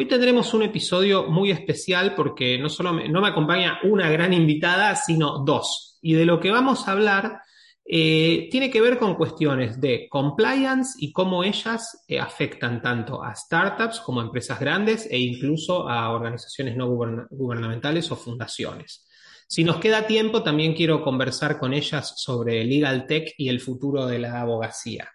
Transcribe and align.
Hoy 0.00 0.06
tendremos 0.06 0.54
un 0.54 0.62
episodio 0.62 1.26
muy 1.26 1.50
especial 1.50 2.14
porque 2.14 2.56
no 2.56 2.68
solo 2.68 2.92
me, 2.92 3.08
no 3.08 3.20
me 3.20 3.26
acompaña 3.26 3.80
una 3.82 4.08
gran 4.08 4.32
invitada, 4.32 4.94
sino 4.94 5.40
dos. 5.40 5.98
Y 6.00 6.12
de 6.12 6.24
lo 6.24 6.38
que 6.38 6.52
vamos 6.52 6.86
a 6.86 6.92
hablar 6.92 7.40
eh, 7.84 8.46
tiene 8.48 8.70
que 8.70 8.80
ver 8.80 8.96
con 8.96 9.16
cuestiones 9.16 9.80
de 9.80 10.06
compliance 10.08 10.94
y 11.00 11.10
cómo 11.10 11.42
ellas 11.42 12.04
eh, 12.06 12.20
afectan 12.20 12.80
tanto 12.80 13.24
a 13.24 13.34
startups 13.34 13.98
como 13.98 14.20
a 14.20 14.24
empresas 14.24 14.60
grandes 14.60 15.04
e 15.10 15.18
incluso 15.18 15.88
a 15.88 16.12
organizaciones 16.12 16.76
no 16.76 16.86
gubernamentales 16.88 18.08
o 18.12 18.14
fundaciones. 18.14 19.04
Si 19.48 19.64
nos 19.64 19.78
queda 19.78 20.06
tiempo, 20.06 20.44
también 20.44 20.74
quiero 20.74 21.02
conversar 21.02 21.58
con 21.58 21.74
ellas 21.74 22.14
sobre 22.18 22.62
legal 22.64 23.04
tech 23.04 23.34
y 23.36 23.48
el 23.48 23.58
futuro 23.58 24.06
de 24.06 24.20
la 24.20 24.42
abogacía. 24.42 25.10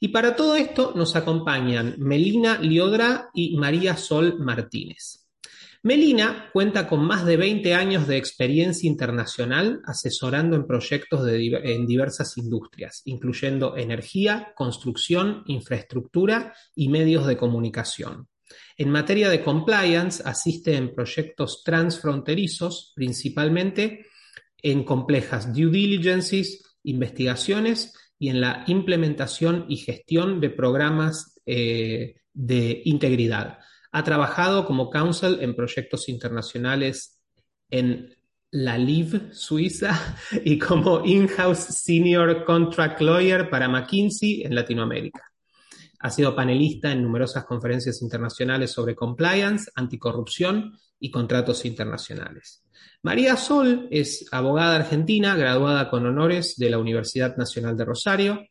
Y 0.00 0.08
para 0.08 0.36
todo 0.36 0.56
esto 0.56 0.92
nos 0.94 1.16
acompañan 1.16 1.94
Melina 1.98 2.58
Liodra 2.58 3.30
y 3.34 3.56
María 3.56 3.96
Sol 3.96 4.38
Martínez. 4.38 5.26
Melina 5.82 6.50
cuenta 6.52 6.88
con 6.88 7.04
más 7.04 7.24
de 7.24 7.36
20 7.36 7.72
años 7.74 8.08
de 8.08 8.16
experiencia 8.16 8.88
internacional 8.88 9.80
asesorando 9.84 10.56
en 10.56 10.66
proyectos 10.66 11.24
en 11.28 11.86
diversas 11.86 12.36
industrias, 12.38 13.02
incluyendo 13.04 13.76
energía, 13.76 14.52
construcción, 14.56 15.44
infraestructura 15.46 16.52
y 16.74 16.88
medios 16.88 17.24
de 17.26 17.36
comunicación. 17.36 18.26
En 18.76 18.90
materia 18.90 19.28
de 19.28 19.42
compliance, 19.42 20.22
asiste 20.24 20.74
en 20.74 20.92
proyectos 20.92 21.62
transfronterizos, 21.64 22.92
principalmente 22.96 24.06
en 24.60 24.82
complejas 24.82 25.52
due 25.54 25.70
diligences, 25.70 26.62
investigaciones 26.82 27.92
y 28.18 28.28
en 28.30 28.40
la 28.40 28.64
implementación 28.66 29.66
y 29.68 29.76
gestión 29.76 30.40
de 30.40 30.50
programas 30.50 31.40
eh, 31.46 32.16
de 32.32 32.82
integridad. 32.84 33.58
Ha 33.92 34.04
trabajado 34.04 34.66
como 34.66 34.90
counsel 34.90 35.38
en 35.40 35.54
proyectos 35.54 36.08
internacionales 36.08 37.20
en 37.70 38.14
la 38.50 38.78
LIV, 38.78 39.32
Suiza, 39.32 40.16
y 40.44 40.58
como 40.58 41.04
in-house 41.04 41.58
senior 41.58 42.44
contract 42.44 43.00
lawyer 43.00 43.50
para 43.50 43.68
McKinsey 43.68 44.42
en 44.42 44.54
Latinoamérica. 44.54 45.22
Ha 46.00 46.10
sido 46.10 46.36
panelista 46.36 46.92
en 46.92 47.02
numerosas 47.02 47.44
conferencias 47.44 48.02
internacionales 48.02 48.70
sobre 48.70 48.94
compliance, 48.94 49.70
anticorrupción 49.74 50.78
y 51.00 51.10
contratos 51.10 51.64
internacionales. 51.64 52.65
María 53.02 53.36
Sol 53.36 53.88
es 53.90 54.26
abogada 54.32 54.76
argentina, 54.76 55.36
graduada 55.36 55.90
con 55.90 56.06
honores 56.06 56.56
de 56.56 56.70
la 56.70 56.78
Universidad 56.78 57.36
Nacional 57.36 57.76
de 57.76 57.84
Rosario, 57.84 58.46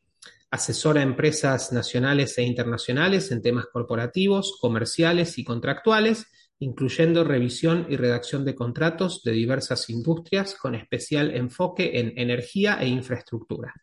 asesora 0.51 1.01
a 1.01 1.03
empresas 1.03 1.73
nacionales 1.73 2.37
e 2.37 2.43
internacionales 2.43 3.31
en 3.31 3.41
temas 3.41 3.65
corporativos, 3.65 4.57
comerciales 4.61 5.37
y 5.37 5.43
contractuales, 5.43 6.27
incluyendo 6.59 7.23
revisión 7.23 7.85
y 7.89 7.97
redacción 7.97 8.45
de 8.45 8.55
contratos 8.55 9.23
de 9.23 9.33
diversas 9.33 9.89
industrias 9.89 10.55
con 10.55 10.75
especial 10.75 11.35
enfoque 11.35 11.99
en 11.99 12.13
energía 12.15 12.77
e 12.79 12.87
infraestructura. 12.87 13.73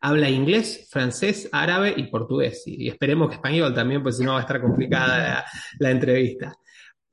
Habla 0.00 0.30
inglés, 0.30 0.88
francés, 0.90 1.48
árabe 1.50 1.94
y 1.96 2.04
portugués. 2.04 2.62
Y 2.66 2.88
esperemos 2.88 3.28
que 3.28 3.36
español 3.36 3.74
también, 3.74 4.02
pues 4.02 4.18
si 4.18 4.24
no 4.24 4.32
va 4.32 4.38
a 4.38 4.42
estar 4.42 4.60
complicada 4.60 5.44
la 5.78 5.90
entrevista. 5.90 6.54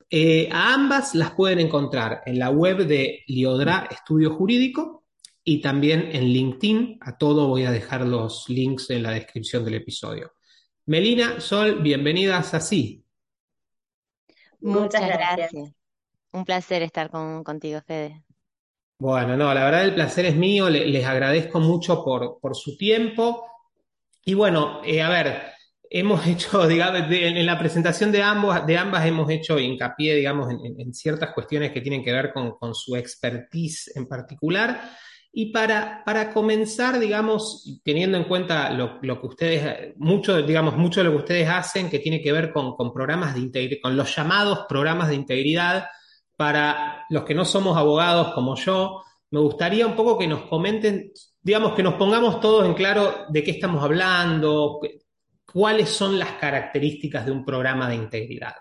Eh, 0.08 0.48
a 0.52 0.74
ambas 0.74 1.14
las 1.14 1.32
pueden 1.32 1.58
encontrar 1.58 2.22
en 2.26 2.38
la 2.38 2.50
web 2.50 2.86
de 2.86 3.24
Liodra 3.26 3.88
Estudio 3.90 4.34
Jurídico 4.34 5.04
y 5.42 5.60
también 5.60 6.10
en 6.12 6.24
LinkedIn. 6.24 6.98
A 7.00 7.16
todo 7.18 7.48
voy 7.48 7.64
a 7.64 7.72
dejar 7.72 8.06
los 8.06 8.48
links 8.48 8.90
en 8.90 9.02
la 9.02 9.10
descripción 9.10 9.64
del 9.64 9.74
episodio. 9.74 10.32
Melina, 10.86 11.40
Sol, 11.40 11.82
bienvenidas 11.82 12.54
así. 12.54 13.04
Muchas 14.60 15.06
gracias. 15.06 15.52
Un 16.32 16.44
placer 16.44 16.82
estar 16.82 17.10
contigo, 17.10 17.80
Fede. 17.86 18.22
Bueno, 18.98 19.36
no, 19.36 19.52
la 19.52 19.64
verdad 19.64 19.84
el 19.84 19.94
placer 19.94 20.26
es 20.26 20.36
mío, 20.36 20.70
les 20.70 21.04
agradezco 21.04 21.60
mucho 21.60 22.02
por, 22.02 22.38
por 22.40 22.56
su 22.56 22.76
tiempo. 22.76 23.44
Y 24.24 24.34
bueno, 24.34 24.80
eh, 24.84 25.02
a 25.02 25.08
ver, 25.08 25.55
hemos 25.90 26.26
hecho, 26.26 26.66
digamos, 26.66 27.02
en 27.10 27.46
la 27.46 27.58
presentación 27.58 28.12
de, 28.12 28.22
ambos, 28.22 28.66
de 28.66 28.76
ambas 28.76 29.06
hemos 29.06 29.30
hecho 29.30 29.58
hincapié, 29.58 30.14
digamos, 30.14 30.52
en, 30.52 30.94
ciertas 30.94 31.32
cuestiones 31.32 31.72
que 31.72 31.80
tienen 31.80 32.04
que 32.04 32.12
ver 32.12 32.32
con, 32.32 32.74
su 32.74 32.96
expertise 32.96 33.92
en 33.96 34.06
particular. 34.06 34.80
Y 35.32 35.52
para, 35.52 36.02
para 36.04 36.32
comenzar, 36.32 36.98
digamos, 36.98 37.80
teniendo 37.84 38.16
en 38.16 38.24
cuenta 38.24 38.70
lo, 38.70 39.00
que 39.00 39.26
ustedes, 39.26 39.94
mucho, 39.96 40.40
digamos, 40.40 40.76
mucho 40.76 41.00
de 41.00 41.04
lo 41.04 41.10
que 41.10 41.18
ustedes 41.18 41.48
hacen 41.48 41.90
que 41.90 41.98
tiene 41.98 42.22
que 42.22 42.32
ver 42.32 42.52
con, 42.52 42.74
programas 42.94 43.34
de 43.34 43.40
integridad, 43.40 43.82
con 43.82 43.96
los 43.96 44.14
llamados 44.16 44.60
programas 44.66 45.08
de 45.08 45.14
integridad, 45.14 45.88
para 46.36 47.04
los 47.10 47.24
que 47.24 47.34
no 47.34 47.44
somos 47.44 47.76
abogados 47.76 48.32
como 48.34 48.56
yo, 48.56 49.02
me 49.30 49.40
gustaría 49.40 49.86
un 49.86 49.96
poco 49.96 50.18
que 50.18 50.26
nos 50.26 50.42
comenten, 50.42 51.12
digamos, 51.42 51.74
que 51.74 51.82
nos 51.82 51.94
pongamos 51.94 52.40
todos 52.40 52.64
en 52.64 52.74
claro 52.74 53.26
de 53.28 53.42
qué 53.42 53.50
estamos 53.50 53.82
hablando, 53.82 54.80
¿Cuáles 55.56 55.88
son 55.88 56.18
las 56.18 56.32
características 56.32 57.24
de 57.24 57.32
un 57.32 57.42
programa 57.42 57.88
de 57.88 57.94
integridad? 57.94 58.56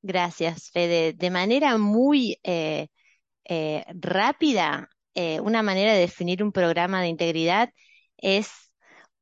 Gracias, 0.00 0.70
Fede. 0.70 1.14
De 1.14 1.30
manera 1.30 1.78
muy 1.78 2.38
eh, 2.44 2.86
eh, 3.44 3.84
rápida, 3.88 4.88
eh, 5.16 5.40
una 5.40 5.64
manera 5.64 5.94
de 5.94 5.98
definir 5.98 6.44
un 6.44 6.52
programa 6.52 7.02
de 7.02 7.08
integridad 7.08 7.70
es 8.18 8.52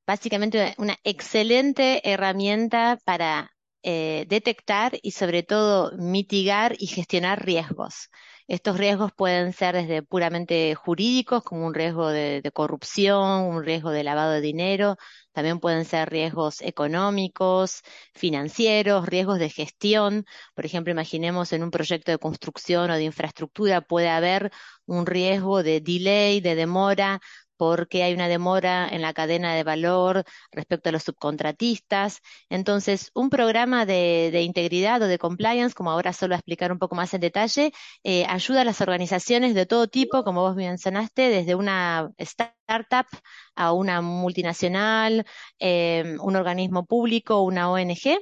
básicamente 0.07 0.75
una 0.77 0.95
excelente 1.05 2.07
herramienta 2.07 2.99
para 3.07 3.51
detectar 3.83 4.99
y 5.01 5.13
sobre 5.13 5.43
todo 5.43 5.97
mitigar 5.97 6.77
y 6.79 6.87
gestionar 6.87 7.47
riesgos. 7.47 8.11
Estos 8.51 8.79
riesgos 8.79 9.13
pueden 9.13 9.53
ser 9.53 9.77
desde 9.77 10.03
puramente 10.03 10.75
jurídicos, 10.75 11.45
como 11.45 11.65
un 11.65 11.73
riesgo 11.73 12.09
de, 12.09 12.43
corrupción, 12.53 13.43
un 13.45 13.65
riesgo 13.65 13.93
de 13.93 14.03
lavado 14.03 14.33
de 14.33 14.41
dinero, 14.41 14.97
también 15.33 15.61
pueden 15.61 15.85
ser 15.85 16.11
riesgos 16.11 16.61
económicos, 16.63 17.83
financieros, 18.15 19.07
riesgos 19.07 19.39
de 19.39 19.51
gestión. 19.51 20.25
Por 20.55 20.67
ejemplo, 20.67 20.93
imaginemos 20.93 21.53
en 21.53 21.63
un 21.63 21.71
proyecto 21.71 22.11
de 22.13 22.19
construcción 22.19 22.91
o 22.91 22.95
de 22.97 23.05
infraestructura 23.05 23.81
puede 23.81 24.09
haber 24.09 24.51
un 24.87 25.07
riesgo 25.07 25.63
de 25.63 25.81
delay, 25.81 26.41
de 26.41 26.55
demora 26.55 27.21
porque 27.61 28.03
hay 28.03 28.15
una 28.15 28.27
demora 28.27 28.89
en 28.89 29.03
la 29.03 29.13
cadena 29.13 29.55
de 29.55 29.65
valor 29.65 30.25
respecto 30.51 30.89
a 30.89 30.93
los 30.93 31.03
subcontratistas. 31.03 32.23
Entonces, 32.49 33.11
un 33.13 33.29
programa 33.29 33.85
de, 33.85 34.41
integridad 34.43 35.03
o 35.03 35.07
de 35.07 35.19
compliance, 35.19 35.75
como 35.75 35.91
ahora 35.91 36.15
solo 36.15 36.35
a 36.35 36.39
explicar 36.39 36.73
un 36.73 36.79
poco 36.79 36.95
más 36.95 37.13
en 37.13 37.21
detalle, 37.21 37.73
eh, 38.03 38.25
ayuda 38.27 38.63
a 38.63 38.65
las 38.65 38.81
organizaciones 38.81 39.55
de 39.55 39.67
todo 39.67 39.89
tipo, 39.89 40.25
como 40.25 40.41
vos 40.41 40.57
mencionaste, 40.57 41.29
desde 41.29 41.55
una 41.55 42.11
startup 42.17 43.07
a 43.55 43.73
una 43.75 44.01
multinacional, 44.01 45.27
eh, 45.59 46.17
un 46.19 46.37
organismo 46.37 46.87
público, 46.87 47.43
una 47.43 47.71
ONG, 47.71 48.21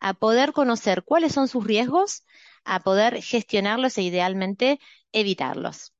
a 0.00 0.14
poder 0.14 0.52
conocer 0.52 1.04
cuáles 1.04 1.32
son 1.32 1.46
sus 1.46 1.64
riesgos, 1.64 2.24
a 2.64 2.80
poder 2.80 3.22
gestionarlos 3.22 3.96
e 3.98 4.02
idealmente 4.02 4.80
evitarlos. 5.12 5.92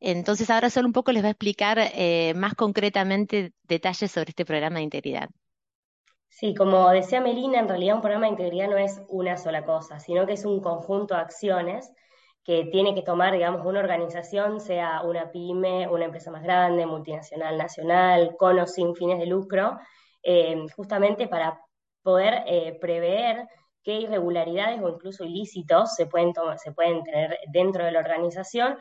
Entonces 0.00 0.50
ahora 0.50 0.70
solo 0.70 0.86
un 0.86 0.92
poco 0.92 1.12
les 1.12 1.22
voy 1.22 1.28
a 1.28 1.32
explicar 1.32 1.78
eh, 1.78 2.34
más 2.34 2.54
concretamente 2.54 3.52
detalles 3.62 4.10
sobre 4.10 4.30
este 4.30 4.44
programa 4.44 4.78
de 4.78 4.84
integridad. 4.84 5.28
Sí, 6.28 6.54
como 6.54 6.88
decía 6.90 7.20
Melina, 7.20 7.60
en 7.60 7.68
realidad 7.68 7.96
un 7.96 8.00
programa 8.00 8.26
de 8.26 8.32
integridad 8.32 8.68
no 8.68 8.78
es 8.78 9.00
una 9.08 9.36
sola 9.36 9.64
cosa, 9.64 10.00
sino 10.00 10.26
que 10.26 10.32
es 10.32 10.44
un 10.44 10.60
conjunto 10.60 11.14
de 11.14 11.20
acciones 11.20 11.92
que 12.44 12.64
tiene 12.64 12.94
que 12.94 13.02
tomar, 13.02 13.32
digamos, 13.32 13.64
una 13.64 13.80
organización, 13.80 14.58
sea 14.58 15.02
una 15.02 15.30
pyme, 15.30 15.86
una 15.88 16.06
empresa 16.06 16.30
más 16.30 16.42
grande, 16.42 16.86
multinacional, 16.86 17.56
nacional, 17.56 18.34
con 18.36 18.58
o 18.58 18.66
sin 18.66 18.96
fines 18.96 19.18
de 19.18 19.26
lucro, 19.26 19.78
eh, 20.22 20.56
justamente 20.74 21.28
para 21.28 21.60
poder 22.02 22.42
eh, 22.46 22.78
prever 22.80 23.46
qué 23.82 24.00
irregularidades 24.00 24.80
o 24.82 24.88
incluso 24.88 25.24
ilícitos 25.24 25.94
se 25.94 26.06
pueden, 26.06 26.32
se 26.56 26.72
pueden 26.72 27.02
tener 27.04 27.38
dentro 27.52 27.84
de 27.84 27.92
la 27.92 28.00
organización 28.00 28.76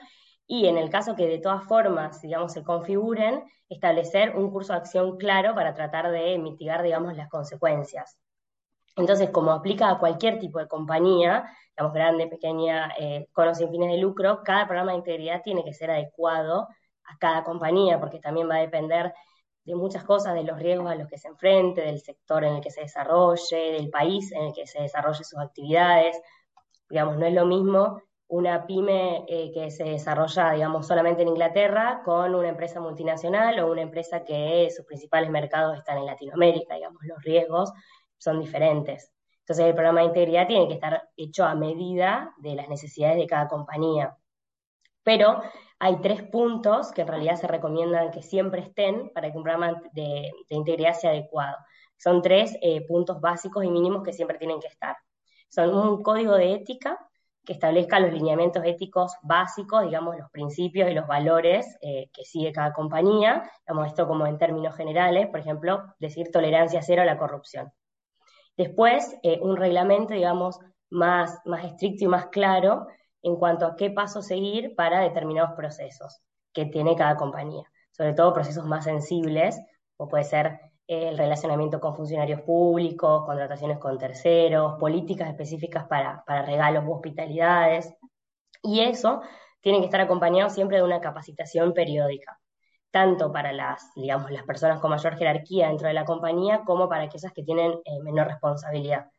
y 0.52 0.68
en 0.68 0.78
el 0.78 0.90
caso 0.90 1.16
que 1.16 1.28
de 1.28 1.40
todas 1.40 1.64
formas, 1.64 2.22
digamos, 2.22 2.52
se 2.52 2.62
configuren, 2.62 3.46
establecer 3.70 4.36
un 4.36 4.52
curso 4.52 4.74
de 4.74 4.80
acción 4.80 5.16
claro 5.16 5.56
para 5.56 5.74
tratar 5.74 6.12
de 6.12 6.38
mitigar, 6.40 6.84
digamos, 6.84 7.16
las 7.16 7.30
consecuencias. 7.30 8.20
Entonces, 8.98 9.30
como 9.30 9.52
aplica 9.52 9.90
a 9.90 9.98
cualquier 9.98 10.40
tipo 10.40 10.60
de 10.60 10.68
compañía, 10.68 11.50
digamos 11.70 11.94
grande, 11.94 12.28
pequeña, 12.28 12.92
eh, 13.00 13.30
con 13.32 13.56
sin 13.56 13.72
fines 13.72 13.92
de 13.92 13.98
lucro, 13.98 14.42
cada 14.44 14.66
programa 14.66 14.92
de 14.92 14.98
integridad 14.98 15.42
tiene 15.42 15.64
que 15.64 15.74
ser 15.74 15.90
adecuado 15.90 16.68
a 17.06 17.18
cada 17.18 17.46
compañía, 17.46 17.98
porque 18.02 18.20
también 18.20 18.50
va 18.50 18.56
a 18.56 18.60
depender 18.60 19.14
de 19.64 19.76
muchas 19.76 20.04
cosas, 20.04 20.34
de 20.34 20.44
los 20.44 20.60
riesgos 20.60 20.92
a 20.92 20.96
los 20.96 21.08
que 21.08 21.18
se 21.18 21.30
enfrente, 21.30 21.80
del 21.80 22.02
sector 22.02 22.44
en 22.44 22.56
el 22.56 22.62
que 22.62 22.72
se 22.72 22.82
desarrolle, 22.82 23.72
del 23.72 23.90
país 23.90 24.34
en 24.34 24.48
el 24.48 24.54
que 24.54 24.68
se 24.68 24.82
desarrolle 24.82 25.24
sus 25.24 25.40
actividades. 25.40 26.22
Digamos, 26.90 27.18
no 27.18 27.26
es 27.26 27.34
lo 27.34 27.46
mismo 27.46 28.02
una 28.32 28.66
pyme 28.66 29.26
eh, 29.28 29.52
que 29.54 29.70
se 29.72 29.84
desarrolla, 29.84 30.54
digamos, 30.54 30.88
solamente 30.88 31.22
en 31.22 31.28
Inglaterra 31.28 32.02
con 32.06 32.34
una 32.34 32.48
empresa 32.48 32.80
multinacional 32.80 33.60
o 33.60 33.70
una 33.70 33.82
empresa 33.82 34.24
que 34.24 34.70
sus 34.76 34.86
principales 34.86 35.30
mercados 35.30 35.78
están 35.78 35.98
en 35.98 36.06
Latinoamérica, 36.06 36.76
digamos, 36.76 37.02
los 37.04 37.22
riesgos 37.24 37.74
son 38.18 38.40
diferentes. 38.40 39.12
Entonces 39.40 39.66
el 39.66 39.74
programa 39.74 40.00
de 40.00 40.08
integridad 40.08 40.48
tiene 40.48 40.70
que 40.70 40.76
estar 40.76 41.10
hecho 41.18 41.44
a 41.44 41.56
medida 41.56 42.34
de 42.38 42.56
las 42.56 42.70
necesidades 42.70 43.18
de 43.18 43.28
cada 43.28 43.50
compañía. 43.50 44.16
Pero 45.04 45.42
hay 45.80 45.98
tres 45.98 46.24
puntos 46.24 46.94
que 46.94 47.02
en 47.02 47.08
realidad 47.10 47.36
se 47.36 47.48
recomiendan 47.48 48.12
que 48.12 48.22
siempre 48.22 48.62
estén 48.62 49.12
para 49.14 49.30
que 49.30 49.38
un 49.38 49.44
programa 49.44 49.82
de, 49.92 50.32
integridad 50.48 50.94
sea 50.94 51.10
adecuado. 51.10 51.58
Son 51.98 52.22
tres 52.22 52.58
eh, 52.62 52.86
puntos 52.88 53.20
básicos 53.20 53.66
y 53.66 53.70
mínimos 53.70 54.04
que 54.04 54.14
siempre 54.14 54.38
tienen 54.38 54.62
que 54.62 54.68
estar. 54.68 54.96
Son 55.50 55.76
un 55.76 56.02
código 56.02 56.36
de 56.36 56.54
ética 56.54 56.98
que 57.44 57.54
establezca 57.54 58.00
los 58.00 58.14
lineamientos 58.14 58.64
éticos 58.66 59.16
básicos, 59.24 59.84
digamos, 59.84 60.18
los 60.18 60.30
principios 60.30 60.90
y 60.90 60.94
los 60.94 61.08
valores 61.08 61.78
eh, 61.82 62.10
que 62.14 62.24
sigue 62.24 62.52
cada 62.52 62.74
compañía. 62.74 63.50
Digamos, 63.66 63.88
esto 63.88 64.08
como 64.08 64.28
en 64.28 64.38
términos 64.38 64.76
generales, 64.76 65.28
por 65.28 65.40
ejemplo, 65.40 65.84
decir 66.00 66.30
tolerancia 66.32 66.82
cero 66.82 67.02
a 67.02 67.06
la 67.06 67.18
corrupción. 67.18 67.72
Después, 68.58 69.18
eh, 69.24 69.40
un 69.42 69.58
reglamento, 69.58 70.14
digamos, 70.14 70.60
más, 70.90 71.40
más 71.46 71.66
estricto 71.66 72.06
y 72.06 72.08
más 72.08 72.28
claro 72.28 72.88
en 73.24 73.36
cuanto 73.38 73.66
a 73.66 73.76
qué 73.76 73.90
paso 73.90 74.22
seguir 74.22 74.76
para 74.76 75.00
determinados 75.02 75.54
procesos 75.56 76.22
que 76.54 76.66
tiene 76.66 76.96
cada 76.96 77.16
compañía, 77.16 77.64
sobre 77.92 78.14
todo 78.14 78.34
procesos 78.34 78.66
más 78.66 78.84
sensibles, 78.84 79.60
como 79.96 80.10
puede 80.10 80.26
ser 80.26 80.60
el 80.92 81.18
relacionamiento 81.18 81.80
con 81.80 81.96
funcionarios 81.96 82.42
públicos, 82.42 83.26
contrataciones 83.26 83.78
con 83.80 83.98
terceros, 83.98 84.78
políticas 84.78 85.30
específicas 85.30 85.86
para, 85.88 86.22
para 86.26 86.42
regalos 86.42 86.84
u 86.86 86.92
hospitalidades. 86.92 87.94
Y 88.62 88.82
eso 88.82 89.22
tiene 89.62 89.80
que 89.80 89.86
estar 89.86 90.02
acompañado 90.02 90.50
siempre 90.50 90.78
de 90.78 90.84
una 90.84 91.00
capacitación 91.00 91.74
periódica, 91.74 92.38
tanto 92.92 93.32
para 93.32 93.54
las, 93.54 93.94
digamos, 93.96 94.32
las 94.32 94.44
personas 94.44 94.82
con 94.82 94.90
mayor 94.90 95.16
jerarquía 95.18 95.70
dentro 95.70 95.88
de 95.88 95.94
la 95.94 96.04
compañía 96.04 96.64
como 96.66 96.90
para 96.90 97.04
aquellas 97.04 97.32
que 97.32 97.44
tienen 97.44 97.72
eh, 97.86 98.02
menor 98.04 98.28
responsabilidad. 98.28 99.10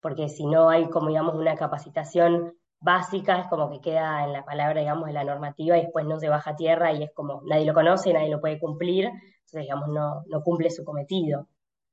Porque 0.00 0.28
si 0.28 0.44
no 0.46 0.68
hay, 0.68 0.90
como 0.90 1.08
digamos, 1.08 1.36
una 1.36 1.54
capacitación 1.54 2.54
básica, 2.84 3.40
es 3.40 3.46
como 3.48 3.70
que 3.70 3.80
queda 3.80 4.24
en 4.24 4.32
la 4.32 4.44
palabra, 4.44 4.80
digamos, 4.80 5.06
de 5.06 5.14
la 5.14 5.24
normativa 5.24 5.78
y 5.78 5.82
después 5.82 6.04
no 6.04 6.20
se 6.20 6.28
baja 6.28 6.50
a 6.50 6.56
tierra 6.56 6.92
y 6.92 7.02
es 7.02 7.10
como 7.12 7.42
nadie 7.46 7.64
lo 7.64 7.72
conoce, 7.72 8.12
nadie 8.12 8.28
lo 8.28 8.40
puede 8.40 8.58
cumplir, 8.58 9.06
entonces, 9.06 9.62
digamos, 9.62 9.88
no, 9.88 10.22
no 10.26 10.42
cumple 10.42 10.70
su 10.70 10.84
cometido. 10.84 11.48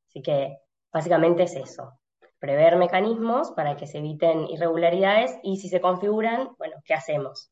Así 0.10 0.22
que 0.22 0.58
básicamente 0.92 1.44
es 1.44 1.56
eso, 1.56 1.94
prever 2.40 2.76
mecanismos 2.76 3.52
para 3.52 3.78
que 3.78 3.88
se 3.88 4.00
eviten 4.00 4.48
irregularidades 4.50 5.32
y 5.44 5.58
si 5.58 5.70
se 5.70 5.80
configuran, 5.80 6.50
bueno, 6.58 6.76
¿qué 6.84 6.94
hacemos? 6.94 7.50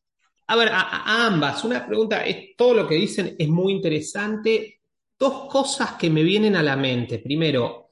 A 0.48 0.56
ver, 0.58 0.70
a, 0.74 1.26
ambas, 1.28 1.64
una 1.64 1.86
pregunta, 1.88 2.26
es, 2.26 2.58
todo 2.58 2.74
lo 2.74 2.88
que 2.88 2.96
dicen 2.96 3.36
es 3.40 3.48
muy 3.48 3.72
interesante. 3.72 4.82
Dos 5.18 5.48
cosas 5.50 5.94
que 5.94 6.10
me 6.10 6.24
vienen 6.24 6.56
a 6.56 6.64
la 6.64 6.76
mente. 6.76 7.20
Primero, 7.20 7.92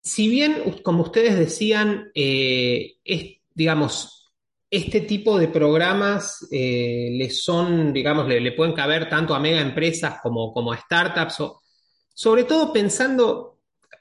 si 0.00 0.28
bien, 0.28 0.76
como 0.82 1.02
ustedes 1.02 1.36
decían, 1.36 2.10
eh, 2.14 2.98
digamos, 3.54 4.32
este 4.70 5.02
tipo 5.02 5.38
de 5.38 5.48
programas 5.48 6.46
eh, 6.50 7.10
le 7.12 7.30
son, 7.30 7.92
digamos, 7.92 8.26
le, 8.26 8.52
pueden 8.52 8.74
caber 8.74 9.08
tanto 9.08 9.34
a 9.34 9.40
mega 9.40 9.60
empresas 9.60 10.18
como, 10.20 10.52
como 10.52 10.72
a 10.72 10.76
startups, 10.78 11.40
o, 11.40 11.62
sobre 12.12 12.44
todo 12.44 12.72
pensando, 12.72 13.60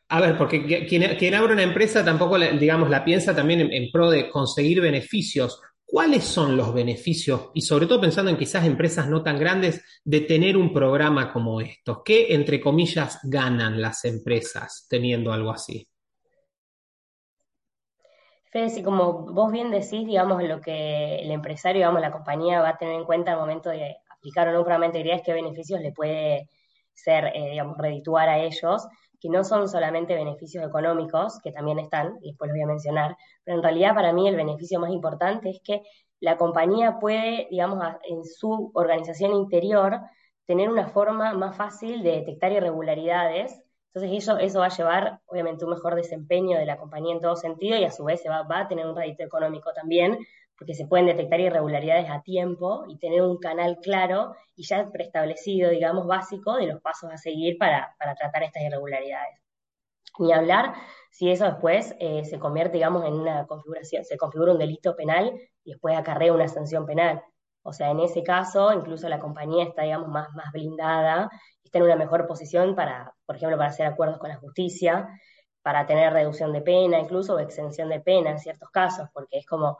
a 0.09 0.19
ver, 0.19 0.37
porque 0.37 0.87
quien, 0.87 1.33
abre 1.35 1.53
una 1.53 1.63
empresa 1.63 2.03
tampoco, 2.03 2.39
digamos, 2.39 2.89
la 2.89 3.05
piensa 3.05 3.35
también 3.35 3.71
en 3.71 3.91
pro 3.91 4.09
de 4.09 4.29
conseguir 4.29 4.81
beneficios. 4.81 5.61
¿Cuáles 5.85 6.23
son 6.23 6.57
los 6.57 6.73
beneficios, 6.73 7.51
y 7.53 7.61
sobre 7.61 7.85
todo 7.85 8.01
pensando 8.01 8.31
en 8.31 8.37
quizás 8.37 8.65
empresas 8.65 9.07
no 9.07 9.21
tan 9.21 9.37
grandes, 9.37 9.83
de 10.03 10.21
tener 10.21 10.57
un 10.57 10.73
programa 10.73 11.31
como 11.31 11.61
estos? 11.61 11.99
¿Qué, 12.03 12.33
entre 12.33 12.59
comillas, 12.59 13.19
ganan 13.21 13.79
las 13.79 14.03
empresas 14.05 14.87
teniendo 14.89 15.31
algo 15.31 15.51
así? 15.51 15.87
Fede, 18.53 18.69
si 18.69 18.83
como 18.83 19.25
vos 19.33 19.51
bien 19.51 19.71
decís, 19.71 20.05
digamos, 20.05 20.43
lo 20.43 20.61
que 20.61 21.15
el 21.15 21.31
empresario, 21.31 21.79
digamos, 21.79 22.01
la 22.01 22.11
compañía 22.11 22.61
va 22.61 22.69
a 22.69 22.77
tener 22.77 22.93
en 22.93 23.03
cuenta 23.03 23.31
al 23.33 23.39
momento 23.39 23.71
de 23.71 23.97
aplicar 24.15 24.47
o 24.47 24.51
no 24.51 24.59
un 24.59 24.63
programa 24.63 24.85
integridad 24.85 25.17
es 25.17 25.23
qué 25.23 25.33
beneficios 25.33 25.81
le 25.81 25.91
puede 25.91 26.47
ser, 26.93 27.31
eh, 27.33 27.49
digamos, 27.49 27.75
redituar 27.79 28.29
a 28.29 28.37
ellos 28.37 28.87
que 29.19 29.29
no 29.29 29.43
son 29.43 29.67
solamente 29.67 30.13
beneficios 30.13 30.63
económicos, 30.63 31.39
que 31.43 31.51
también 31.51 31.79
están, 31.79 32.19
y 32.21 32.29
después 32.29 32.49
los 32.49 32.55
voy 32.55 32.63
a 32.63 32.67
mencionar, 32.67 33.17
pero 33.43 33.57
en 33.57 33.63
realidad 33.63 33.95
para 33.95 34.13
mí 34.13 34.27
el 34.27 34.35
beneficio 34.35 34.79
más 34.79 34.91
importante 34.91 35.49
es 35.49 35.59
que 35.63 35.81
la 36.19 36.37
compañía 36.37 36.99
puede, 36.99 37.47
digamos, 37.49 37.83
en 38.07 38.23
su 38.23 38.69
organización 38.75 39.33
interior, 39.33 39.99
tener 40.45 40.69
una 40.69 40.87
forma 40.89 41.33
más 41.33 41.57
fácil 41.57 42.03
de 42.03 42.11
detectar 42.17 42.51
irregularidades. 42.51 43.59
Entonces 43.93 44.23
eso, 44.23 44.39
eso 44.39 44.59
va 44.59 44.65
a 44.65 44.75
llevar, 44.75 45.19
obviamente, 45.27 45.65
un 45.65 45.71
mejor 45.71 45.93
desempeño 45.95 46.57
de 46.57 46.65
la 46.65 46.77
compañía 46.77 47.13
en 47.13 47.21
todo 47.21 47.35
sentido 47.35 47.77
y 47.77 47.83
a 47.83 47.91
su 47.91 48.03
vez 48.03 48.21
se 48.21 48.29
va, 48.29 48.41
va 48.41 48.61
a 48.61 48.67
tener 48.67 48.87
un 48.87 48.95
rédito 48.95 49.23
económico 49.23 49.71
también, 49.71 50.17
porque 50.57 50.73
se 50.73 50.87
pueden 50.87 51.05
detectar 51.05 51.39
irregularidades 51.39 52.09
a 52.09 52.23
tiempo 52.23 52.85
y 52.87 52.97
tener 52.97 53.21
un 53.21 53.37
canal 53.37 53.77
claro 53.83 54.33
y 54.55 54.65
ya 54.65 54.89
preestablecido, 54.91 55.69
digamos, 55.69 56.07
básico 56.07 56.55
de 56.55 56.67
los 56.67 56.81
pasos 56.81 57.11
a 57.11 57.17
seguir 57.17 57.57
para, 57.59 57.95
tratar 58.17 58.43
estas 58.43 58.63
irregularidades. 58.63 59.39
Ni 60.17 60.31
hablar 60.31 60.73
si 61.11 61.29
eso 61.29 61.45
después 61.45 61.95
eh, 61.99 62.23
se 62.25 62.39
convierte, 62.39 62.77
digamos, 62.77 63.05
en 63.05 63.13
una 63.13 63.45
configuración, 63.45 64.05
se 64.05 64.17
configura 64.17 64.53
un 64.53 64.59
delito 64.59 64.95
penal 64.95 65.39
y 65.63 65.71
después 65.71 65.95
acarrea 65.95 66.33
una 66.33 66.47
sanción 66.47 66.85
penal. 66.87 67.21
O 67.63 67.73
sea, 67.73 67.91
en 67.91 67.99
ese 68.01 68.23
caso, 68.23 68.73
incluso 68.73 69.09
la 69.09 69.19
compañía 69.19 69.63
está, 69.65 69.83
digamos, 69.83 70.09
más, 70.09 70.29
más 70.33 70.51
blindada, 70.51 71.29
está 71.63 71.79
en 71.79 71.85
una 71.85 71.95
mejor 71.95 72.27
posición 72.27 72.75
para, 72.75 73.13
por 73.25 73.35
ejemplo, 73.37 73.57
para 73.57 73.69
hacer 73.69 73.87
acuerdos 73.87 74.19
con 74.19 74.29
la 74.29 74.37
justicia, 74.37 75.07
para 75.61 75.85
tener 75.87 76.13
reducción 76.13 76.53
de 76.53 76.61
pena, 76.61 76.99
incluso 76.99 77.35
o 77.35 77.39
exención 77.39 77.89
de 77.89 78.01
pena 78.01 78.31
en 78.31 78.39
ciertos 78.39 78.69
casos, 78.69 79.09
porque 79.13 79.37
es 79.39 79.45
como 79.45 79.77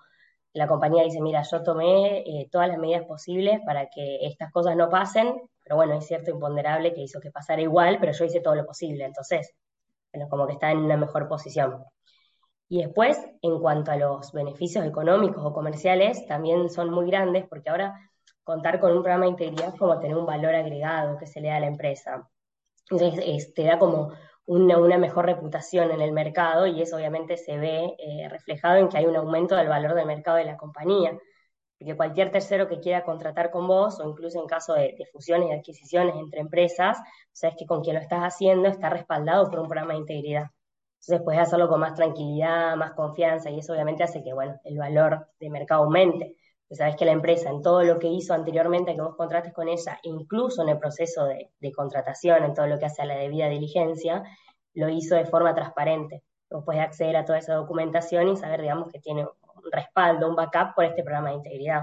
la 0.53 0.67
compañía 0.67 1.03
dice, 1.03 1.19
mira, 1.21 1.41
yo 1.43 1.63
tomé 1.63 2.19
eh, 2.19 2.47
todas 2.51 2.67
las 2.69 2.77
medidas 2.77 3.05
posibles 3.05 3.59
para 3.65 3.87
que 3.89 4.19
estas 4.25 4.51
cosas 4.51 4.75
no 4.75 4.89
pasen, 4.89 5.33
pero 5.63 5.75
bueno, 5.75 5.93
hay 5.93 6.01
cierto 6.01 6.31
imponderable 6.31 6.93
que 6.93 7.01
hizo 7.01 7.19
que 7.19 7.31
pasara 7.31 7.61
igual, 7.61 7.97
pero 7.99 8.11
yo 8.13 8.25
hice 8.25 8.39
todo 8.39 8.55
lo 8.55 8.65
posible, 8.65 9.03
entonces, 9.05 9.51
bueno, 10.13 10.29
como 10.29 10.47
que 10.47 10.53
está 10.53 10.71
en 10.71 10.79
una 10.79 10.97
mejor 10.97 11.27
posición. 11.27 11.83
Y 12.73 12.81
después, 12.81 13.23
en 13.43 13.59
cuanto 13.59 13.91
a 13.91 13.97
los 13.97 14.31
beneficios 14.31 14.83
económicos 14.83 15.45
o 15.45 15.53
comerciales, 15.53 16.25
también 16.25 16.71
son 16.71 16.89
muy 16.89 17.05
grandes, 17.05 17.45
porque 17.47 17.69
ahora 17.69 17.93
contar 18.43 18.79
con 18.79 18.93
un 18.93 19.03
programa 19.03 19.25
de 19.25 19.29
integridad 19.29 19.67
es 19.67 19.79
como 19.79 19.99
tener 19.99 20.17
un 20.17 20.25
valor 20.25 20.55
agregado 20.55 21.19
que 21.19 21.27
se 21.27 21.39
le 21.39 21.49
da 21.49 21.57
a 21.57 21.59
la 21.59 21.67
empresa. 21.67 22.27
Entonces, 22.89 23.53
te 23.53 23.65
da 23.65 23.77
como 23.77 24.13
una, 24.47 24.97
mejor 24.97 25.27
reputación 25.27 25.91
en 25.91 26.01
el 26.01 26.13
mercado 26.13 26.65
y 26.65 26.81
eso 26.81 26.95
obviamente 26.95 27.37
se 27.37 27.59
ve 27.59 27.93
eh, 27.99 28.27
reflejado 28.27 28.77
en 28.77 28.89
que 28.89 28.97
hay 28.97 29.05
un 29.05 29.17
aumento 29.17 29.55
del 29.55 29.67
valor 29.67 29.93
del 29.93 30.07
mercado 30.07 30.37
de 30.37 30.45
la 30.45 30.57
compañía. 30.57 31.15
Porque 31.77 31.95
cualquier 31.95 32.31
tercero 32.31 32.67
que 32.67 32.79
quiera 32.79 33.03
contratar 33.03 33.51
con 33.51 33.67
vos, 33.67 33.99
o 33.99 34.09
incluso 34.09 34.41
en 34.41 34.47
caso 34.47 34.73
de, 34.73 34.95
fusiones 35.11 35.49
y 35.49 35.53
adquisiciones 35.53 36.15
entre 36.15 36.39
empresas, 36.39 36.97
sabes 37.33 37.55
que 37.55 37.67
con 37.67 37.83
quien 37.83 37.97
lo 37.97 38.01
estás 38.01 38.21
haciendo 38.21 38.67
está 38.67 38.89
respaldado 38.89 39.47
por 39.51 39.59
un 39.59 39.67
programa 39.67 39.93
de 39.93 39.99
integridad. 39.99 40.47
Entonces 41.03 41.25
puedes 41.25 41.41
hacerlo 41.41 41.67
con 41.67 41.81
más 41.81 41.95
tranquilidad, 41.95 42.77
más 42.77 42.93
confianza, 42.93 43.49
y 43.49 43.59
eso 43.59 43.73
obviamente 43.73 44.03
hace 44.03 44.23
que 44.23 44.31
bueno, 44.31 44.57
el 44.63 44.77
valor 44.77 45.27
de 45.37 45.49
mercado 45.49 45.83
aumente. 45.83 46.37
Pues 46.65 46.77
sabes 46.77 46.95
que 46.95 47.03
la 47.03 47.11
empresa, 47.11 47.49
en 47.49 47.61
todo 47.61 47.83
lo 47.83 47.99
que 47.99 48.07
hizo 48.07 48.33
anteriormente 48.33 48.95
que 48.95 49.01
vos 49.01 49.17
contrates 49.17 49.51
con 49.51 49.67
ella, 49.67 49.99
incluso 50.03 50.63
en 50.63 50.69
el 50.69 50.79
proceso 50.79 51.25
de, 51.25 51.71
contratación, 51.73 52.45
en 52.45 52.53
todo 52.53 52.67
lo 52.67 52.79
que 52.79 52.85
hace 52.85 53.01
a 53.01 53.05
la 53.05 53.15
debida 53.15 53.49
diligencia, 53.49 54.23
lo 54.75 54.87
hizo 54.87 55.15
de 55.15 55.25
forma 55.25 55.53
transparente. 55.53 56.23
Vos 56.49 56.63
podés 56.63 56.79
acceder 56.79 57.17
a 57.17 57.25
toda 57.25 57.39
esa 57.39 57.55
documentación 57.55 58.29
y 58.29 58.37
saber, 58.37 58.61
digamos, 58.61 58.87
que 58.89 58.99
tiene 58.99 59.25
un 59.25 59.71
respaldo, 59.73 60.29
un 60.29 60.37
backup 60.37 60.73
por 60.73 60.85
este 60.85 61.03
programa 61.03 61.31
de 61.31 61.35
integridad. 61.35 61.81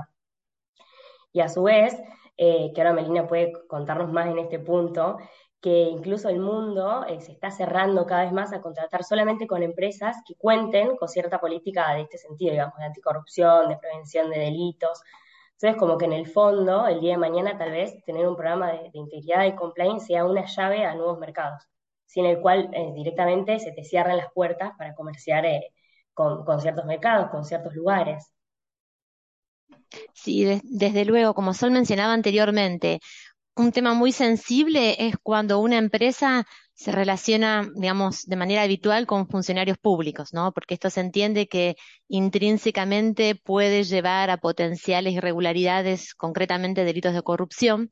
Y 1.30 1.40
a 1.40 1.50
su 1.50 1.64
vez, 1.64 1.94
eh, 2.38 2.72
que 2.74 2.80
ahora 2.80 2.94
Melina 2.94 3.26
puede 3.26 3.52
contarnos 3.68 4.10
más 4.10 4.28
en 4.28 4.38
este 4.38 4.58
punto, 4.58 5.18
que 5.60 5.82
incluso 5.82 6.28
el 6.28 6.40
mundo 6.40 7.04
eh, 7.06 7.20
se 7.20 7.32
está 7.32 7.50
cerrando 7.50 8.06
cada 8.06 8.24
vez 8.24 8.32
más 8.32 8.52
a 8.52 8.62
contratar 8.62 9.04
solamente 9.04 9.46
con 9.46 9.62
empresas 9.62 10.16
que 10.26 10.34
cuenten 10.34 10.96
con 10.96 11.08
cierta 11.08 11.38
política 11.38 11.92
de 11.94 12.02
este 12.02 12.18
sentido, 12.18 12.52
digamos, 12.52 12.78
de 12.78 12.84
anticorrupción, 12.84 13.68
de 13.68 13.76
prevención 13.76 14.30
de 14.30 14.38
delitos. 14.38 15.02
Entonces, 15.52 15.78
como 15.78 15.98
que 15.98 16.06
en 16.06 16.14
el 16.14 16.26
fondo, 16.26 16.86
el 16.86 17.00
día 17.00 17.12
de 17.12 17.18
mañana, 17.18 17.58
tal 17.58 17.70
vez 17.72 18.02
tener 18.04 18.26
un 18.26 18.36
programa 18.36 18.72
de, 18.72 18.90
integridad 18.94 19.44
y 19.44 19.54
compliance 19.54 20.06
sea 20.06 20.24
una 20.24 20.46
llave 20.46 20.86
a 20.86 20.94
nuevos 20.94 21.18
mercados. 21.18 21.68
sin 22.06 22.26
el 22.26 22.40
cual 22.40 22.70
eh, 22.72 22.92
directamente 22.94 23.60
se 23.60 23.72
te 23.72 23.84
cierran 23.84 24.16
las 24.16 24.32
puertas 24.32 24.72
para 24.76 24.94
comerciar 24.94 25.44
eh, 25.46 25.72
con, 26.14 26.60
ciertos 26.60 26.84
mercados, 26.86 27.30
con 27.30 27.44
ciertos 27.44 27.74
lugares. 27.74 28.32
Sí, 30.14 30.60
desde 30.64 31.04
luego, 31.04 31.34
como 31.34 31.54
Sol 31.54 31.70
mencionaba 31.70 32.12
anteriormente, 32.12 33.00
un 33.56 33.72
tema 33.72 33.94
muy 33.94 34.12
sensible 34.12 34.96
es 35.06 35.16
cuando 35.22 35.58
una 35.58 35.78
empresa 35.78 36.46
se 36.74 36.92
relaciona, 36.92 37.68
digamos, 37.74 38.24
de 38.24 38.36
manera 38.36 38.62
habitual 38.62 39.06
con 39.06 39.28
funcionarios 39.28 39.76
públicos, 39.76 40.32
¿no? 40.32 40.52
Porque 40.52 40.74
esto 40.74 40.88
se 40.88 41.00
entiende 41.00 41.46
que 41.46 41.76
intrínsecamente 42.08 43.34
puede 43.34 43.84
llevar 43.84 44.30
a 44.30 44.38
potenciales 44.38 45.12
irregularidades, 45.14 46.14
concretamente 46.14 46.84
delitos 46.84 47.12
de 47.12 47.22
corrupción. 47.22 47.90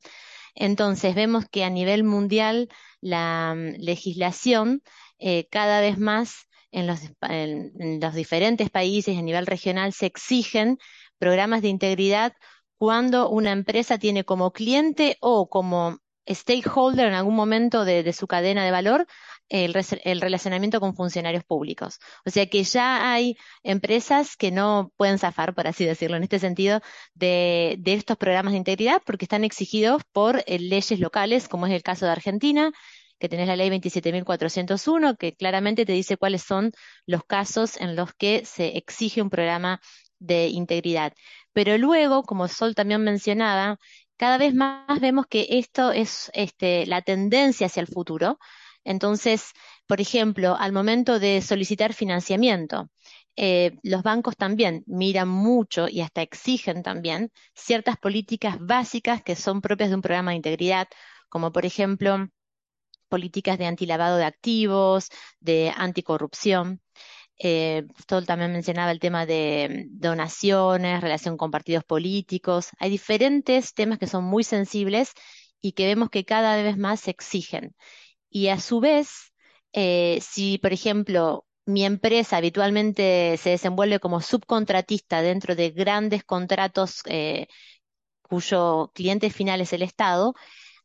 Entonces, 0.55 1.13
vemos 1.13 1.45
que 1.49 1.63
a 1.63 1.69
nivel 1.69 2.03
mundial 2.03 2.67
la 3.01 3.53
mm, 3.55 3.75
legislación 3.79 4.81
eh, 5.19 5.47
cada 5.51 5.81
vez 5.81 5.99
más 5.99 6.47
en 6.71 6.87
los, 6.87 6.99
en 7.21 7.99
los 7.99 8.13
diferentes 8.13 8.69
países 8.69 9.17
a 9.17 9.21
nivel 9.21 9.45
regional 9.45 9.93
se 9.93 10.05
exigen 10.05 10.77
programas 11.17 11.61
de 11.61 11.67
integridad 11.69 12.33
cuando 12.79 13.29
una 13.29 13.51
empresa 13.51 13.99
tiene 13.99 14.23
como 14.23 14.51
cliente 14.53 15.17
o 15.21 15.49
como 15.49 15.99
stakeholder 16.27 17.07
en 17.07 17.13
algún 17.13 17.35
momento 17.35 17.83
de, 17.85 18.13
su 18.13 18.25
cadena 18.27 18.63
de 18.63 18.71
valor 18.71 19.05
el, 19.49 19.73
relacionamiento 20.21 20.79
con 20.79 20.95
funcionarios 20.95 21.43
públicos. 21.43 21.99
O 22.25 22.29
sea 22.29 22.45
que 22.47 22.63
ya 22.63 23.11
hay 23.11 23.35
empresas 23.63 24.37
que 24.37 24.51
no 24.51 24.93
pueden 24.95 25.19
zafar, 25.19 25.53
por 25.55 25.67
así 25.67 25.85
decirlo, 25.85 26.17
en 26.17 26.23
este 26.23 26.39
sentido, 26.39 26.81
de, 27.15 27.81
estos 27.85 28.15
programas 28.17 28.53
de 28.53 28.59
integridad 28.59 29.01
porque 29.05 29.25
están 29.25 29.43
exigidos 29.43 30.03
por 30.13 30.43
eh, 30.47 30.59
leyes 30.59 30.99
locales, 30.99 31.49
como 31.49 31.67
es 31.67 31.73
el 31.73 31.83
caso 31.83 32.05
de 32.05 32.13
Argentina, 32.13 32.71
que 33.19 33.27
tenés 33.27 33.47
la 33.47 33.57
ley 33.57 33.69
27.401, 33.69 35.17
que 35.17 35.35
claramente 35.35 35.85
te 35.85 35.91
dice 35.91 36.15
cuáles 36.15 36.43
son 36.43 36.71
los 37.05 37.25
casos 37.25 37.75
en 37.81 37.97
los 37.97 38.13
que 38.13 38.45
se 38.45 38.77
exige 38.77 39.21
un 39.21 39.29
programa 39.29 39.81
de 40.19 40.47
integridad. 40.47 41.13
Pero 41.53 41.77
luego, 41.77 42.23
como 42.23 42.47
Sol 42.47 42.75
también 42.75 43.03
mencionaba, 43.03 43.79
cada 44.17 44.37
vez 44.37 44.53
más 44.53 44.99
vemos 45.01 45.25
que 45.27 45.47
esto 45.49 45.91
es 45.91 46.29
este, 46.33 46.85
la 46.85 47.01
tendencia 47.01 47.67
hacia 47.67 47.81
el 47.81 47.87
futuro. 47.87 48.39
Entonces, 48.83 49.51
por 49.87 50.01
ejemplo, 50.01 50.55
al 50.57 50.71
momento 50.73 51.19
de 51.19 51.41
solicitar 51.41 51.93
financiamiento, 51.93 52.89
eh, 53.35 53.77
los 53.83 54.03
bancos 54.03 54.35
también 54.37 54.83
miran 54.87 55.27
mucho 55.29 55.87
y 55.87 56.01
hasta 56.01 56.21
exigen 56.21 56.83
también 56.83 57.31
ciertas 57.55 57.97
políticas 57.97 58.57
básicas 58.59 59.23
que 59.23 59.35
son 59.35 59.61
propias 59.61 59.89
de 59.89 59.95
un 59.95 60.01
programa 60.01 60.31
de 60.31 60.37
integridad, 60.37 60.87
como 61.29 61.51
por 61.51 61.65
ejemplo 61.65 62.27
políticas 63.09 63.57
de 63.57 63.65
antilavado 63.65 64.17
de 64.17 64.25
activos, 64.25 65.09
de 65.39 65.73
anticorrupción. 65.75 66.81
Eh, 67.39 67.87
también 68.27 68.51
mencionaba 68.51 68.91
el 68.91 68.99
tema 68.99 69.25
de 69.25 69.87
donaciones, 69.89 71.01
relación 71.01 71.37
con 71.37 71.51
partidos 71.51 71.83
políticos. 71.85 72.69
Hay 72.79 72.89
diferentes 72.89 73.73
temas 73.73 73.97
que 73.99 74.07
son 74.07 74.25
muy 74.25 74.43
sensibles 74.43 75.13
y 75.61 75.71
que 75.73 75.85
vemos 75.87 76.09
que 76.09 76.25
cada 76.25 76.61
vez 76.61 76.77
más 76.77 77.01
se 77.01 77.11
exigen. 77.11 77.75
Y 78.29 78.49
a 78.49 78.59
su 78.59 78.79
vez, 78.81 79.33
eh, 79.73 80.19
si, 80.21 80.57
por 80.57 80.73
ejemplo, 80.73 81.45
mi 81.65 81.85
empresa 81.85 82.37
habitualmente 82.37 83.37
se 83.37 83.51
desenvuelve 83.51 83.99
como 83.99 84.21
subcontratista 84.21 85.21
dentro 85.21 85.55
de 85.55 85.71
grandes 85.71 86.23
contratos 86.23 87.01
eh, 87.05 87.47
cuyo 88.21 88.91
cliente 88.93 89.29
final 89.31 89.61
es 89.61 89.73
el 89.73 89.81
Estado, 89.83 90.33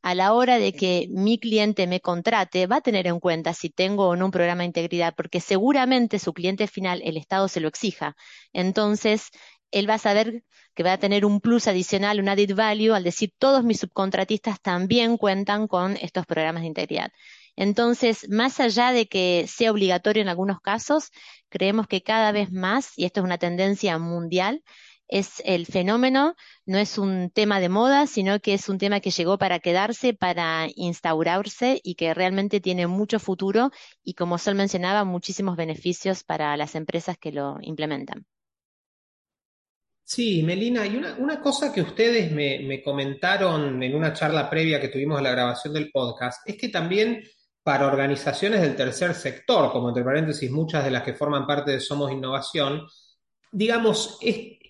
a 0.05 0.15
la 0.15 0.35
hora 0.35 0.59
de 0.59 0.75
que 0.75 1.07
mi 1.11 1.39
cliente 1.39 1.87
me 1.87 2.01
contrate, 2.01 2.67
va 2.67 2.77
a 2.77 2.81
tener 2.83 3.07
en 3.07 3.21
cuenta 3.21 3.55
si 3.55 3.71
tengo 3.71 4.09
o 4.09 4.17
no 4.17 4.27
un 4.27 4.31
programa 4.33 4.61
de 4.61 4.67
integridad, 4.67 5.15
porque 5.17 5.41
seguramente 5.41 6.19
su 6.19 6.35
cliente 6.35 6.67
final, 6.67 7.01
el 7.05 7.17
Estado, 7.17 7.49
se 7.49 7.61
lo 7.61 7.69
exija. 7.69 8.15
Entonces, 8.53 9.31
él 9.71 9.89
va 9.89 9.95
a 9.95 9.99
saber 9.99 10.45
que 10.75 10.83
va 10.83 10.93
a 10.93 10.99
tener 10.99 11.25
un 11.25 11.41
plus 11.41 11.69
adicional, 11.69 12.21
un 12.21 12.29
added 12.29 12.55
value, 12.55 12.93
al 12.93 13.03
decir 13.03 13.33
todos 13.39 13.65
mis 13.65 13.81
subcontratistas 13.81 14.61
también 14.61 15.17
cuentan 15.17 15.69
con 15.69 15.97
estos 15.97 16.27
programas 16.27 16.65
de 16.65 16.69
integridad. 16.69 17.11
Entonces, 17.57 18.29
más 18.29 18.61
allá 18.61 18.93
de 18.93 19.07
que 19.07 19.47
sea 19.49 19.71
obligatorio 19.71 20.21
en 20.21 20.29
algunos 20.29 20.61
casos, 20.61 21.13
creemos 21.49 21.87
que 21.87 22.03
cada 22.03 22.31
vez 22.31 22.53
más, 22.53 22.93
y 22.99 23.07
esto 23.07 23.21
es 23.21 23.25
una 23.25 23.39
tendencia 23.39 23.99
mundial, 23.99 24.63
es 25.09 25.43
el 25.45 25.67
fenómeno, 25.67 26.35
no 26.67 26.79
es 26.79 26.99
un 26.99 27.31
tema 27.31 27.61
de 27.61 27.69
moda, 27.69 28.07
sino 28.07 28.41
que 28.41 28.55
es 28.55 28.69
un 28.69 28.79
tema 28.79 29.01
que 29.01 29.11
llegó 29.11 29.39
para 29.39 29.61
quedarse, 29.61 30.15
para 30.15 30.69
instaurarse 30.75 31.81
y 31.83 31.95
que 31.95 32.15
realmente 32.15 32.61
tiene 32.61 32.87
mucho 32.87 33.19
futuro 33.19 33.71
y, 34.03 34.15
como 34.15 34.39
Sol 34.39 34.55
mencionaba, 34.55 35.05
muchísimos 35.05 35.57
beneficios 35.57 36.25
para 36.25 36.57
las 36.57 36.75
empresas 36.75 37.19
que 37.19 37.33
lo 37.33 37.59
implementan. 37.61 38.27
Sí, 40.07 40.43
Melina, 40.43 40.87
y 40.87 40.97
una, 40.97 41.41
cosa 41.41 41.73
que 41.73 41.81
ustedes 41.81 42.31
me, 42.31 42.61
me, 42.61 42.83
comentaron 42.83 43.83
en 43.83 43.95
una 43.95 44.13
charla 44.13 44.51
previa 44.51 44.79
que 44.79 44.89
tuvimos 44.89 45.19
a 45.19 45.23
la 45.23 45.31
grabación 45.31 45.73
del 45.73 45.91
podcast 45.91 46.47
es 46.47 46.59
que 46.59 46.69
también 46.69 47.23
para 47.63 47.87
organizaciones 47.87 48.61
del 48.61 48.77
tercer 48.77 49.15
sector, 49.15 49.73
como 49.73 49.89
entre 49.89 50.05
paréntesis 50.05 50.51
muchas 50.51 50.85
de 50.85 50.91
las 50.91 51.03
que 51.03 51.15
forman 51.15 51.47
parte 51.47 51.71
de 51.71 51.81
Somos 51.81 52.13
Innovación, 52.13 52.87
digamos, 53.51 54.19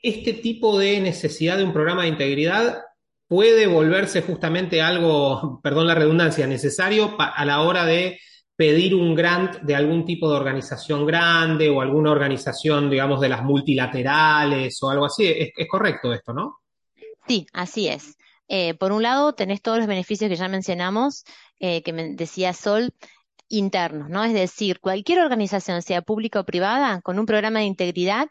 este 0.05 0.35
tipo 0.35 0.79
de 0.79 1.01
necesidad 1.01 1.57
de 1.57 1.65
un 1.65 1.73
programa 1.73 2.03
de 2.03 2.11
integridad 2.11 2.83
puede 3.27 3.67
volverse 3.67 4.21
justamente 4.21 4.83
algo, 4.83 5.61
perdón 5.63 5.87
la 5.87 5.95
redundancia, 5.95 6.47
necesario 6.47 7.17
a 7.19 7.45
la 7.45 7.63
hora 7.63 7.87
de 7.87 8.21
pedir 8.55 8.95
un 8.95 9.15
grant 9.15 9.63
de 9.63 9.75
algún 9.75 10.05
tipo 10.05 10.31
de 10.31 10.37
organización 10.37 11.07
grande 11.07 11.71
o 11.71 11.81
alguna 11.81 12.11
organización, 12.13 12.91
digamos, 12.91 13.21
de 13.21 13.31
las 13.31 13.43
multilaterales 13.43 14.81
o 14.83 14.91
algo 14.91 15.07
así. 15.07 15.27
Es, 15.27 15.51
correcto 15.69 16.13
esto, 16.13 16.35
¿no? 16.35 16.59
Sí, 17.27 17.47
así 17.53 17.89
es. 17.89 18.17
Eh, 18.47 18.75
por 18.75 18.93
un 18.93 19.03
lado, 19.03 19.33
tenés 19.33 19.63
todos 19.63 19.79
los 19.79 19.87
beneficios 19.87 20.29
que 20.29 20.37
ya 20.37 20.49
mencionamos, 20.49 21.25
eh, 21.59 21.83
que 21.83 21.93
decía 21.93 22.53
Sol, 22.53 22.93
internos, 23.49 24.11
¿no? 24.11 24.23
Es 24.23 24.35
decir, 24.35 24.81
cualquier 24.81 25.21
organización, 25.21 25.81
sea 25.81 26.03
pública 26.03 26.41
o 26.41 26.45
privada, 26.45 27.01
con 27.01 27.19
un 27.19 27.27
programa 27.27 27.61
de 27.61 27.65
integridad, 27.65 28.29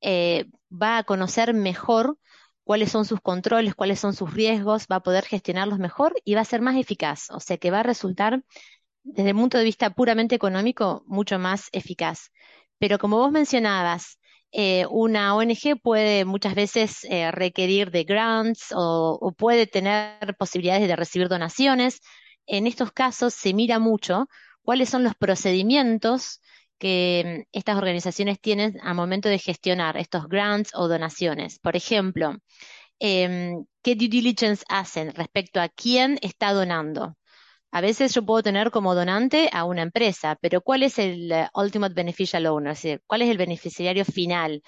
eh, 0.00 0.46
va 0.72 0.98
a 0.98 1.04
conocer 1.04 1.54
mejor 1.54 2.18
cuáles 2.64 2.90
son 2.90 3.04
sus 3.04 3.20
controles, 3.20 3.74
cuáles 3.74 4.00
son 4.00 4.14
sus 4.14 4.32
riesgos, 4.32 4.86
va 4.90 4.96
a 4.96 5.02
poder 5.02 5.24
gestionarlos 5.24 5.78
mejor 5.78 6.14
y 6.24 6.34
va 6.34 6.42
a 6.42 6.44
ser 6.44 6.60
más 6.60 6.76
eficaz. 6.76 7.30
O 7.30 7.40
sea 7.40 7.58
que 7.58 7.70
va 7.70 7.80
a 7.80 7.82
resultar, 7.82 8.42
desde 9.02 9.30
el 9.30 9.36
punto 9.36 9.58
de 9.58 9.64
vista 9.64 9.90
puramente 9.90 10.34
económico, 10.34 11.04
mucho 11.06 11.38
más 11.38 11.68
eficaz. 11.72 12.30
Pero 12.78 12.98
como 12.98 13.18
vos 13.18 13.32
mencionabas, 13.32 14.18
eh, 14.52 14.86
una 14.90 15.34
ONG 15.34 15.80
puede 15.82 16.24
muchas 16.26 16.54
veces 16.54 17.04
eh, 17.04 17.30
requerir 17.30 17.90
de 17.90 18.04
grants 18.04 18.66
o, 18.74 19.32
puede 19.36 19.66
tener 19.66 20.36
posibilidades 20.38 20.86
de 20.86 20.96
recibir 20.96 21.28
donaciones. 21.28 22.00
En 22.46 22.66
estos 22.66 22.92
casos 22.92 23.34
se 23.34 23.54
mira 23.54 23.78
mucho 23.78 24.28
cuáles 24.62 24.90
son 24.90 25.04
los 25.04 25.14
procedimientos 25.14 26.40
que 26.82 27.44
mm, 27.52 27.58
estas 27.58 27.76
organizaciones 27.78 28.40
tienen 28.40 28.78
a 28.82 28.92
momento 28.94 29.28
de 29.28 29.38
gestionar 29.38 29.96
estos 29.96 30.28
grants 30.28 30.72
o 30.74 30.88
donaciones. 30.88 31.60
Por 31.60 31.76
ejemplo, 31.76 32.36
em, 33.00 33.64
¿qué 33.82 33.94
due 33.96 34.08
diligence 34.08 34.64
hacen 34.68 35.12
respecto 35.14 35.60
a 35.60 35.68
quién 35.68 36.18
está 36.22 36.52
donando? 36.52 37.16
A 37.72 37.80
veces 37.82 38.14
yo 38.14 38.24
puedo 38.26 38.42
tener 38.42 38.70
como 38.72 38.94
donante 38.94 39.50
a 39.52 39.64
una 39.64 39.82
empresa, 39.82 40.36
pero 40.40 40.62
¿cuál 40.62 40.82
es 40.84 40.98
el 40.98 41.32
eh, 41.32 41.48
ultimate 41.54 41.94
beneficial 41.94 42.46
owner? 42.46 42.72
Es 42.72 42.82
decir, 42.82 43.02
¿cuál 43.06 43.22
es 43.22 43.30
el 43.30 43.38
beneficiario 43.38 44.04
final? 44.04 44.62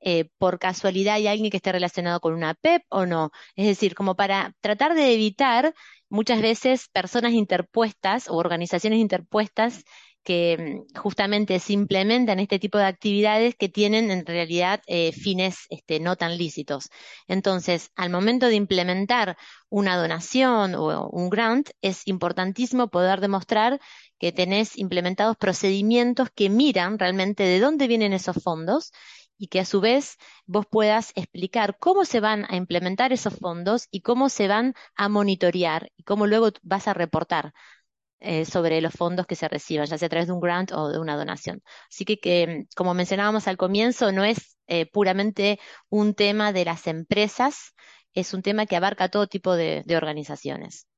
Eh, 0.00 0.30
¿Por 0.38 0.58
casualidad 0.60 1.16
hay 1.16 1.26
alguien 1.28 1.50
que 1.50 1.58
esté 1.58 1.72
relacionado 1.72 2.20
con 2.20 2.34
una 2.34 2.54
PEP 2.54 2.82
o 2.90 3.06
no? 3.06 3.30
Es 3.56 3.66
decir, 3.66 3.94
como 3.94 4.16
para 4.16 4.54
tratar 4.60 4.94
de 4.94 5.12
evitar 5.14 5.74
muchas 6.08 6.40
veces 6.42 6.88
personas 6.92 7.32
interpuestas 7.32 8.28
o 8.28 8.36
organizaciones 8.36 9.00
interpuestas 9.00 9.84
que 10.28 10.84
mm, 10.94 10.98
justamente 11.00 11.58
se 11.58 11.72
implementan 11.72 12.38
este 12.38 12.58
tipo 12.58 12.76
de 12.76 12.84
actividades 12.84 13.54
que 13.56 13.70
tienen 13.70 14.10
en 14.10 14.26
realidad 14.26 14.82
eh, 14.86 15.12
fines 15.12 15.60
este, 15.70 16.00
no 16.00 16.16
tan 16.16 16.36
lícitos. 16.36 16.90
Entonces, 17.28 17.90
al 17.96 18.10
momento 18.10 18.46
de 18.46 18.56
implementar 18.56 19.38
una 19.70 19.96
donación 19.96 20.74
o 20.74 21.08
un 21.08 21.30
grant, 21.30 21.70
es 21.80 22.06
importantísimo 22.06 22.88
poder 22.88 23.22
demostrar 23.22 23.80
que 24.18 24.30
tenés 24.30 24.76
implementados 24.76 25.38
procedimientos 25.38 26.28
que 26.34 26.50
miran 26.50 26.98
realmente 26.98 27.44
de 27.44 27.60
dónde 27.60 27.88
vienen 27.88 28.12
esos 28.12 28.36
fondos 28.42 28.92
y 29.38 29.46
que 29.46 29.60
a 29.60 29.64
su 29.64 29.80
vez 29.80 30.18
vos 30.44 30.66
puedas 30.70 31.12
explicar 31.14 31.78
cómo 31.78 32.04
se 32.04 32.20
van 32.20 32.44
a 32.50 32.56
implementar 32.56 33.14
esos 33.14 33.34
fondos 33.34 33.88
y 33.90 34.02
cómo 34.02 34.28
se 34.28 34.46
van 34.46 34.74
a 34.94 35.08
monitorear 35.08 35.90
y 35.96 36.02
cómo 36.02 36.26
luego 36.26 36.50
vas 36.62 36.86
a 36.86 36.92
reportar 36.92 37.54
eh, 38.20 38.44
sobre 38.44 38.80
los 38.80 38.92
fondos 38.92 39.26
que 39.28 39.36
se 39.36 39.46
reciban, 39.46 39.86
ya 39.86 39.96
sea 39.96 40.06
a 40.06 40.08
través 40.08 40.26
de 40.26 40.32
un 40.32 40.40
grant 40.40 40.72
o 40.72 40.88
de 40.88 40.98
una 40.98 41.16
donación. 41.16 41.62
Así 41.88 42.04
que, 42.04 42.66
como 42.74 42.92
mencionábamos 42.92 43.46
al 43.46 43.56
comienzo, 43.56 44.10
no 44.10 44.24
es 44.24 44.58
eh, 44.66 44.86
puramente 44.86 45.60
un 45.88 46.14
tema 46.14 46.52
de 46.52 46.64
las 46.64 46.88
empresas, 46.88 47.74
es 48.12 48.34
un 48.34 48.42
tema 48.42 48.66
que 48.66 48.74
abarca 48.74 49.08
todo 49.08 49.28
tipo 49.28 49.54
de, 49.54 49.84
organizaciones. 49.96 50.88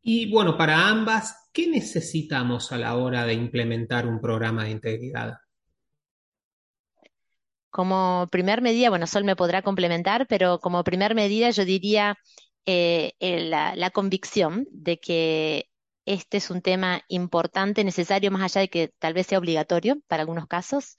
Y 0.00 0.30
bueno, 0.30 0.56
para 0.56 0.88
ambas, 0.88 1.50
¿qué 1.52 1.66
necesitamos 1.68 2.72
a 2.72 2.78
la 2.78 2.96
hora 2.96 3.26
de 3.26 3.34
implementar 3.34 4.06
un 4.06 4.18
programa 4.18 4.64
de 4.64 4.70
integridad? 4.70 5.34
Como 7.68 8.28
primer 8.32 8.62
medida, 8.62 8.88
bueno, 8.88 9.06
Sol 9.06 9.24
me 9.24 9.36
podrá 9.36 9.60
complementar, 9.60 10.26
pero 10.26 10.58
como 10.58 10.84
primer 10.84 11.14
medida 11.14 11.50
yo 11.50 11.66
diría 11.66 12.16
eh, 12.64 13.12
la, 13.20 13.76
la 13.76 13.90
convicción 13.90 14.66
de 14.70 14.98
que 14.98 15.68
este 16.06 16.38
es 16.38 16.50
un 16.50 16.62
tema 16.62 17.02
importante, 17.08 17.84
necesario, 17.84 18.30
más 18.30 18.42
allá 18.42 18.62
de 18.62 18.68
que 18.70 18.88
tal 18.98 19.14
vez 19.14 19.26
sea 19.28 19.38
obligatorio 19.38 19.96
para 20.08 20.22
algunos 20.22 20.46
casos, 20.46 20.96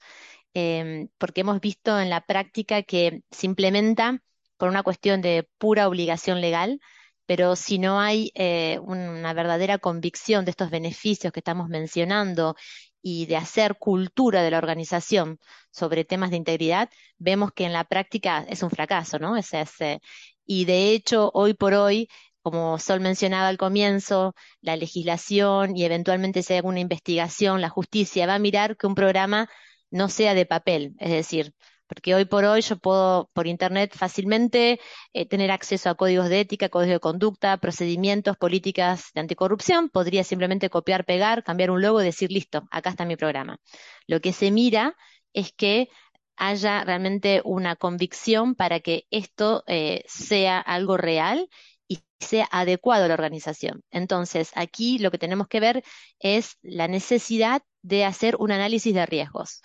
em, 0.54 1.08
porque 1.18 1.42
hemos 1.42 1.60
visto 1.60 1.98
en 2.00 2.10
la 2.10 2.22
práctica 2.22 2.82
que 2.82 3.22
se 3.30 3.46
implementa 3.46 4.22
por 4.56 4.68
una 4.68 4.82
cuestión 4.82 5.20
de 5.22 5.48
pura 5.58 5.88
obligación 5.88 6.40
legal, 6.40 6.80
pero 7.26 7.56
si 7.56 7.78
no 7.78 8.00
hay 8.00 8.30
eh, 8.34 8.78
una 8.82 9.32
verdadera 9.32 9.78
convicción 9.78 10.44
de 10.44 10.50
estos 10.52 10.70
beneficios 10.70 11.32
que 11.32 11.40
estamos 11.40 11.68
mencionando 11.68 12.54
y 13.02 13.26
de 13.26 13.36
hacer 13.36 13.76
cultura 13.78 14.42
de 14.42 14.50
la 14.50 14.58
organización 14.58 15.38
sobre 15.70 16.04
temas 16.04 16.30
de 16.30 16.36
integridad, 16.36 16.90
vemos 17.18 17.52
que 17.52 17.64
en 17.64 17.72
la 17.72 17.84
práctica 17.84 18.44
es 18.48 18.62
un 18.62 18.70
fracaso, 18.70 19.18
¿no? 19.18 19.36
Y 20.46 20.64
de 20.66 20.90
hecho, 20.92 21.30
hoy 21.34 21.54
por 21.54 21.74
hoy, 21.74 22.08
como 22.44 22.78
Sol 22.78 23.00
mencionaba 23.00 23.48
al 23.48 23.56
comienzo, 23.56 24.34
la 24.60 24.76
legislación 24.76 25.74
y 25.76 25.84
eventualmente 25.84 26.42
si 26.42 26.52
hay 26.52 26.58
alguna 26.58 26.80
investigación, 26.80 27.62
la 27.62 27.70
justicia 27.70 28.26
va 28.26 28.34
a 28.34 28.38
mirar 28.38 28.76
que 28.76 28.86
un 28.86 28.94
programa 28.94 29.48
no 29.90 30.10
sea 30.10 30.34
de 30.34 30.44
papel, 30.44 30.94
es 30.98 31.10
decir, 31.10 31.54
porque 31.86 32.14
hoy 32.14 32.26
por 32.26 32.44
hoy 32.44 32.60
yo 32.60 32.76
puedo 32.76 33.30
por 33.32 33.46
Internet 33.46 33.94
fácilmente 33.96 34.78
eh, 35.14 35.26
tener 35.26 35.50
acceso 35.50 35.88
a 35.88 35.94
códigos 35.94 36.28
de 36.28 36.40
ética, 36.40 36.68
códigos 36.68 36.92
de 36.96 37.00
conducta, 37.00 37.56
procedimientos, 37.56 38.36
políticas 38.36 39.10
de 39.14 39.22
anticorrupción, 39.22 39.88
podría 39.88 40.22
simplemente 40.22 40.68
copiar, 40.68 41.06
pegar, 41.06 41.44
cambiar 41.44 41.70
un 41.70 41.80
logo 41.80 42.02
y 42.02 42.04
decir, 42.04 42.30
listo, 42.30 42.64
acá 42.70 42.90
está 42.90 43.06
mi 43.06 43.16
programa. 43.16 43.56
Lo 44.06 44.20
que 44.20 44.34
se 44.34 44.50
mira 44.50 44.96
es 45.32 45.52
que 45.52 45.88
haya 46.36 46.84
realmente 46.84 47.40
una 47.44 47.76
convicción 47.76 48.54
para 48.54 48.80
que 48.80 49.06
esto 49.10 49.64
eh, 49.66 50.04
sea 50.08 50.58
algo 50.60 50.98
real 50.98 51.48
y 51.94 52.24
sea 52.24 52.48
adecuado 52.50 53.04
a 53.04 53.08
la 53.08 53.14
organización. 53.14 53.82
Entonces, 53.90 54.50
aquí 54.54 54.98
lo 54.98 55.10
que 55.10 55.18
tenemos 55.18 55.48
que 55.48 55.60
ver 55.60 55.84
es 56.18 56.58
la 56.62 56.88
necesidad 56.88 57.62
de 57.82 58.04
hacer 58.04 58.36
un 58.38 58.52
análisis 58.52 58.94
de 58.94 59.06
riesgos. 59.06 59.62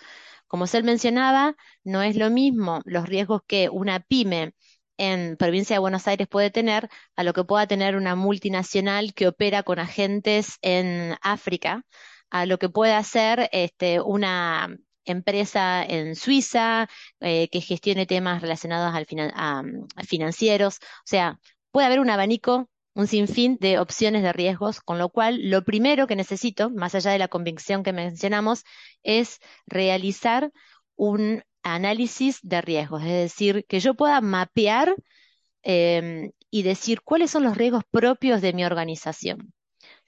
Como 0.48 0.68
se 0.68 0.82
mencionaba, 0.84 1.56
no 1.84 2.02
es 2.02 2.16
lo 2.16 2.30
mismo 2.30 2.82
los 2.86 3.08
riesgos 3.08 3.42
que 3.48 3.70
una 3.70 4.00
pyme 4.00 4.54
en 4.98 5.38
provincia 5.38 5.76
de 5.76 5.80
Buenos 5.80 6.08
Aires 6.08 6.28
puede 6.28 6.52
tener 6.52 6.90
a 7.16 7.24
lo 7.24 7.34
que 7.34 7.44
pueda 7.46 7.68
tener 7.68 7.96
una 7.96 8.16
multinacional 8.16 9.14
que 9.14 9.28
opera 9.28 9.64
con 9.64 9.80
agentes 9.80 10.58
en 10.62 11.16
África, 11.22 11.86
a 12.30 12.46
lo 12.46 12.60
que 12.60 12.70
puede 12.70 12.94
hacer 12.94 13.50
este, 13.54 14.02
una 14.02 14.70
empresa 15.06 15.84
en 15.84 16.16
Suiza 16.16 16.90
eh, 17.20 17.50
que 17.50 17.62
gestione 17.62 18.06
temas 18.06 18.42
relacionados 18.42 18.94
al 18.96 19.08
a, 19.34 19.64
financieros. 20.06 20.78
O 20.78 21.06
sea, 21.06 21.40
puede 21.72 21.88
haber 21.88 22.00
un 22.00 22.10
abanico, 22.10 22.70
un 22.94 23.08
sinfín 23.08 23.58
de 23.60 23.80
opciones 23.80 24.24
de 24.24 24.34
riesgos, 24.34 24.82
con 24.82 24.98
lo 24.98 25.10
cual 25.10 25.50
lo 25.50 25.64
primero 25.64 26.08
que 26.08 26.16
necesito, 26.16 26.70
más 26.70 26.96
allá 26.96 27.12
de 27.12 27.20
la 27.20 27.28
convicción 27.28 27.84
que 27.84 27.94
mencionamos, 27.94 28.64
es 29.04 29.40
realizar 29.68 30.52
un 30.96 31.44
análisis 31.64 32.40
de 32.42 32.62
riesgos, 32.62 33.04
es 33.04 33.10
decir, 33.10 33.66
que 33.68 33.80
yo 33.80 33.96
pueda 33.96 34.22
mapear 34.22 34.96
em, 35.64 36.32
y 36.50 36.64
decir 36.64 37.02
cuáles 37.02 37.32
son 37.32 37.44
los 37.44 37.58
riesgos 37.58 37.84
propios 37.92 38.42
de 38.42 38.54
mi 38.54 38.66
organización. 38.66 39.54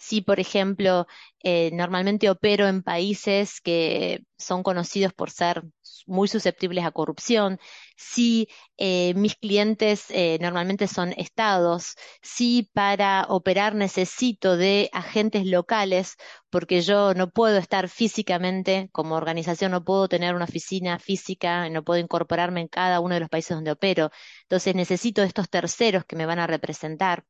Si, 0.02 0.22
por 0.22 0.40
ejemplo, 0.40 1.06
eh, 1.44 1.70
normalmente 1.74 2.30
opero 2.32 2.68
en 2.68 2.82
países 2.82 3.62
que 3.62 4.24
son 4.36 4.64
conocidos 4.64 5.14
por 5.14 5.30
ser 5.30 5.64
muy 6.08 6.28
susceptibles 6.28 6.86
a 6.86 6.92
corrupción, 6.92 7.60
si 7.96 8.48
eh, 8.78 9.14
mis 9.14 9.36
clientes 9.36 10.06
eh, 10.10 10.40
normalmente 10.42 10.88
son 10.88 11.14
estados, 11.18 11.96
si 12.24 12.68
para 12.74 13.28
operar 13.30 13.76
necesito 13.76 14.58
de 14.58 14.90
agentes 14.92 15.46
locales, 15.46 16.16
porque 16.50 16.82
yo 16.82 17.14
no 17.14 17.30
puedo 17.30 17.58
estar 17.60 17.88
físicamente 17.88 18.90
como 18.92 19.14
organización, 19.16 19.72
no 19.72 19.84
puedo 19.84 20.08
tener 20.08 20.34
una 20.34 20.46
oficina 20.46 20.98
física, 20.98 21.70
no 21.70 21.84
puedo 21.84 22.00
incorporarme 22.00 22.62
en 22.62 22.68
cada 22.70 23.00
uno 23.02 23.14
de 23.14 23.20
los 23.22 23.30
países 23.30 23.56
donde 23.56 23.72
opero. 23.72 24.10
Entonces 24.44 24.74
necesito 24.74 25.22
estos 25.22 25.48
terceros 25.50 26.06
que 26.06 26.16
me 26.16 26.26
van 26.26 26.40
a 26.40 26.48
representar. 26.48 27.24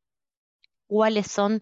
¿Cuáles 0.87 1.27
son 1.31 1.61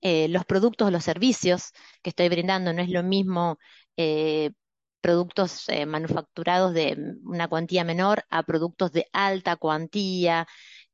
eh, 0.00 0.28
los 0.28 0.44
productos 0.44 0.88
o 0.88 0.90
los 0.90 1.04
servicios 1.04 1.72
que 2.02 2.10
estoy 2.10 2.28
brindando. 2.28 2.72
No 2.72 2.82
es 2.82 2.90
lo 2.90 3.02
mismo 3.02 3.58
eh, 3.96 4.52
productos 5.00 5.68
eh, 5.68 5.86
manufacturados 5.86 6.74
de 6.74 6.96
una 7.24 7.48
cuantía 7.48 7.84
menor 7.84 8.24
a 8.30 8.42
productos 8.42 8.92
de 8.92 9.06
alta 9.12 9.56
cuantía. 9.56 10.46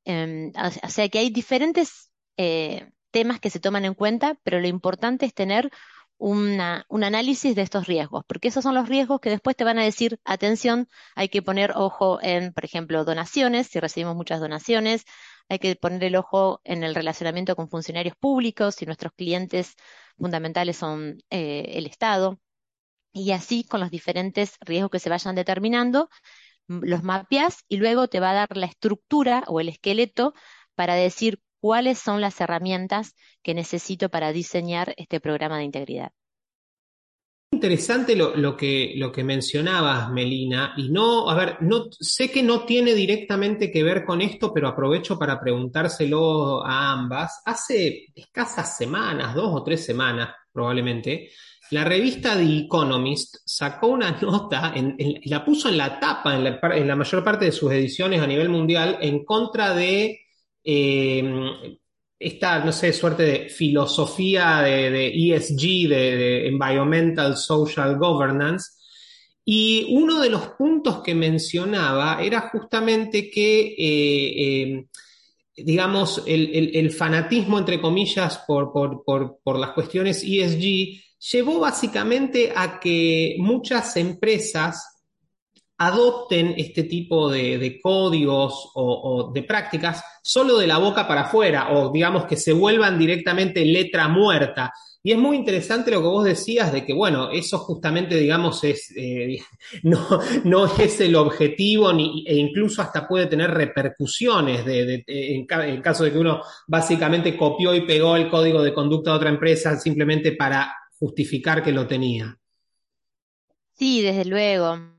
Em, 0.05 0.53
o 0.85 0.89
sea 0.89 1.09
que 1.09 1.19
hay 1.19 1.31
diferentes 1.31 2.11
temas 3.11 3.41
que 3.41 3.51
se 3.51 3.61
toman 3.61 3.85
en 3.85 3.95
cuenta, 3.95 4.37
pero 4.43 4.61
lo 4.61 4.67
importante 4.67 5.27
es 5.27 5.35
tener 5.35 5.71
un 6.19 6.61
análisis 7.05 7.55
de 7.55 7.63
estos 7.63 7.87
riesgos, 7.87 8.25
porque 8.27 8.49
esos 8.49 8.63
son 8.63 8.75
los 8.75 8.89
riesgos 8.89 9.21
que 9.21 9.31
después 9.31 9.57
te 9.57 9.65
van 9.65 9.79
a 9.79 9.85
decir, 9.85 10.19
atención, 10.25 10.89
hay 11.15 11.29
que 11.29 11.43
poner 11.43 11.73
ojo 11.75 12.19
en, 12.23 12.53
por 12.53 12.65
ejemplo, 12.65 13.05
donaciones, 13.05 13.69
si 13.69 13.81
recibimos 13.81 14.17
muchas 14.17 14.41
donaciones, 14.41 15.05
hay 15.49 15.59
que 15.59 15.77
poner 15.77 16.05
el 16.05 16.17
ojo 16.17 16.61
en 16.65 16.85
el 16.85 16.95
relacionamiento 16.95 17.57
con 17.57 17.69
funcionarios 17.69 18.17
públicos, 18.17 18.77
si 18.77 18.87
nuestros 18.87 19.13
clientes 19.13 19.75
fundamentales 20.19 20.77
son 20.77 21.19
eh, 21.31 21.73
el 21.77 21.87
Estado, 21.87 22.41
y 23.13 23.33
así 23.33 23.65
con 23.65 23.81
los 23.81 23.91
diferentes 23.91 24.57
riesgos 24.61 24.91
que 24.91 24.99
se 25.01 25.11
vayan 25.11 25.35
determinando, 25.37 26.09
los 26.69 27.03
mapeas 27.03 27.65
y 27.69 27.77
luego 27.79 28.09
te 28.09 28.21
va 28.21 28.31
a 28.31 28.35
dar 28.35 28.57
la 28.57 28.67
estructura 28.67 29.45
o 29.49 29.61
el 29.61 29.69
esqueleto 29.69 30.35
para 30.75 30.95
decir 30.95 31.41
cuáles 31.61 31.99
son 31.99 32.21
las 32.21 32.41
herramientas 32.41 33.15
que 33.43 33.55
necesito 33.55 34.11
para 34.11 34.33
diseñar 34.33 34.95
este 34.97 35.21
programa 35.21 35.59
de 35.59 35.65
integridad 35.65 36.13
interesante 37.55 38.15
lo, 38.17 38.57
que, 38.57 39.23
mencionabas, 39.25 40.11
Melina, 40.11 40.75
y 40.77 40.91
no, 40.91 41.31
a 41.31 41.35
ver, 41.35 41.57
no, 41.61 41.87
sé 41.91 42.31
que 42.31 42.43
no 42.43 42.65
tiene 42.65 42.95
directamente 42.95 43.71
que 43.71 43.83
ver 43.83 44.05
con 44.05 44.21
esto, 44.21 44.53
pero 44.53 44.69
aprovecho 44.69 45.19
para 45.19 45.41
preguntárselo 45.41 46.65
a 46.65 46.93
ambas. 46.93 47.43
Hace 47.45 48.07
escasas 48.15 48.77
semanas, 48.77 49.35
dos 49.35 49.51
o 49.53 49.63
tres 49.63 49.85
semanas 49.85 50.35
probablemente, 50.53 51.31
la 51.71 51.85
revista 51.85 52.37
The 52.37 52.59
Economist 52.59 53.37
sacó 53.45 53.89
una 53.89 54.11
nota, 54.21 54.75
y 54.77 55.29
la 55.29 55.45
puso 55.45 55.69
en 55.69 55.79
la 55.79 55.99
tapa, 55.99 56.37
en 56.37 56.87
la, 56.89 56.97
mayor 56.97 57.25
parte 57.25 57.47
de 57.47 57.53
sus 57.53 57.73
ediciones 57.73 58.21
a 58.21 58.27
nivel 58.27 58.49
mundial, 58.49 58.99
en 59.01 59.25
contra 59.25 59.75
de 59.75 60.21
eh, 60.63 61.79
esta, 62.19 62.65
no 62.65 62.73
sé, 62.73 62.93
suerte 62.93 63.23
de 63.23 63.49
filosofía 63.49 64.63
de, 64.63 65.09
ESG, 65.09 65.89
de, 65.89 66.49
Environmental 66.49 67.37
Social 67.37 67.99
Governance. 67.99 68.71
Y 69.45 69.89
uno 69.91 70.21
de 70.21 70.31
los 70.31 70.49
puntos 70.51 71.03
que 71.03 71.15
mencionaba 71.15 72.23
era 72.23 72.49
justamente 72.51 73.31
que, 73.31 73.75
eh, 73.77 74.73
eh, 74.77 74.87
digamos, 75.57 76.23
el, 76.27 76.91
fanatismo, 76.91 77.59
entre 77.59 77.81
comillas, 77.81 78.43
por, 78.47 78.73
por 78.73 79.59
las 79.59 79.71
cuestiones 79.73 80.25
ESG 80.25 81.03
llevó 81.31 81.61
básicamente 81.61 82.53
a 82.55 82.79
que 82.79 83.37
muchas 83.39 83.97
empresas 83.97 84.94
adopten 85.79 86.55
este 86.57 86.85
tipo 86.85 87.31
de, 87.31 87.79
códigos 87.83 88.71
o, 88.75 89.31
de 89.35 89.43
prácticas 89.43 90.03
solo 90.23 90.59
de 90.59 90.67
la 90.67 90.79
boca 90.79 91.07
para 91.07 91.23
afuera 91.23 91.73
o 91.73 91.91
digamos 91.91 92.27
que 92.27 92.37
se 92.37 92.53
vuelvan 92.53 92.99
directamente 92.99 93.65
letra 93.65 94.09
muerta. 94.09 94.73
Y 95.07 95.13
es 95.13 95.19
muy 95.19 95.37
interesante 95.37 95.91
lo 95.91 96.01
que 96.01 96.07
vos 96.07 96.25
decías 96.25 96.73
de 96.73 96.83
que, 96.83 96.95
bueno, 96.95 97.31
eso 97.31 97.59
justamente, 97.59 98.17
digamos, 98.17 98.65
es, 98.65 98.91
eh, 98.97 99.39
no, 99.83 100.07
no, 100.45 100.65
es 100.79 100.99
el 101.03 101.15
objetivo 101.17 101.93
ni, 101.93 102.25
e 102.27 102.37
incluso 102.37 102.81
hasta 102.81 103.07
puede 103.07 103.27
tener 103.27 103.51
repercusiones 103.51 104.65
de, 104.65 105.05
en, 105.07 105.47
en, 105.47 105.83
caso 105.83 106.05
de 106.05 106.13
que 106.13 106.19
uno 106.19 106.41
básicamente 106.67 107.37
copió 107.37 107.75
y 107.75 107.83
pegó 107.83 108.17
el 108.17 108.31
código 108.31 108.63
de 108.63 108.73
conducta 108.73 109.11
de 109.11 109.17
otra 109.17 109.29
empresa 109.29 109.79
simplemente 109.79 110.33
para 110.33 110.75
justificar 110.99 111.63
que 111.63 111.73
lo 111.73 111.87
tenía. 111.87 112.39
Sí, 113.75 114.01
desde 114.01 114.25
luego. 114.25 114.94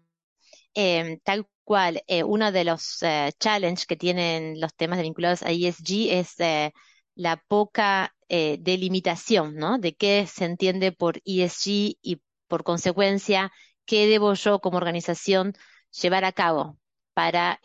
Em, 0.75 1.19
tal 1.23 1.47
cual, 1.63 2.03
eh, 2.07 2.23
uno 2.23 2.51
de 2.51 2.63
los 2.65 3.01
eh, 3.03 3.31
challenges 3.39 3.85
que 3.88 3.95
tienen 3.95 4.59
los 4.59 4.75
temas 4.75 5.01
vinculados 5.01 5.41
a 5.43 5.51
ESG 5.51 6.11
es 6.19 6.39
eh, 6.39 6.73
la 7.15 7.38
poca 7.47 8.11
delimitación, 8.27 9.55
¿no? 9.55 9.77
De 9.77 9.95
qué 9.95 10.25
se 10.27 10.45
entiende 10.45 10.91
por 10.91 11.21
ESG 11.25 11.97
y 12.01 12.21
por 12.47 12.63
consecuencia, 12.63 13.51
qué 13.85 14.07
debo 14.07 14.33
yo 14.33 14.59
como 14.61 14.77
organización 14.77 15.53
llevar 15.91 16.25
a 16.25 16.31
cabo 16.31 16.79
para 17.13 17.59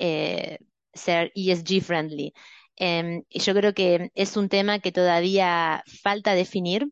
ser 0.92 1.32
ESG 1.34 1.80
friendly. 1.82 2.34
Em, 2.76 3.24
yo 3.30 3.54
creo 3.54 3.72
que 3.74 4.10
es 4.14 4.36
un 4.36 4.48
tema 4.50 4.80
que 4.80 4.92
todavía 4.92 5.82
falta 6.02 6.34
definir. 6.34 6.88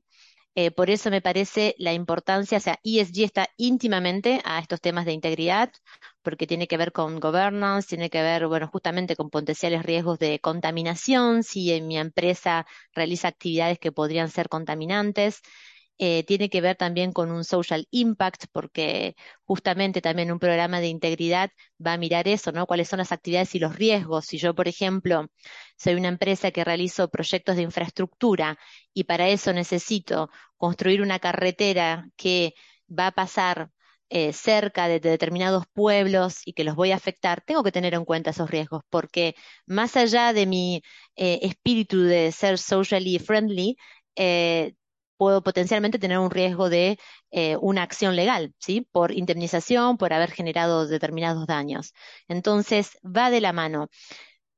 Eh, 0.60 0.72
por 0.72 0.90
eso 0.90 1.08
me 1.10 1.22
parece 1.22 1.76
la 1.78 1.92
importancia, 1.92 2.58
o 2.58 2.60
sea, 2.60 2.80
ESG 2.82 3.24
está 3.24 3.48
íntimamente 3.56 4.40
a 4.44 4.58
estos 4.58 4.80
temas 4.80 5.04
de 5.06 5.12
integridad, 5.12 5.70
porque 6.22 6.48
tiene 6.48 6.66
que 6.66 6.76
ver 6.76 6.90
con 6.90 7.20
governance, 7.20 7.86
tiene 7.88 8.10
que 8.10 8.22
ver, 8.22 8.48
bueno, 8.48 8.66
justamente 8.66 9.14
con 9.14 9.30
potenciales 9.30 9.84
riesgos 9.84 10.18
de 10.18 10.40
contaminación, 10.40 11.44
si 11.44 11.72
en 11.72 11.86
mi 11.86 11.96
empresa 11.96 12.66
realiza 12.92 13.28
actividades 13.28 13.78
que 13.78 13.92
podrían 13.92 14.30
ser 14.30 14.48
contaminantes. 14.48 15.42
Eh, 15.98 16.22
tiene 16.24 16.48
que 16.48 16.60
ver 16.60 16.76
también 16.76 17.12
con 17.12 17.30
un 17.32 17.44
social 17.44 17.86
impact, 17.90 18.46
porque 18.52 19.16
justamente 19.44 20.00
también 20.00 20.30
un 20.30 20.38
programa 20.38 20.80
de 20.80 20.88
integridad 20.88 21.50
va 21.84 21.94
a 21.94 21.98
mirar 21.98 22.28
eso, 22.28 22.52
¿no? 22.52 22.66
Cuáles 22.66 22.88
son 22.88 22.98
las 22.98 23.10
actividades 23.12 23.54
y 23.56 23.58
los 23.58 23.74
riesgos. 23.76 24.26
Si 24.26 24.38
yo, 24.38 24.54
por 24.54 24.68
ejemplo, 24.68 25.26
soy 25.76 25.94
una 25.94 26.08
empresa 26.08 26.50
que 26.52 26.64
realizo 26.64 27.08
proyectos 27.10 27.56
de 27.56 27.62
infraestructura 27.62 28.58
y 28.94 29.04
para 29.04 29.28
eso 29.28 29.52
necesito 29.52 30.30
construir 30.56 31.02
una 31.02 31.18
carretera 31.18 32.08
que 32.16 32.54
va 32.88 33.08
a 33.08 33.12
pasar 33.12 33.70
eh, 34.10 34.32
cerca 34.32 34.88
de, 34.88 35.00
determinados 35.00 35.64
pueblos 35.72 36.40
y 36.46 36.54
que 36.54 36.64
los 36.64 36.76
voy 36.76 36.92
a 36.92 36.96
afectar, 36.96 37.42
tengo 37.42 37.62
que 37.62 37.72
tener 37.72 37.94
en 37.94 38.04
cuenta 38.04 38.30
esos 38.30 38.50
riesgos, 38.50 38.82
porque 38.88 39.34
más 39.66 39.96
allá 39.96 40.32
de 40.32 40.46
mi 40.46 40.82
eh, 41.16 41.40
espíritu 41.42 42.02
de 42.02 42.32
ser 42.32 42.58
socially 42.58 43.18
friendly, 43.18 43.76
puedo 45.18 45.42
potencialmente 45.42 45.98
tener 45.98 46.18
un 46.18 46.30
riesgo 46.30 46.70
de 46.70 46.98
eh, 47.30 47.56
una 47.60 47.82
acción 47.82 48.16
legal, 48.16 48.54
¿sí? 48.58 48.88
Por 48.92 49.12
indemnización, 49.12 49.98
por 49.98 50.12
haber 50.14 50.30
generado 50.30 50.86
determinados 50.86 51.46
daños. 51.46 51.92
Entonces, 52.28 52.98
va 53.04 53.30
de 53.30 53.40
la 53.42 53.52
mano. 53.52 53.88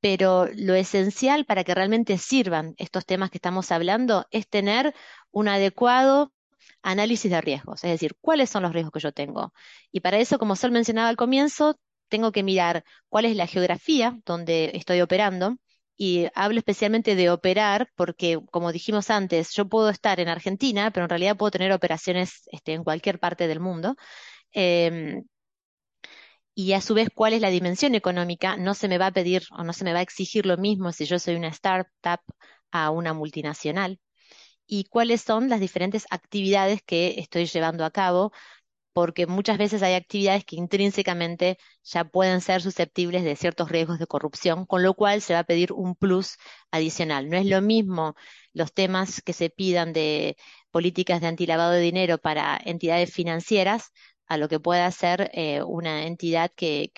Pero 0.01 0.47
lo 0.55 0.75
esencial 0.75 1.45
para 1.47 1.65
que 1.65 1.75
realmente 1.75 2.19
sirvan 2.19 2.75
estos 2.79 3.05
temas 3.07 3.31
que 3.31 3.39
estamos 3.39 3.71
hablando 3.73 4.27
es 4.31 4.49
tener 4.49 4.95
un 5.31 5.49
adecuado 5.49 6.33
análisis 6.83 7.31
de 7.31 7.41
riesgos, 7.41 7.85
es 7.85 7.91
decir, 7.91 8.17
cuáles 8.21 8.51
son 8.51 8.63
los 8.63 8.73
riesgos 8.73 8.93
que 8.93 9.01
yo 9.01 9.13
tengo. 9.13 9.53
Y 9.93 10.01
para 10.01 10.19
eso, 10.19 10.39
como 10.39 10.57
Sol 10.57 10.73
mencionaba 10.73 11.09
al 11.09 11.17
comienzo, 11.17 11.79
tengo 12.09 12.33
que 12.33 12.43
mirar 12.43 12.85
cuál 13.09 13.27
es 13.27 13.37
la 13.37 13.47
geografía 13.47 14.19
donde 14.25 14.73
estoy 14.75 15.01
operando, 15.01 15.57
y 16.03 16.29
hablo 16.35 16.59
especialmente 16.61 17.15
de 17.15 17.29
operar 17.29 17.91
porque, 17.95 18.39
como 18.51 18.73
dijimos 18.73 19.11
antes, 19.11 19.53
yo 19.53 19.69
puedo 19.69 19.91
estar 19.91 20.19
en 20.19 20.29
Argentina, 20.29 20.91
pero 20.93 21.05
en 21.05 21.11
realidad 21.11 21.37
puedo 21.37 21.51
tener 21.51 21.73
operaciones 21.73 22.49
este, 22.53 22.73
en 22.73 22.85
cualquier 22.85 23.19
parte 23.21 23.47
del 23.49 23.61
mundo. 23.61 23.97
Em, 24.53 25.25
y 26.55 26.73
a 26.73 26.81
su 26.81 26.95
vez, 26.95 27.09
¿cuál 27.15 27.35
es 27.35 27.43
la 27.43 27.51
dimensión 27.51 27.95
económica? 27.95 28.57
No 28.57 28.73
se 28.73 28.89
me 28.89 28.97
va 28.97 29.09
a 29.09 29.13
pedir 29.13 29.43
o 29.51 29.63
no 29.63 29.75
se 29.75 29.85
me 29.85 29.93
va 29.93 29.99
a 29.99 30.03
exigir 30.03 30.47
lo 30.47 30.57
mismo 30.57 30.91
si 30.93 31.05
yo 31.05 31.19
soy 31.19 31.35
una 31.37 31.49
startup 31.49 32.21
a 32.71 32.91
una 32.91 33.13
multinacional. 33.13 34.01
Y 34.67 34.85
cuáles 34.85 35.21
son 35.23 35.51
las 35.51 35.61
diferentes 35.61 36.07
actividades 36.11 36.81
que 36.83 37.17
estoy 37.21 37.47
llevando 37.47 37.85
a 37.85 37.91
cabo 37.91 38.33
porque 38.93 39.27
muchas 39.27 39.59
veces 39.59 39.83
hay 39.83 39.95
actividades 39.95 40.45
que 40.45 40.57
intrínsecamente 40.57 41.59
ya 41.85 42.05
pueden 42.05 42.41
ser 42.41 42.63
susceptibles 42.63 43.25
de 43.25 43.37
ciertos 43.37 43.71
riesgos 43.71 43.99
de 43.99 44.07
corrupción, 44.07 44.67
con 44.67 44.83
lo 44.83 44.95
cual 44.95 45.21
se 45.21 45.35
va 45.35 45.41
a 45.41 45.45
pedir 45.45 45.73
un 45.73 45.95
plus 45.95 46.37
adicional. 46.71 47.29
No 47.29 47.37
es 47.37 47.47
lo 47.47 47.61
mismo 47.61 48.15
los 48.53 48.73
temas 48.73 49.23
que 49.23 49.33
se 49.33 49.51
pidan 49.51 49.93
de 49.93 50.37
políticas 50.71 51.21
de 51.21 51.29
antilavado 51.29 51.73
de 51.73 51.81
dinero 51.81 52.19
para 52.19 52.61
entidades 52.65 53.13
financieras 53.13 53.93
a 54.27 54.37
lo 54.37 54.49
que 54.49 54.61
pueda 54.61 54.91
ser 54.91 55.31
eh, 55.35 55.63
una 55.63 56.07
entidad 56.07 56.53
que, 56.55 56.93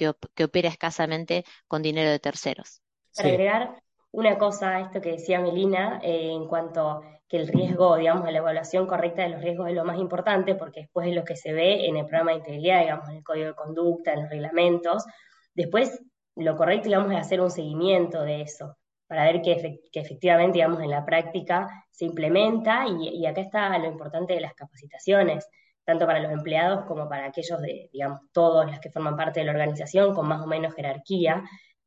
opera 0.44 0.68
escasamente 0.68 1.44
con 1.66 1.82
dinero 1.82 2.10
de 2.10 2.18
terceros. 2.18 2.82
Para 3.16 3.28
agregar 3.30 3.82
una 4.10 4.36
cosa 4.36 4.76
a 4.76 4.80
esto 4.82 5.00
que 5.00 5.12
decía 5.12 5.40
Melina, 5.40 5.98
eh, 6.02 6.30
en 6.30 6.46
cuanto 6.46 7.02
que 7.32 7.38
el 7.38 7.48
riesgo, 7.48 7.96
digamos, 7.96 8.30
la 8.30 8.36
evaluación 8.36 8.86
correcta 8.86 9.22
de 9.22 9.30
los 9.30 9.40
riesgos 9.40 9.66
es 9.70 9.74
lo 9.74 9.86
más 9.86 9.98
importante, 9.98 10.54
porque 10.54 10.80
después 10.80 11.08
es 11.08 11.14
lo 11.14 11.24
que 11.24 11.34
se 11.34 11.54
ve 11.54 11.86
en 11.86 11.96
el 11.96 12.04
programa 12.04 12.32
de 12.32 12.36
integridad, 12.36 12.80
digamos, 12.80 13.08
en 13.08 13.16
el 13.16 13.24
código 13.24 13.46
de 13.46 13.54
conducta, 13.54 14.12
en 14.12 14.20
los 14.20 14.28
reglamentos. 14.28 15.06
Después, 15.54 15.98
lo 16.36 16.58
correcto, 16.58 16.88
digamos, 16.88 17.10
es 17.10 17.16
hacer 17.16 17.40
un 17.40 17.50
seguimiento 17.50 18.20
de 18.22 18.42
eso, 18.42 18.76
para 19.06 19.24
ver 19.24 19.40
que, 19.40 19.80
efectivamente, 19.94 20.58
digamos, 20.58 20.82
en 20.82 20.90
la 20.90 21.06
práctica 21.06 21.86
se 21.90 22.04
implementa, 22.04 22.84
y, 22.86 23.24
acá 23.24 23.40
está 23.40 23.78
lo 23.78 23.86
importante 23.86 24.34
de 24.34 24.42
las 24.42 24.52
capacitaciones, 24.52 25.48
tanto 25.86 26.04
para 26.04 26.20
los 26.20 26.32
empleados 26.32 26.84
como 26.84 27.08
para 27.08 27.24
aquellos 27.24 27.62
de, 27.62 27.88
digamos, 27.94 28.20
todos 28.32 28.66
los 28.66 28.78
que 28.78 28.90
forman 28.90 29.16
parte 29.16 29.40
de 29.40 29.46
la 29.46 29.52
organización, 29.52 30.14
con 30.14 30.28
más 30.28 30.42
o 30.42 30.46
menos 30.46 30.74
jerarquía, 30.74 31.42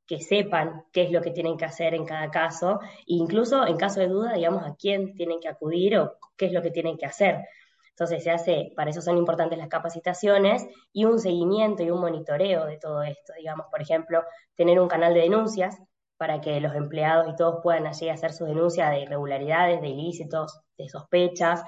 que 0.08 0.22
sepan 0.22 0.84
qué 0.92 1.04
es 1.04 1.12
lo 1.12 1.22
que 1.22 1.32
tienen 1.32 1.58
que 1.58 1.66
hacer 1.66 1.94
en 1.94 2.06
cada 2.06 2.30
caso, 2.30 2.80
e 2.82 3.16
incluso 3.16 3.66
en 3.66 3.78
caso 3.78 4.00
de 4.00 4.08
duda, 4.08 4.34
digamos, 4.34 4.64
a 4.64 4.76
quién 4.76 5.16
tienen 5.16 5.40
que 5.40 5.48
acudir 5.48 5.98
o 5.98 6.14
qué 6.38 6.48
es 6.48 6.52
lo 6.52 6.62
que 6.62 6.72
tienen 6.72 6.98
que 6.98 7.06
hacer. 7.06 7.46
Entonces 7.90 8.24
se 8.24 8.32
hace, 8.32 8.74
para 8.76 8.90
eso 8.90 9.02
son 9.02 9.18
importantes 9.18 9.58
las 9.58 9.70
capacitaciones 9.70 10.68
y 10.92 11.06
un 11.06 11.18
seguimiento 11.18 11.82
y 11.82 11.92
un 11.92 12.02
monitoreo 12.02 12.66
de 12.66 12.78
todo 12.78 13.04
esto. 13.04 13.34
Digamos, 13.38 13.68
por 13.72 13.82
ejemplo, 13.82 14.22
tener 14.56 14.80
un 14.82 14.90
canal 14.90 15.14
de 15.14 15.22
denuncias 15.22 15.78
para 16.18 16.42
que 16.42 16.60
los 16.60 16.76
empleados 16.76 17.28
y 17.30 17.36
todos 17.36 17.62
puedan 17.64 17.88
allí 17.88 18.10
hacer 18.10 18.34
su 18.34 18.46
denuncia 18.46 18.90
de 18.90 19.02
irregularidades, 19.02 19.82
de 19.82 19.88
ilícitos, 19.88 20.60
de 20.78 20.90
sospechas. 20.90 21.64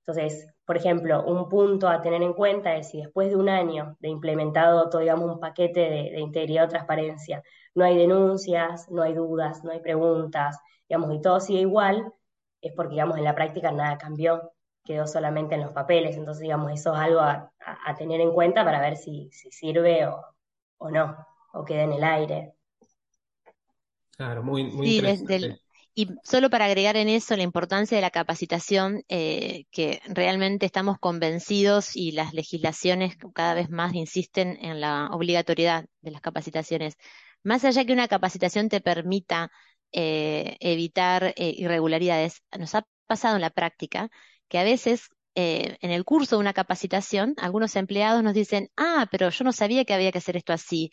Entonces, 0.00 0.48
por 0.68 0.76
ejemplo, 0.76 1.24
un 1.24 1.48
punto 1.48 1.88
a 1.88 2.02
tener 2.02 2.22
en 2.22 2.34
cuenta 2.34 2.76
es 2.76 2.90
si 2.90 2.98
después 2.98 3.30
de 3.30 3.36
un 3.36 3.48
año 3.48 3.96
de 4.00 4.10
implementado 4.10 4.90
todo, 4.90 5.00
digamos, 5.00 5.30
un 5.30 5.40
paquete 5.40 5.80
de, 5.80 6.10
de 6.10 6.20
integridad 6.20 6.66
o 6.66 6.68
transparencia, 6.68 7.42
no 7.74 7.86
hay 7.86 7.96
denuncias, 7.96 8.86
no 8.90 9.00
hay 9.00 9.14
dudas, 9.14 9.64
no 9.64 9.70
hay 9.70 9.80
preguntas, 9.80 10.58
digamos, 10.86 11.14
y 11.14 11.22
todo 11.22 11.40
sigue 11.40 11.60
igual, 11.60 12.12
es 12.60 12.74
porque, 12.74 12.90
digamos, 12.90 13.16
en 13.16 13.24
la 13.24 13.34
práctica 13.34 13.72
nada 13.72 13.96
cambió, 13.96 14.52
quedó 14.84 15.06
solamente 15.06 15.54
en 15.54 15.62
los 15.62 15.72
papeles. 15.72 16.18
Entonces, 16.18 16.42
digamos, 16.42 16.70
eso 16.70 16.92
es 16.92 17.00
algo 17.00 17.20
a, 17.20 17.50
tener 17.96 18.20
en 18.20 18.32
cuenta 18.32 18.62
para 18.62 18.78
ver 18.78 18.98
si, 18.98 19.30
sirve 19.32 20.06
o, 20.06 20.90
no, 20.90 21.16
o 21.54 21.64
queda 21.64 21.84
en 21.84 21.92
el 21.94 22.04
aire. 22.04 22.52
Claro, 24.18 24.42
muy, 24.42 24.64
muy 24.64 24.96
interesante. 24.96 25.62
Y 25.98 26.06
solo 26.22 26.48
para 26.48 26.66
agregar 26.66 26.96
en 26.96 27.08
eso 27.08 27.36
la 27.36 27.42
importancia 27.42 27.96
de 27.96 28.02
la 28.02 28.10
capacitación, 28.10 29.02
eh, 29.08 29.64
que 29.72 30.00
realmente 30.06 30.64
estamos 30.64 30.96
convencidos 31.00 31.96
y 31.96 32.12
las 32.12 32.34
legislaciones 32.34 33.16
cada 33.34 33.54
vez 33.54 33.68
más 33.68 33.94
insisten 33.94 34.64
en 34.64 34.80
la 34.80 35.08
obligatoriedad 35.10 35.86
de 36.00 36.12
las 36.12 36.20
capacitaciones 36.20 36.96
más 37.42 37.64
allá 37.64 37.84
que 37.84 37.92
una 37.92 38.06
capacitación 38.06 38.68
te 38.68 38.80
permita 38.80 39.50
eh, 39.90 40.56
evitar 40.60 41.34
eh, 41.36 41.54
irregularidades, 41.56 42.42
nos 42.56 42.76
ha 42.76 42.86
pasado 43.08 43.34
en 43.34 43.40
la 43.42 43.50
práctica 43.50 44.08
que 44.48 44.58
a 44.60 44.64
veces 44.64 45.08
en 45.34 45.90
el 45.90 46.04
curso 46.04 46.36
de 46.36 46.40
una 46.40 46.52
capacitación 46.52 47.34
algunos 47.38 47.76
empleados 47.76 48.22
nos 48.24 48.34
dicen, 48.34 48.70
ah, 48.76 49.06
pero 49.10 49.30
yo 49.30 49.44
no 49.44 49.52
sabía 49.52 49.84
que 49.84 49.94
había 49.94 50.10
que 50.12 50.18
hacer 50.18 50.36
esto 50.36 50.52
así. 50.52 50.90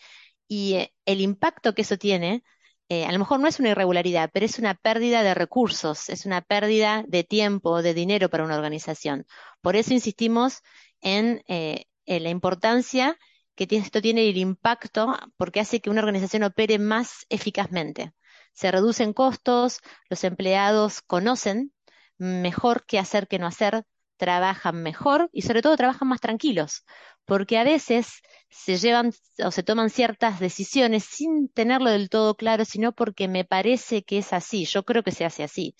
Y 0.47 0.89
el 1.05 1.21
impacto 1.21 1.73
que 1.73 1.81
eso 1.81 1.97
tiene, 1.97 2.43
a 2.89 3.11
lo 3.11 3.19
mejor 3.19 3.39
no 3.39 3.47
es 3.47 3.59
una 3.59 3.69
irregularidad, 3.69 4.29
pero 4.33 4.45
es 4.45 4.59
una 4.59 4.75
pérdida 4.75 5.23
de 5.23 5.33
recursos, 5.33 6.09
es 6.09 6.25
una 6.25 6.41
pérdida 6.41 7.03
de 7.07 7.23
tiempo, 7.23 7.81
de 7.81 7.93
dinero 7.93 8.29
para 8.29 8.43
una 8.43 8.55
organización. 8.55 9.25
Por 9.61 9.75
eso 9.75 9.93
insistimos 9.93 10.61
en 11.01 11.41
la 11.47 12.29
importancia 12.29 13.17
que 13.55 13.67
esto 13.71 14.01
tiene 14.01 14.29
el 14.29 14.37
impacto 14.37 15.17
porque 15.37 15.61
hace 15.61 15.79
que 15.79 15.89
una 15.89 16.01
organización 16.01 16.43
opere 16.43 16.77
más 16.77 17.25
eficazmente. 17.29 18.13
Se 18.53 18.71
reducen 18.71 19.13
costos, 19.13 19.79
los 20.09 20.23
empleados 20.23 21.01
conocen 21.01 21.73
mejor 22.17 22.85
qué 22.85 22.99
hacer, 22.99 23.27
qué 23.27 23.39
no 23.39 23.47
hacer, 23.47 23.83
trabajan 24.17 24.81
mejor 24.81 25.29
y 25.33 25.41
sobre 25.41 25.61
todo 25.61 25.75
trabajan 25.75 26.07
más 26.07 26.21
tranquilos, 26.21 26.85
porque 27.25 27.57
a 27.57 27.63
veces 27.63 28.21
se 28.49 28.77
llevan 28.77 29.11
o 29.43 29.51
se 29.51 29.63
toman 29.63 29.89
ciertas 29.89 30.39
decisiones 30.39 31.03
sin 31.03 31.49
tenerlo 31.49 31.89
del 31.89 32.09
todo 32.09 32.35
claro, 32.35 32.65
sino 32.65 32.93
porque 32.93 33.27
me 33.27 33.45
parece 33.45 34.03
que 34.03 34.19
es 34.19 34.33
así, 34.33 34.65
yo 34.65 34.83
creo 34.83 35.03
que 35.03 35.11
se 35.11 35.25
hace 35.25 35.43
así. 35.43 35.75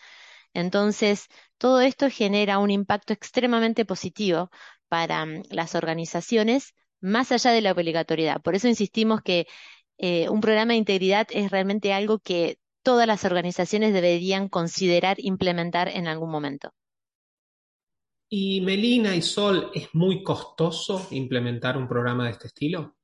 Entonces, 0.53 1.27
todo 1.57 1.81
esto 1.81 2.09
genera 2.09 2.59
un 2.59 2.71
impacto 2.71 3.13
extremadamente 3.13 3.85
positivo 3.85 4.49
para 4.87 5.25
mm, 5.25 5.43
las 5.51 5.75
organizaciones 5.75 6.73
más 7.01 7.31
allá 7.31 7.51
de 7.51 7.61
la 7.61 7.71
obligatoriedad. 7.73 8.41
Por 8.41 8.55
eso 8.55 8.67
insistimos 8.67 9.21
que 9.21 9.47
eh, 9.97 10.29
un 10.29 10.41
programa 10.41 10.73
de 10.73 10.77
integridad 10.79 11.27
es 11.31 11.51
realmente 11.51 11.93
algo 11.93 12.19
que 12.19 12.59
todas 12.83 13.07
las 13.07 13.25
organizaciones 13.25 13.93
deberían 13.93 14.49
considerar 14.49 15.17
implementar 15.19 15.89
en 15.89 16.07
algún 16.07 16.31
momento. 16.31 16.73
¿Y 18.29 18.61
Melina 18.61 19.15
y 19.15 19.21
Sol, 19.21 19.71
es 19.73 19.93
muy 19.93 20.23
costoso 20.23 21.07
implementar 21.11 21.77
un 21.77 21.87
programa 21.87 22.25
de 22.25 22.31
este 22.31 22.47
estilo? 22.47 22.95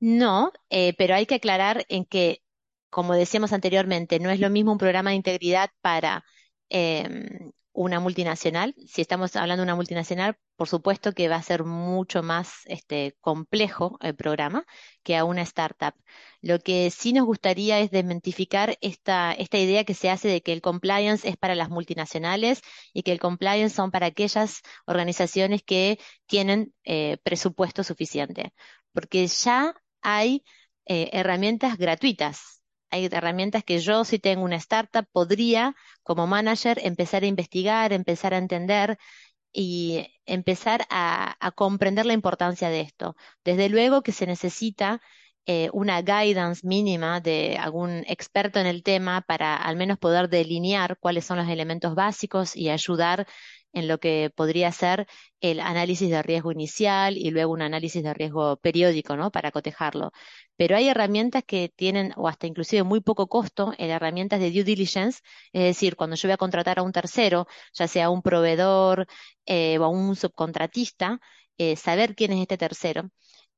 No, 0.00 0.52
eh, 0.70 0.94
pero 0.98 1.14
hay 1.14 1.26
que 1.26 1.36
aclarar 1.36 1.84
en 1.88 2.04
que, 2.04 2.42
como 2.90 3.14
decíamos 3.14 3.52
anteriormente, 3.52 4.18
no 4.18 4.30
es 4.30 4.40
lo 4.40 4.50
mismo 4.50 4.72
un 4.72 4.78
programa 4.78 5.10
de 5.10 5.16
integridad 5.16 5.70
para 5.80 6.24
em, 6.70 7.52
una 7.72 8.00
multinacional. 8.00 8.74
Si 8.88 9.00
estamos 9.00 9.36
hablando 9.36 9.62
de 9.62 9.66
una 9.66 9.76
multinacional, 9.76 10.36
por 10.56 10.68
supuesto 10.68 11.12
que 11.12 11.28
va 11.28 11.36
a 11.36 11.42
ser 11.42 11.64
mucho 11.64 12.22
más 12.22 12.62
este, 12.66 13.16
complejo 13.20 13.98
el 14.00 14.16
programa 14.16 14.64
que 15.02 15.16
a 15.16 15.24
una 15.24 15.42
startup. 15.42 15.94
Lo 16.42 16.58
que 16.58 16.90
sí 16.90 17.12
nos 17.12 17.24
gustaría 17.26 17.80
es 17.80 17.90
desmentificar 17.90 18.76
esta, 18.82 19.32
esta 19.32 19.58
idea 19.58 19.84
que 19.84 19.94
se 19.94 20.10
hace 20.10 20.28
de 20.28 20.42
que 20.42 20.52
el 20.52 20.60
compliance 20.60 21.28
es 21.28 21.36
para 21.36 21.54
las 21.54 21.70
multinacionales 21.70 22.60
y 22.92 23.02
que 23.02 23.12
el 23.12 23.20
compliance 23.20 23.74
son 23.74 23.90
para 23.90 24.06
aquellas 24.06 24.62
organizaciones 24.86 25.62
que 25.62 25.98
tienen 26.26 26.74
eh, 26.84 27.18
presupuesto 27.24 27.84
suficiente. 27.84 28.52
Porque 28.92 29.26
ya 29.26 29.74
hay 30.02 30.44
eh, 30.86 31.10
herramientas 31.12 31.78
gratuitas 31.78 32.62
hay 32.92 33.06
herramientas 33.06 33.64
que 33.64 33.78
yo, 33.80 34.04
si 34.04 34.18
tengo 34.18 34.44
una 34.44 34.56
startup, 34.56 35.06
podría, 35.12 35.74
como 36.02 36.26
manager, 36.26 36.78
empezar 36.84 37.22
a 37.22 37.26
investigar, 37.26 37.92
empezar 37.92 38.34
a 38.34 38.38
entender 38.38 38.98
y 39.52 40.06
empezar 40.26 40.86
a, 40.90 41.36
comprender 41.56 42.06
la 42.06 42.12
importancia 42.14 42.68
de 42.70 42.82
esto. 42.82 43.16
Desde 43.44 43.68
luego 43.70 44.02
que 44.02 44.12
se 44.12 44.26
necesita 44.26 45.00
eh, 45.46 45.70
una 45.72 46.02
guidance 46.02 46.66
mínima 46.66 47.20
de 47.20 47.56
algún 47.58 48.04
experto 48.06 48.60
en 48.60 48.66
el 48.66 48.82
tema 48.82 49.22
para 49.22 49.56
al 49.56 49.76
menos 49.76 49.98
poder 49.98 50.28
delinear 50.28 50.96
cuáles 51.00 51.24
son 51.24 51.38
los 51.38 51.48
elementos 51.48 51.94
básicos 51.94 52.56
y 52.56 52.70
ayudar 52.70 53.26
en 53.72 53.88
lo 53.88 53.98
que 53.98 54.30
podría 54.34 54.70
ser 54.72 55.06
el 55.40 55.60
análisis 55.60 56.10
de 56.10 56.22
riesgo 56.22 56.52
inicial 56.52 57.16
y 57.16 57.30
luego 57.30 57.52
un 57.52 57.62
análisis 57.62 58.02
de 58.02 58.14
riesgo 58.14 58.56
periódico, 58.58 59.16
¿no? 59.16 59.30
Para 59.30 59.50
cotejarlo. 59.50 60.12
Pero 60.56 60.76
hay 60.76 60.88
herramientas 60.88 61.42
que 61.44 61.70
tienen, 61.74 62.12
o 62.16 62.28
hasta 62.28 62.46
inclusive 62.46 62.82
muy 62.82 63.00
poco 63.00 63.28
costo, 63.28 63.72
en 63.78 63.90
herramientas 63.90 64.40
de 64.40 64.50
due 64.50 64.64
diligence, 64.64 65.20
es 65.52 65.62
decir, 65.62 65.96
cuando 65.96 66.16
yo 66.16 66.28
voy 66.28 66.34
a 66.34 66.36
contratar 66.36 66.78
a 66.78 66.82
un 66.82 66.92
tercero, 66.92 67.46
ya 67.72 67.88
sea 67.88 68.10
un 68.10 68.22
proveedor 68.22 69.06
eh, 69.46 69.78
o 69.78 69.84
a 69.84 69.88
un 69.88 70.16
subcontratista, 70.16 71.18
eh, 71.58 71.76
saber 71.76 72.14
quién 72.14 72.32
es 72.32 72.40
este 72.40 72.58
tercero. 72.58 73.10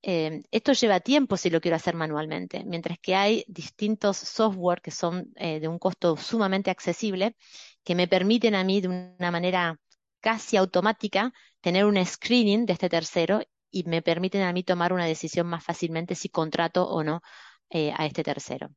Eh, 0.07 0.43
esto 0.51 0.73
lleva 0.75 1.01
tiempo 1.01 1.37
si 1.39 1.49
lo 1.49 1.61
quiero 1.63 1.77
hacer 1.77 1.95
manualmente, 1.95 2.63
mientras 2.65 2.99
que 2.99 3.15
hay 3.15 3.45
distintos 3.49 4.19
software 4.19 4.83
que 4.83 4.91
son 4.91 5.33
de 5.35 5.67
un 5.67 5.79
costo 5.79 6.17
sumamente 6.19 6.71
accesible 6.71 7.37
que 7.83 7.95
me 7.95 8.07
permiten 8.07 8.55
a 8.55 8.65
mí 8.65 8.83
de 8.83 8.89
una 8.89 9.31
manera 9.31 9.79
casi 10.21 10.59
automática 10.59 11.33
tener 11.63 11.87
un 11.87 12.05
screening 12.05 12.67
de 12.67 12.75
este 12.75 12.91
tercero 12.91 13.41
y 13.71 13.85
me 13.85 14.03
permiten 14.03 14.43
a 14.43 14.53
mí 14.53 14.63
tomar 14.63 14.93
una 14.93 15.07
decisión 15.07 15.47
más 15.47 15.65
fácilmente 15.65 16.15
si 16.15 16.29
contrato 16.29 16.87
o 16.87 17.03
no 17.03 17.23
eh, 17.71 17.93
a 17.97 18.05
este 18.05 18.23
tercero. 18.23 18.69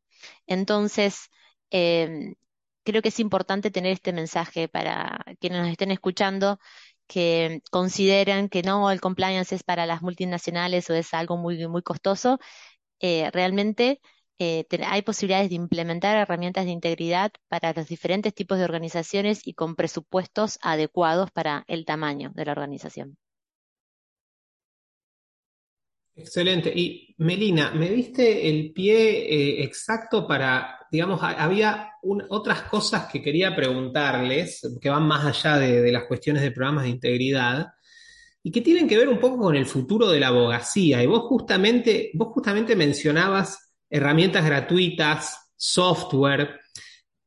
Entonces, 0.46 1.30
creo 1.70 3.02
que 3.02 3.10
es 3.10 3.20
importante 3.20 3.70
tener 3.70 3.92
este 3.92 4.14
mensaje 4.14 4.70
para 4.70 5.26
quienes 5.42 5.60
nos 5.60 5.70
estén 5.70 5.92
escuchando 5.92 6.58
que 7.08 7.62
consideran 7.72 8.50
que 8.50 8.64
no, 8.64 8.92
el 8.92 9.02
compliance 9.02 9.56
es 9.56 9.64
para 9.64 9.86
las 9.86 10.02
multinacionales 10.02 10.90
o 10.90 10.94
es 10.94 11.14
algo 11.14 11.38
muy, 11.38 11.68
muy 11.68 11.82
costoso. 11.84 12.40
Eh, 13.00 13.30
realmente 13.32 14.02
eh, 14.40 14.66
hay 14.86 15.02
posibilidades 15.02 15.50
de 15.50 15.56
implementar 15.56 16.18
herramientas 16.18 16.66
de 16.66 16.72
integridad 16.72 17.32
para 17.48 17.74
los 17.74 17.88
diferentes 17.88 18.34
tipos 18.34 18.58
de 18.60 18.66
organizaciones 18.66 19.46
y 19.48 19.54
con 19.54 19.76
presupuestos 19.76 20.60
adecuados 20.62 21.32
para 21.32 21.64
el 21.68 21.86
tamaño 21.86 22.32
de 22.36 22.46
la 22.46 22.52
organización. 22.54 23.18
Excelente. 26.18 26.74
Y 26.76 27.14
Melina, 27.20 27.72
me 27.72 27.90
diste 27.90 28.50
el 28.50 28.74
pie 28.74 29.60
eh, 29.60 29.64
exacto 29.64 30.28
para, 30.28 30.80
digamos, 30.92 31.20
había 31.22 31.92
otras 32.30 32.64
cosas 32.64 33.08
que 33.12 33.22
quería 33.22 33.56
preguntarles 33.56 34.62
que 34.82 34.90
van 34.90 35.04
más 35.04 35.26
allá 35.26 35.60
de, 35.60 35.92
las 35.92 36.06
cuestiones 36.06 36.42
de 36.42 36.52
programas 36.52 36.86
de 36.86 36.90
integridad 36.90 37.68
y 38.42 38.52
que 38.52 38.62
tienen 38.62 38.88
que 38.88 38.98
ver 38.98 39.10
un 39.10 39.20
poco 39.20 39.38
con 39.38 39.56
el 39.56 39.68
futuro 39.68 40.10
de 40.10 40.20
la 40.20 40.30
abogacía. 40.30 41.04
Y 41.04 41.06
vos 41.06 41.22
justamente, 41.24 42.10
vos 42.16 42.30
justamente 42.30 42.76
mencionabas 42.76 43.76
herramientas 43.88 44.44
gratuitas, 44.44 45.52
software. 45.56 46.60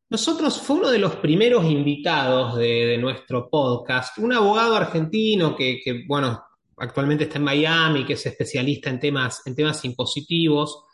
Nosotros 0.08 0.60
fue 0.60 0.76
uno 0.76 0.90
de 0.90 0.98
los 0.98 1.14
primeros 1.16 1.64
invitados 1.64 2.56
de, 2.56 2.98
nuestro 2.98 3.48
podcast, 3.48 4.18
un 4.18 4.32
abogado 4.32 4.74
argentino 4.74 5.54
que, 5.54 5.80
bueno, 6.08 6.42
actualmente 6.80 7.24
está 7.24 7.38
en 7.38 7.44
Miami, 7.44 8.04
que 8.04 8.14
es 8.14 8.26
especialista 8.26 8.90
en 8.90 8.98
temas, 8.98 9.42
en 9.46 9.54
temas 9.54 9.84
impositivos, 9.84 10.84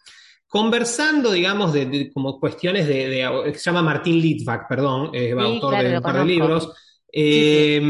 conversando, 0.47 1.33
digamos, 1.33 1.73
de, 1.73 2.11
como 2.13 2.39
cuestiones 2.39 2.87
de, 2.87 3.53
se 3.55 3.59
llama 3.59 3.83
Martín 3.83 4.21
Litvak, 4.21 4.69
perdón, 4.69 5.11
es 5.13 5.33
autor 5.33 5.83
de 5.83 5.97
un 5.97 6.03
par 6.03 6.19
de 6.19 6.25
libros 6.25 6.73
eh, 7.19 7.81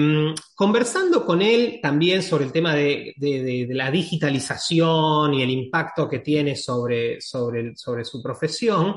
conversando 0.54 1.26
con 1.26 1.42
él 1.42 1.80
también 1.82 2.22
sobre 2.22 2.44
el 2.44 2.52
tema 2.52 2.76
de, 2.76 3.12
la 3.70 3.90
digitalización 3.90 5.34
y 5.34 5.42
el 5.42 5.50
impacto 5.50 6.08
que 6.08 6.20
tiene 6.20 6.54
sobre, 6.54 7.20
sobre, 7.20 7.74
sobre 7.76 8.04
su 8.04 8.22
profesión, 8.22 8.94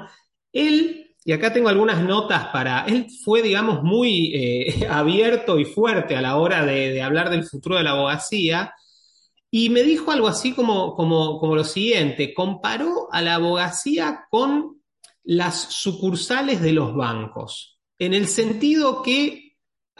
él, 0.53 1.15
y 1.25 1.31
acá 1.31 1.51
tengo 1.51 1.67
algunas 1.67 2.03
notas 2.03 2.45
para, 2.53 2.85
él 2.85 3.07
fue, 3.25 3.41
digamos, 3.41 3.81
muy 3.81 4.31
eh, 4.35 4.87
abierto 4.89 5.57
y 5.57 5.65
fuerte 5.65 6.15
a 6.15 6.21
la 6.21 6.37
hora 6.37 6.63
de, 6.63 7.01
hablar 7.01 7.31
del 7.31 7.43
futuro 7.43 7.77
de 7.77 7.83
la 7.83 7.91
abogacía, 7.91 8.71
y 9.51 9.69
me 9.69 9.83
dijo 9.83 10.11
algo 10.11 10.27
así 10.27 10.53
como, 10.53 10.95
como, 10.95 11.39
como 11.39 11.55
lo 11.55 11.63
siguiente, 11.63 12.33
comparó 12.33 13.07
a 13.11 13.21
la 13.21 13.35
abogacía 13.35 14.25
con 14.29 14.81
las 15.23 15.73
sucursales 15.73 16.61
de 16.61 16.73
los 16.73 16.95
bancos, 16.95 17.79
en 17.97 18.13
el 18.13 18.27
sentido 18.27 19.01
que 19.01 19.49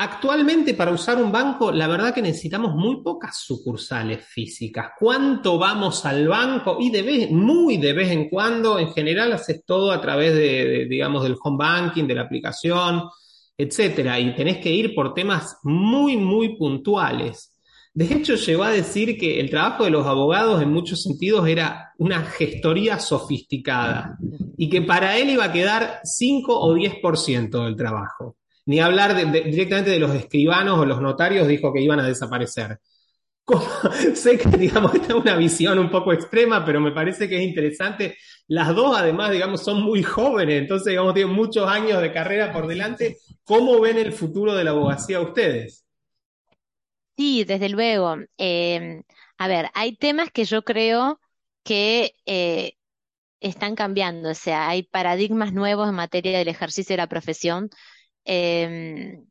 Actualmente 0.02 0.76
para 0.76 0.94
usar 0.94 1.22
un 1.22 1.30
banco, 1.30 1.74
la 1.74 1.86
verdad 1.86 2.14
que 2.14 2.22
necesitamos 2.22 2.74
muy 2.74 3.04
pocas 3.04 3.38
sucursales 3.38 4.26
físicas. 4.26 4.92
¿Cuánto 4.98 5.58
vamos 5.58 6.06
al 6.06 6.26
banco? 6.26 6.78
Y 6.80 6.90
de 6.90 7.02
vez, 7.02 7.30
muy 7.32 7.76
de 7.76 7.92
vez 7.92 8.10
en 8.12 8.30
cuando, 8.30 8.80
en 8.80 8.94
general 8.94 9.34
haces 9.34 9.62
todo 9.66 9.92
a 9.92 10.00
través 10.00 10.34
de, 10.36 10.88
digamos, 10.90 11.24
del 11.24 11.36
home 11.44 11.58
banking, 11.58 12.06
de 12.06 12.16
la 12.16 12.22
aplicación, 12.22 13.10
etcétera. 13.58 14.18
Y 14.22 14.34
tenés 14.34 14.60
que 14.60 14.72
ir 14.72 14.96
por 14.96 15.14
temas 15.14 15.58
muy, 15.64 16.16
muy 16.16 16.56
puntuales. 16.56 17.59
De 18.00 18.06
hecho, 18.06 18.36
llegó 18.36 18.64
a 18.64 18.72
decir 18.72 19.18
que 19.18 19.42
el 19.42 19.50
trabajo 19.50 19.84
de 19.84 19.90
los 19.90 20.08
abogados 20.08 20.62
en 20.62 20.72
muchos 20.72 21.04
sentidos 21.04 21.46
era 21.50 21.92
una 21.98 22.24
gestoría 22.24 22.98
sofisticada 22.98 24.18
y 24.56 24.70
que 24.70 24.82
para 24.82 25.18
él 25.18 25.32
iba 25.32 25.44
a 25.44 25.52
quedar 25.52 26.00
5 26.06 26.58
o 26.58 26.74
10% 26.76 27.66
del 27.66 27.76
trabajo 27.76 28.38
ni 28.66 28.80
hablar 28.80 29.18
directamente 29.34 29.90
de 29.90 30.00
los 30.00 30.16
escribanos 30.16 30.80
o 30.80 30.86
los 30.86 31.02
notarios, 31.02 31.46
dijo 31.46 31.74
que 31.74 31.82
iban 31.82 32.00
a 32.00 32.08
desaparecer. 32.08 32.80
sé 34.14 34.38
que, 34.38 34.48
digamos, 34.58 34.96
esta 34.96 35.08
es 35.08 35.20
una 35.20 35.36
visión 35.36 35.78
un 35.78 35.92
poco 35.92 36.14
extrema, 36.14 36.64
pero 36.64 36.80
me 36.80 36.94
parece 36.94 37.28
que 37.28 37.36
es 37.36 37.42
interesante. 37.42 38.16
Las 38.48 38.74
dos, 38.74 38.98
además, 38.98 39.32
digamos, 39.32 39.62
son 39.62 39.82
muy 39.82 40.04
jóvenes, 40.04 40.62
entonces, 40.62 40.92
digamos, 40.92 41.16
tienen 41.16 41.36
muchos 41.36 41.68
años 41.68 42.02
de 42.02 42.14
carrera 42.14 42.54
por 42.54 42.66
delante. 42.66 43.18
¿Cómo 43.44 43.82
ven 43.82 43.98
el 43.98 44.14
futuro 44.14 44.56
de 44.56 44.64
la 44.64 44.72
abogacía 44.72 45.20
ustedes? 45.20 45.84
Sí, 47.20 47.44
desde 47.44 47.68
luego. 47.70 48.16
Em, 48.38 49.04
a 49.38 49.48
ver, 49.48 49.70
hay 49.74 49.96
temas 49.98 50.32
que 50.32 50.46
yo 50.46 50.64
creo 50.64 51.20
que 51.64 52.16
eh, 52.26 52.74
están 53.42 53.76
cambiando, 53.76 54.32
o 54.32 54.36
sea, 54.36 54.70
hay 54.70 54.84
paradigmas 54.84 55.54
nuevos 55.54 55.90
en 55.90 55.96
materia 55.96 56.38
del 56.40 56.50
ejercicio 56.50 56.94
de 56.96 56.98
la 56.98 57.08
profesión 57.10 57.70
Em, 58.26 59.26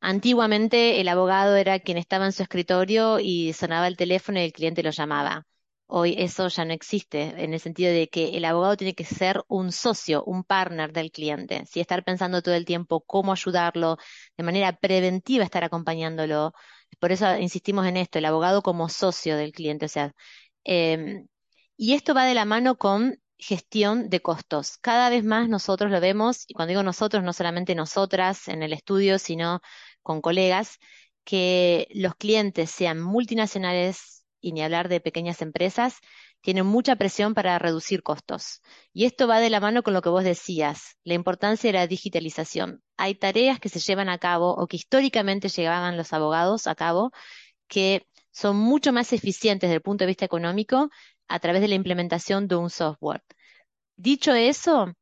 antiguamente 0.00 1.00
el 1.00 1.08
abogado 1.08 1.56
era 1.56 1.80
quien 1.80 1.98
estaba 1.98 2.26
en 2.26 2.32
su 2.32 2.42
escritorio 2.42 3.20
y 3.20 3.52
sonaba 3.54 3.88
el 3.88 3.96
teléfono 3.98 4.40
y 4.40 4.44
el 4.44 4.52
cliente 4.54 4.82
lo 4.82 4.90
llamaba. 4.90 5.46
Hoy 5.86 6.16
eso 6.18 6.48
ya 6.48 6.64
no 6.64 6.72
existe, 6.74 7.22
en 7.44 7.54
el 7.54 7.60
sentido 7.60 7.92
de 7.92 8.08
que 8.08 8.36
el 8.36 8.44
abogado 8.46 8.76
tiene 8.76 8.94
que 8.94 9.04
ser 9.04 9.42
un 9.48 9.72
socio, 9.72 10.24
un 10.24 10.44
partner 10.44 10.92
del 10.92 11.12
cliente. 11.12 11.66
Si 11.66 11.80
estar 11.80 12.04
pensando 12.04 12.42
todo 12.42 12.54
el 12.54 12.64
tiempo 12.66 13.02
cómo 13.06 13.32
ayudarlo, 13.32 13.98
de 14.36 14.44
manera 14.44 14.72
preventiva 14.78 15.44
estar 15.44 15.64
acompañándolo. 15.64 16.54
Por 17.02 17.10
eso 17.10 17.36
insistimos 17.36 17.84
en 17.88 17.96
esto, 17.96 18.18
el 18.20 18.26
abogado 18.26 18.62
como 18.62 18.88
socio 18.88 19.36
del 19.36 19.50
cliente. 19.52 19.86
O 19.86 19.88
sea, 19.88 20.14
em, 20.62 21.26
y 21.76 21.94
esto 21.94 22.14
va 22.14 22.24
de 22.24 22.34
la 22.34 22.44
mano 22.44 22.76
con 22.78 23.18
gestión 23.38 24.08
de 24.08 24.20
costos. 24.22 24.78
Cada 24.78 25.10
vez 25.10 25.24
más 25.24 25.48
nosotros 25.48 25.90
lo 25.90 26.00
vemos, 26.00 26.44
y 26.46 26.54
cuando 26.54 26.70
digo 26.70 26.84
nosotros, 26.84 27.24
no 27.24 27.32
solamente 27.32 27.74
nosotras 27.74 28.46
en 28.46 28.62
el 28.62 28.72
estudio, 28.72 29.18
sino 29.18 29.60
con 30.02 30.20
colegas, 30.20 30.78
que 31.24 31.88
los 31.90 32.14
clientes 32.14 32.70
sean 32.70 33.00
multinacionales 33.00 34.24
y 34.40 34.52
ni 34.52 34.62
hablar 34.62 34.88
de 34.88 35.00
pequeñas 35.00 35.42
empresas, 35.42 35.98
tienen 36.42 36.66
mucha 36.66 36.96
presión 36.96 37.34
para 37.34 37.58
reducir 37.58 38.02
costos. 38.02 38.60
Y 38.92 39.06
esto 39.06 39.26
va 39.26 39.40
de 39.40 39.50
la 39.50 39.60
mano 39.60 39.82
con 39.82 39.94
lo 39.94 40.02
que 40.02 40.10
vos 40.10 40.24
decías, 40.24 40.98
la 41.04 41.14
importancia 41.14 41.68
de 41.68 41.78
la 41.78 41.86
digitalización. 41.86 42.82
Hay 42.96 43.14
tareas 43.14 43.60
que 43.60 43.68
se 43.68 43.80
llevan 43.80 44.08
a 44.08 44.18
cabo 44.18 44.54
o 44.54 44.66
que 44.66 44.76
históricamente 44.76 45.48
llevaban 45.48 45.96
los 45.96 46.12
abogados 46.12 46.66
a 46.66 46.74
cabo 46.74 47.12
que 47.68 48.06
son 48.32 48.56
mucho 48.56 48.92
más 48.92 49.12
eficientes 49.12 49.68
desde 49.68 49.76
el 49.76 49.82
punto 49.82 50.04
de 50.04 50.08
vista 50.08 50.24
económico 50.26 50.90
a 51.28 51.38
través 51.40 51.62
de 51.62 51.68
la 51.68 51.76
implementación 51.76 52.48
de 52.48 52.56
un 52.56 52.70
software. 52.70 53.22
Dicho 53.96 54.34
eso, 54.34 54.92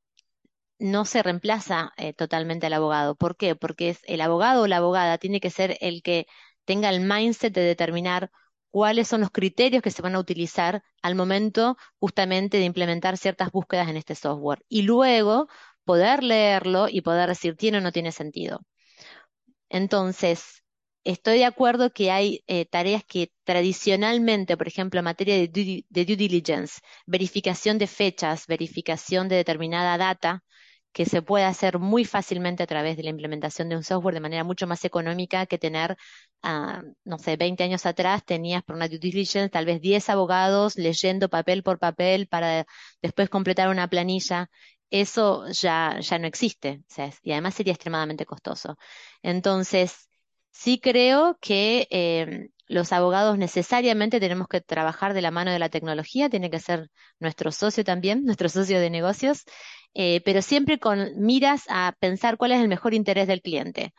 no 0.78 1.04
se 1.04 1.22
reemplaza 1.22 1.92
eh, 1.96 2.12
totalmente 2.14 2.66
al 2.66 2.72
abogado. 2.74 3.14
¿Por 3.14 3.36
qué? 3.36 3.54
Porque 3.56 3.90
es 3.90 4.00
el 4.04 4.20
abogado 4.20 4.62
o 4.62 4.66
la 4.66 4.78
abogada 4.78 5.18
tiene 5.18 5.40
que 5.40 5.50
ser 5.50 5.76
el 5.80 6.02
que 6.02 6.26
tenga 6.64 6.90
el 6.90 7.00
mindset 7.00 7.52
de 7.54 7.62
determinar 7.62 8.30
cuáles 8.70 9.08
son 9.08 9.20
los 9.20 9.30
criterios 9.30 9.82
que 9.82 9.90
se 9.90 10.02
van 10.02 10.14
a 10.14 10.20
utilizar 10.20 10.82
al 11.02 11.14
momento 11.14 11.76
justamente 11.98 12.58
de 12.58 12.64
implementar 12.64 13.16
ciertas 13.18 13.50
búsquedas 13.52 13.88
en 13.88 13.96
este 13.96 14.14
software. 14.14 14.64
Y 14.68 14.82
luego 14.82 15.48
poder 15.84 16.22
leerlo 16.22 16.88
y 16.88 17.00
poder 17.02 17.28
decir 17.28 17.56
tiene 17.56 17.78
o 17.78 17.80
no 17.80 17.92
tiene 17.92 18.12
sentido. 18.12 18.60
Entonces, 19.68 20.62
estoy 21.04 21.38
de 21.38 21.44
acuerdo 21.44 21.90
que 21.90 22.10
hay 22.10 22.42
eh, 22.46 22.66
tareas 22.66 23.04
que 23.04 23.32
tradicionalmente, 23.44 24.56
por 24.56 24.68
ejemplo, 24.68 24.98
en 25.00 25.04
materia 25.04 25.34
de 25.36 25.48
due, 25.48 25.84
de 25.88 26.04
due 26.04 26.16
diligence, 26.16 26.80
verificación 27.06 27.78
de 27.78 27.86
fechas, 27.86 28.46
verificación 28.46 29.28
de 29.28 29.36
determinada 29.36 29.96
data, 29.98 30.42
que 30.92 31.06
se 31.06 31.22
puede 31.22 31.44
hacer 31.44 31.78
muy 31.78 32.04
fácilmente 32.04 32.62
a 32.62 32.66
través 32.66 32.96
de 32.96 33.02
la 33.04 33.10
implementación 33.10 33.68
de 33.68 33.76
un 33.76 33.84
software 33.84 34.14
de 34.14 34.20
manera 34.20 34.44
mucho 34.44 34.66
más 34.66 34.84
económica 34.84 35.46
que 35.46 35.58
tener, 35.58 35.96
uh, 36.42 36.82
no 37.04 37.18
sé, 37.18 37.36
20 37.36 37.62
años 37.64 37.86
atrás 37.86 38.24
tenías 38.24 38.62
por 38.64 38.76
una 38.76 38.88
due 38.88 38.98
diligence 38.98 39.50
tal 39.50 39.66
vez 39.66 39.80
10 39.80 40.08
abogados 40.08 40.76
leyendo 40.76 41.28
papel 41.28 41.62
por 41.62 41.78
papel 41.78 42.26
para 42.28 42.66
después 43.02 43.28
completar 43.28 43.68
una 43.68 43.88
planilla. 43.88 44.50
Eso 44.90 45.46
ya, 45.50 45.98
ya 46.00 46.18
no 46.18 46.26
existe 46.26 46.82
y 47.22 47.32
además 47.32 47.54
sería 47.54 47.72
extremadamente 47.72 48.26
costoso. 48.26 48.76
Entonces, 49.22 50.08
sí 50.50 50.80
creo 50.80 51.38
que 51.40 51.86
eh, 51.90 52.48
los 52.70 52.92
abogados 52.92 53.36
necesariamente 53.36 54.20
tenemos 54.20 54.46
que 54.48 54.60
trabajar 54.60 55.12
de 55.12 55.22
la 55.22 55.30
mano 55.32 55.50
de 55.50 55.58
la 55.58 55.68
tecnología, 55.68 56.30
tiene 56.30 56.50
que 56.50 56.60
ser 56.60 56.88
nuestro 57.18 57.50
socio 57.52 57.84
también, 57.84 58.24
nuestro 58.24 58.48
socio 58.48 58.80
de 58.80 58.90
negocios, 58.90 59.44
eh, 59.94 60.20
pero 60.24 60.40
siempre 60.42 60.78
con 60.78 61.10
miras 61.16 61.64
a 61.68 61.94
pensar 62.00 62.36
cuál 62.36 62.52
es 62.52 62.60
el 62.60 62.68
mejor 62.68 62.94
interés 62.94 63.26
del 63.26 63.42
cliente. 63.42 63.92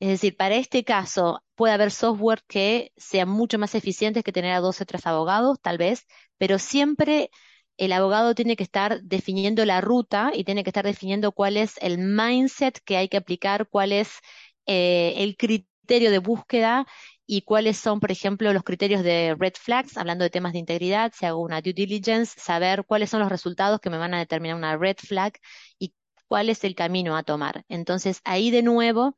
Es 0.00 0.08
decir, 0.08 0.36
para 0.36 0.56
este 0.56 0.84
caso 0.84 1.42
puede 1.54 1.74
haber 1.74 1.90
software 1.90 2.42
que 2.48 2.92
sea 2.96 3.26
mucho 3.26 3.58
más 3.58 3.74
eficiente 3.74 4.22
que 4.22 4.32
tener 4.32 4.52
a 4.52 4.60
dos 4.60 4.80
o 4.80 4.84
tres 4.86 5.06
abogados, 5.06 5.58
tal 5.60 5.78
vez, 5.78 6.06
pero 6.38 6.58
siempre 6.58 7.30
el 7.76 7.92
abogado 7.92 8.34
tiene 8.34 8.56
que 8.56 8.64
estar 8.64 9.00
definiendo 9.02 9.64
la 9.64 9.80
ruta 9.80 10.30
y 10.34 10.44
tiene 10.44 10.62
que 10.64 10.70
estar 10.70 10.84
definiendo 10.84 11.32
cuál 11.32 11.56
es 11.56 11.74
el 11.80 11.98
mindset 11.98 12.78
que 12.84 12.96
hay 12.96 13.08
que 13.08 13.16
aplicar, 13.16 13.68
cuál 13.68 13.92
es 13.92 14.18
eh, 14.66 15.14
el 15.16 15.36
criterio 15.36 16.10
de 16.10 16.18
búsqueda 16.18 16.86
y 17.26 17.42
cuáles 17.42 17.78
son, 17.78 18.00
por 18.00 18.10
ejemplo, 18.12 18.52
los 18.52 18.62
criterios 18.62 19.02
de 19.02 19.34
red 19.38 19.54
flags, 19.58 19.96
hablando 19.96 20.24
de 20.24 20.30
temas 20.30 20.52
de 20.52 20.58
integridad, 20.58 21.12
si 21.14 21.26
hago 21.26 21.40
una 21.40 21.60
due 21.62 21.72
diligence, 21.72 22.38
saber 22.38 22.84
cuáles 22.86 23.10
son 23.10 23.20
los 23.20 23.30
resultados 23.30 23.80
que 23.80 23.90
me 23.90 23.98
van 23.98 24.14
a 24.14 24.18
determinar 24.18 24.56
una 24.56 24.76
red 24.76 24.96
flag 24.98 25.34
y 25.78 25.94
cuál 26.28 26.50
es 26.50 26.64
el 26.64 26.74
camino 26.74 27.16
a 27.16 27.22
tomar. 27.22 27.64
Entonces, 27.68 28.20
ahí 28.24 28.50
de 28.50 28.62
nuevo 28.62 29.16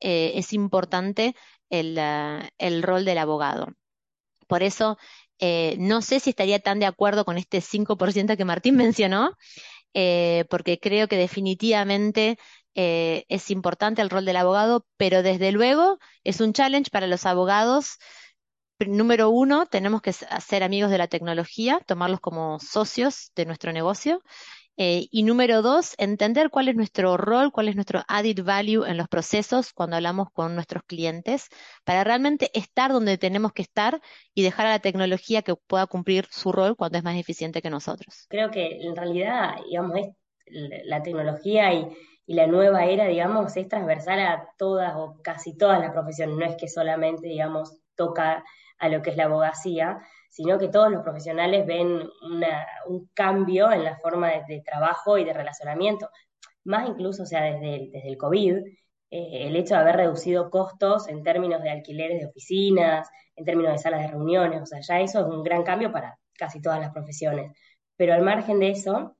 eh, 0.00 0.32
es 0.36 0.52
importante 0.52 1.34
el, 1.70 1.98
uh, 1.98 2.46
el, 2.58 2.82
rol 2.82 3.04
del 3.04 3.18
abogado. 3.18 3.68
Por 4.46 4.62
eso, 4.62 4.98
eh, 5.38 5.76
no 5.78 6.02
sé 6.02 6.20
si 6.20 6.30
estaría 6.30 6.60
tan 6.60 6.80
de 6.80 6.86
acuerdo 6.86 7.24
con 7.24 7.38
este 7.38 7.60
5% 7.60 8.36
que 8.36 8.44
Martín 8.44 8.76
mencionó, 8.76 9.36
eh, 9.94 10.44
porque 10.50 10.78
creo 10.78 11.08
que 11.08 11.16
definitivamente 11.16 12.38
eh, 12.80 13.24
es 13.28 13.50
importante 13.50 14.02
el 14.02 14.08
rol 14.08 14.24
del 14.24 14.36
abogado, 14.36 14.86
pero 14.96 15.24
desde 15.24 15.50
luego 15.50 15.98
es 16.22 16.40
un 16.40 16.52
challenge 16.52 16.92
para 16.92 17.08
los 17.08 17.26
abogados. 17.26 17.98
Número 18.78 19.30
uno, 19.30 19.66
tenemos 19.66 20.00
que 20.00 20.12
ser 20.12 20.62
amigos 20.62 20.88
de 20.92 20.98
la 20.98 21.08
tecnología, 21.08 21.80
tomarlos 21.88 22.20
como 22.20 22.60
socios 22.60 23.32
de 23.34 23.46
nuestro 23.46 23.72
negocio. 23.72 24.22
Eh, 24.76 25.08
y 25.10 25.24
número 25.24 25.60
dos, 25.60 25.96
entender 25.98 26.50
cuál 26.50 26.68
es 26.68 26.76
nuestro 26.76 27.16
rol, 27.16 27.50
cuál 27.50 27.66
es 27.66 27.74
nuestro 27.74 28.04
added 28.06 28.44
value 28.44 28.84
en 28.84 28.96
los 28.96 29.08
procesos 29.08 29.72
cuando 29.72 29.96
hablamos 29.96 30.28
con 30.32 30.54
nuestros 30.54 30.84
clientes, 30.84 31.48
para 31.82 32.04
realmente 32.04 32.48
estar 32.56 32.92
donde 32.92 33.18
tenemos 33.18 33.52
que 33.52 33.62
estar 33.62 34.00
y 34.34 34.44
dejar 34.44 34.66
a 34.66 34.70
la 34.70 34.78
tecnología 34.78 35.42
que 35.42 35.56
pueda 35.56 35.88
cumplir 35.88 36.28
su 36.30 36.52
rol 36.52 36.76
cuando 36.76 36.96
es 36.96 37.02
más 37.02 37.16
eficiente 37.16 37.60
que 37.60 37.70
nosotros. 37.70 38.26
Creo 38.28 38.52
que 38.52 38.78
en 38.82 38.94
realidad, 38.94 39.56
digamos, 39.68 40.14
la 40.50 41.02
tecnología 41.02 41.72
y, 41.72 41.88
la 42.26 42.46
nueva 42.46 42.84
era, 42.84 43.06
digamos, 43.06 43.56
es 43.56 43.68
transversal 43.68 44.20
a 44.20 44.50
todas 44.58 44.94
o 44.96 45.16
casi 45.22 45.56
todas 45.56 45.80
las 45.80 45.92
profesiones, 45.92 46.36
no 46.36 46.44
es 46.44 46.56
que 46.56 46.68
solamente, 46.68 47.26
digamos, 47.26 47.80
toca 47.94 48.44
a 48.78 48.88
lo 48.90 49.00
que 49.00 49.08
es 49.10 49.16
la 49.16 49.24
abogacía, 49.24 49.98
sino 50.28 50.58
que 50.58 50.68
todos 50.68 50.90
los 50.90 51.02
profesionales 51.02 51.64
ven 51.66 52.06
un 52.86 53.10
cambio 53.14 53.72
en 53.72 53.82
la 53.82 53.96
forma 53.96 54.30
de, 54.46 54.60
trabajo 54.62 55.16
y 55.16 55.24
de 55.24 55.32
relacionamiento. 55.32 56.10
Más 56.64 56.86
incluso, 56.86 57.22
o 57.22 57.26
sea, 57.26 57.44
desde 57.44 57.74
el, 57.76 57.90
el 57.94 58.18
COVID, 58.18 58.58
eh, 59.10 59.46
el 59.48 59.56
hecho 59.56 59.74
de 59.74 59.80
haber 59.80 59.96
reducido 59.96 60.50
costos 60.50 61.08
en 61.08 61.22
términos 61.22 61.62
de 61.62 61.70
alquileres 61.70 62.20
de 62.20 62.26
oficinas, 62.26 63.08
en 63.36 63.44
términos 63.44 63.72
de 63.72 63.78
salas 63.78 64.02
de 64.02 64.08
reuniones, 64.08 64.60
o 64.60 64.66
sea, 64.66 64.80
ya 64.80 65.00
eso 65.00 65.20
es 65.20 65.26
un 65.26 65.42
gran 65.42 65.62
cambio 65.62 65.90
para 65.90 66.18
casi 66.36 66.60
todas 66.60 66.80
las 66.80 66.92
profesiones. 66.92 67.52
Pero 67.96 68.14
al 68.14 68.22
margen 68.22 68.60
de 68.60 68.70
eso, 68.70 69.16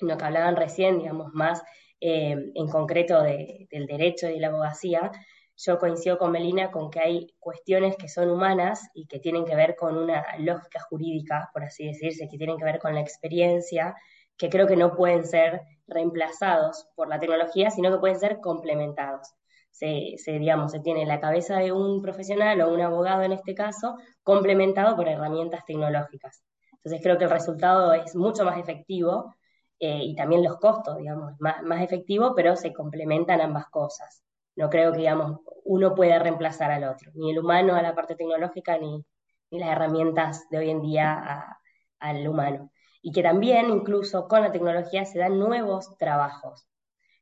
lo 0.00 0.16
que 0.16 0.24
hablaban 0.24 0.56
recién, 0.56 0.98
digamos, 0.98 1.32
más 1.32 1.62
eh, 2.00 2.36
en 2.54 2.68
concreto 2.68 3.22
de, 3.22 3.66
del 3.70 3.86
derecho 3.86 4.28
y 4.28 4.34
de 4.34 4.40
la 4.40 4.48
abogacía, 4.48 5.10
yo 5.58 5.78
coincido 5.78 6.18
con 6.18 6.32
Melina 6.32 6.70
con 6.70 6.90
que 6.90 7.00
hay 7.00 7.34
cuestiones 7.38 7.96
que 7.96 8.08
son 8.08 8.30
humanas 8.30 8.90
y 8.94 9.06
que 9.06 9.20
tienen 9.20 9.44
que 9.46 9.56
ver 9.56 9.74
con 9.74 9.96
una 9.96 10.24
lógica 10.38 10.80
jurídica, 10.80 11.48
por 11.52 11.64
así 11.64 11.86
decirse, 11.86 12.28
que 12.28 12.36
tienen 12.36 12.58
que 12.58 12.64
ver 12.64 12.78
con 12.78 12.94
la 12.94 13.00
experiencia, 13.00 13.94
que 14.36 14.50
creo 14.50 14.66
que 14.66 14.76
no 14.76 14.94
pueden 14.94 15.24
ser 15.24 15.62
reemplazados 15.86 16.88
por 16.94 17.08
la 17.08 17.18
tecnología, 17.18 17.70
sino 17.70 17.90
que 17.90 17.98
pueden 17.98 18.20
ser 18.20 18.40
complementados. 18.40 19.34
Se, 19.70 20.14
se, 20.18 20.38
digamos, 20.38 20.72
se 20.72 20.80
tiene 20.80 21.06
la 21.06 21.20
cabeza 21.20 21.58
de 21.58 21.72
un 21.72 22.02
profesional 22.02 22.60
o 22.60 22.72
un 22.72 22.80
abogado 22.82 23.22
en 23.22 23.32
este 23.32 23.54
caso 23.54 23.96
complementado 24.22 24.94
por 24.96 25.08
herramientas 25.08 25.64
tecnológicas. 25.66 26.42
Entonces 26.72 27.00
creo 27.02 27.18
que 27.18 27.24
el 27.24 27.30
resultado 27.30 27.92
es 27.94 28.14
mucho 28.14 28.44
más 28.44 28.58
efectivo 28.58 29.34
eh, 29.78 30.00
y 30.02 30.14
también 30.14 30.42
los 30.42 30.58
costos, 30.58 30.96
digamos, 30.98 31.34
más, 31.38 31.62
más 31.62 31.82
efectivo, 31.82 32.34
pero 32.34 32.56
se 32.56 32.72
complementan 32.72 33.40
ambas 33.40 33.66
cosas. 33.66 34.22
No 34.56 34.70
creo 34.70 34.92
que, 34.92 34.98
digamos, 34.98 35.40
uno 35.64 35.94
pueda 35.94 36.18
reemplazar 36.18 36.70
al 36.70 36.84
otro, 36.84 37.10
ni 37.14 37.30
el 37.30 37.38
humano 37.38 37.74
a 37.74 37.82
la 37.82 37.94
parte 37.94 38.14
tecnológica, 38.14 38.78
ni, 38.78 39.04
ni 39.50 39.58
las 39.58 39.70
herramientas 39.70 40.48
de 40.50 40.58
hoy 40.58 40.70
en 40.70 40.80
día 40.80 41.58
al 41.98 42.28
humano. 42.28 42.70
Y 43.02 43.12
que 43.12 43.22
también, 43.22 43.70
incluso 43.70 44.26
con 44.28 44.42
la 44.42 44.52
tecnología, 44.52 45.04
se 45.04 45.18
dan 45.18 45.38
nuevos 45.38 45.96
trabajos. 45.98 46.66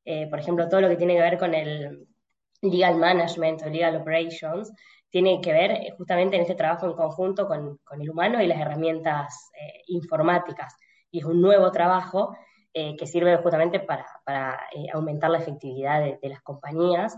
Eh, 0.04 0.28
por 0.28 0.38
ejemplo, 0.38 0.68
todo 0.68 0.80
lo 0.80 0.88
que 0.88 0.96
tiene 0.96 1.14
que 1.14 1.20
ver 1.22 1.38
con 1.38 1.54
el 1.54 2.06
legal 2.62 2.96
management 2.96 3.62
o 3.62 3.68
legal 3.68 3.96
operations, 3.96 4.72
tiene 5.10 5.40
que 5.40 5.52
ver 5.52 5.70
eh, 5.72 5.94
justamente 5.96 6.36
en 6.36 6.42
este 6.42 6.54
trabajo 6.54 6.86
en 6.86 6.94
conjunto 6.94 7.46
con, 7.46 7.78
con 7.84 8.00
el 8.00 8.10
humano 8.10 8.40
y 8.40 8.46
las 8.46 8.60
herramientas 8.60 9.50
eh, 9.54 9.82
informáticas 9.88 10.76
y 11.14 11.20
es 11.20 11.24
un 11.24 11.40
nuevo 11.40 11.70
trabajo 11.70 12.37
eh, 12.72 12.96
que 12.96 13.07
sirve 13.07 13.37
justamente 13.37 13.79
para, 13.79 14.05
para 14.24 14.66
eh, 14.74 14.87
aumentar 14.92 15.31
la 15.31 15.38
efectividad 15.38 16.00
de, 16.00 16.18
de, 16.20 16.29
las 16.29 16.42
compañías 16.42 17.16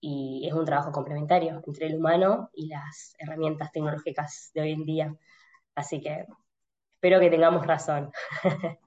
y 0.00 0.46
es 0.46 0.54
un 0.54 0.64
trabajo 0.64 0.92
complementario 0.92 1.60
entre 1.66 1.88
el 1.88 1.96
humano 1.96 2.50
y 2.54 2.68
las 2.68 3.16
herramientas 3.18 3.72
tecnológicas 3.72 4.52
de 4.54 4.60
hoy 4.60 4.70
en 4.70 4.84
día. 4.84 5.16
Así 5.74 6.00
que 6.00 6.24
espero 6.94 7.18
que 7.18 7.30
tengamos 7.30 7.66
razón. 7.66 8.12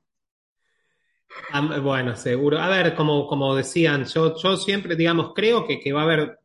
Bueno, 1.83 2.15
seguro. 2.15 2.59
A 2.59 2.69
ver, 2.69 2.95
como, 2.95 3.27
como 3.27 3.55
decían, 3.55 4.05
yo, 4.05 4.37
yo 4.37 4.55
siempre, 4.55 4.95
digamos, 4.95 5.33
creo 5.35 5.65
que, 5.67 5.81
que 5.81 5.91
va 5.91 6.01
a 6.01 6.03
haber 6.05 6.39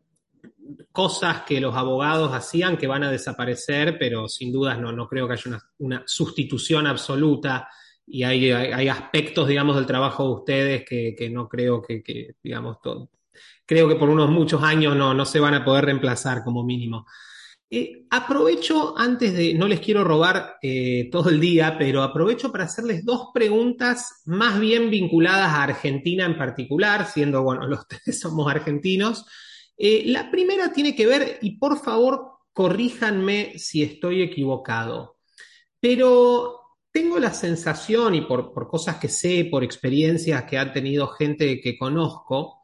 cosas 0.91 1.43
que 1.43 1.61
los 1.61 1.77
abogados 1.77 2.33
hacían 2.33 2.77
que 2.77 2.89
van 2.89 3.05
a 3.05 3.11
desaparecer, 3.11 3.97
pero 4.01 4.27
sin 4.27 4.51
dudas 4.51 4.81
no, 4.81 4.91
no 4.91 5.07
creo 5.07 5.29
que 5.29 5.35
haya 5.35 5.49
una, 5.49 5.63
una 5.79 6.03
sustitución 6.07 6.89
absoluta 6.89 7.69
y 8.13 8.25
hay, 8.25 8.51
hay, 8.51 8.89
aspectos, 8.89 9.47
digamos, 9.49 9.77
del 9.77 9.87
trabajo 9.87 10.25
de 10.25 10.35
ustedes 10.35 10.85
que, 10.85 11.15
que 11.17 11.31
no 11.31 11.49
creo 11.49 11.81
que, 11.81 12.03
que, 12.03 12.35
digamos, 12.43 12.81
todo, 12.83 13.11
creo 13.65 13.89
que 13.89 13.95
por 13.95 14.09
unos 14.09 14.31
muchos 14.31 14.63
años 14.63 14.97
no, 14.97 15.15
no 15.15 15.25
se 15.25 15.39
van 15.39 15.55
a 15.55 15.65
poder 15.65 15.85
reemplazar 15.85 16.43
como 16.43 16.65
mínimo. 16.65 17.07
Eh, 17.73 18.05
aprovecho, 18.11 18.99
antes 18.99 19.33
de, 19.33 19.55
no 19.55 19.69
les 19.69 19.79
quiero 19.79 20.03
robar 20.03 20.57
eh, 20.61 21.09
todo 21.13 21.31
el 21.31 21.39
día, 21.39 21.77
pero 21.79 22.03
aprovecho 22.03 22.51
para 22.51 22.65
hacerles 22.65 23.05
dos 23.05 23.29
preguntas 23.33 24.23
más 24.25 24.59
bien 24.59 24.91
vinculadas 24.91 25.51
a 25.51 25.63
Argentina 25.63 26.25
en 26.25 26.37
particular, 26.37 27.07
siendo, 27.07 27.45
bueno, 27.45 27.69
los 27.69 27.87
tres 27.89 28.19
somos 28.19 28.51
argentinos. 28.51 29.25
Eh, 29.79 30.03
la 30.07 30.33
primera 30.33 30.73
tiene 30.73 30.97
que 30.97 31.07
ver, 31.07 31.39
y 31.43 31.59
por 31.59 31.81
favor, 31.81 32.39
corríjanme 32.53 33.57
si 33.57 33.85
estoy 33.85 34.23
equivocado, 34.23 35.17
pero 35.79 36.60
tengo 36.93 37.19
la 37.19 37.33
sensación, 37.33 38.15
y 38.15 38.23
por, 38.23 38.53
cosas 38.69 38.97
que 38.97 39.09
sé, 39.09 39.49
por 39.51 39.63
experiencias 39.63 40.45
que 40.45 40.59
ha 40.59 40.73
tenido 40.73 41.09
gente 41.09 41.61
que 41.61 41.79
conozco, 41.79 42.63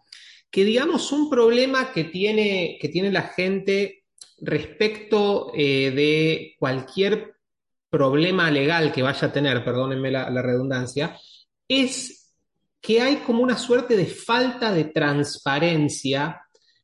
que 0.50 0.64
digamos 0.64 1.12
un 1.12 1.28
problema 1.30 1.92
que 1.92 2.04
tiene, 2.04 2.78
que 2.80 2.88
tiene 2.88 3.12
la 3.12 3.22
gente 3.22 4.04
respecto 4.38 5.52
eh, 5.54 5.90
de 5.90 6.54
cualquier 6.58 7.34
problema 7.88 8.50
legal 8.50 8.92
que 8.92 9.02
vaya 9.02 9.28
a 9.28 9.32
tener, 9.32 9.64
perdónenme 9.64 10.10
la 10.10 10.42
redundancia, 10.42 11.16
es 11.68 12.34
que 12.80 13.00
hay 13.00 13.16
como 13.16 13.42
una 13.42 13.56
suerte 13.56 13.96
de 13.96 14.06
falta 14.06 14.72
de 14.72 14.84
transparencia 14.84 16.40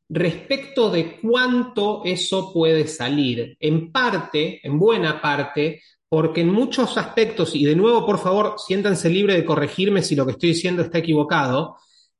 respecto 0.09 0.91
de 0.91 1.19
cuánto 1.19 2.01
eso 2.05 2.53
puede 2.53 2.87
salir. 2.87 3.55
En 3.59 3.91
parte, 3.91 4.59
en 4.65 4.77
buena 4.77 5.21
parte, 5.21 5.81
porque 6.13 6.41
en 6.41 6.51
muchos 6.51 6.95
aspectos, 6.95 7.55
y 7.55 7.65
de 7.65 7.75
nuevo, 7.75 8.05
por 8.05 8.19
favor, 8.19 8.53
siéntanse 8.59 9.09
libre 9.09 9.33
de 9.33 9.43
corregirme 9.43 10.03
si 10.03 10.15
lo 10.15 10.27
que 10.27 10.33
estoy 10.33 10.49
diciendo 10.49 10.83
está 10.83 10.99
equivocado, 10.99 11.77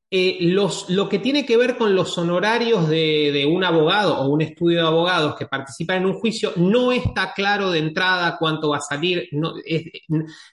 eh, 0.10 0.40
los, 0.42 0.90
lo 0.90 1.08
que 1.08 1.20
tiene 1.20 1.46
que 1.46 1.58
ver 1.58 1.78
con 1.78 1.94
los 1.94 2.18
honorarios 2.18 2.90
de, 2.90 3.30
de, 3.32 3.46
un 3.46 3.64
abogado 3.64 4.18
o 4.20 4.30
un 4.30 4.42
estudio 4.42 4.80
de 4.80 4.88
abogados 4.88 5.36
que 5.36 5.46
participan 5.46 5.98
en 5.98 6.06
un 6.08 6.16
juicio, 6.16 6.54
no 6.56 6.92
está 6.92 7.34
claro 7.34 7.70
de 7.70 7.78
entrada 7.78 8.38
cuánto 8.40 8.70
va 8.70 8.78
a 8.78 8.82
salir, 8.82 9.30
no, 9.32 9.54
es, 9.64 9.84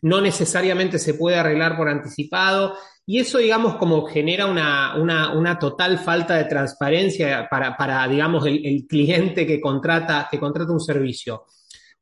no 0.03 0.21
necesariamente 0.21 0.99
se 0.99 1.15
puede 1.15 1.37
arreglar 1.39 1.79
por 1.79 1.89
anticipado, 1.89 2.75
y 3.07 3.21
eso, 3.21 3.39
digamos, 3.39 3.77
como 3.77 4.05
genera 4.05 4.45
una, 4.45 4.97
una, 4.97 5.33
una 5.33 5.59
total 5.59 5.99
falta 5.99 6.35
de 6.35 6.45
transparencia 6.45 7.49
para, 7.51 7.75
para 7.75 8.07
digamos, 8.07 8.45
el, 8.45 8.67
el, 8.67 8.87
cliente 8.87 9.47
que 9.47 9.63
contrata, 9.63 10.29
que 10.31 10.39
contrata 10.39 10.73
un 10.73 10.81
servicio. 10.81 11.47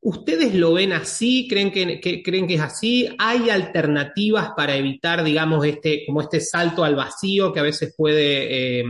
¿Ustedes 0.01 0.55
lo 0.55 0.73
ven 0.73 0.93
así? 0.93 1.47
¿Creen 1.49 1.71
que, 1.71 2.21
¿Creen 2.23 2.47
que 2.47 2.55
es 2.55 2.61
así? 2.61 3.09
¿Hay 3.17 3.49
alternativas 3.49 4.51
para 4.55 4.75
evitar, 4.75 5.23
digamos, 5.23 5.65
este, 5.65 6.05
como 6.05 6.21
este 6.21 6.39
salto 6.39 6.83
al 6.83 6.95
vacío 6.95 7.51
que 7.51 7.59
a 7.59 7.63
veces 7.63 7.93
puede, 7.97 8.79
eh, 8.79 8.83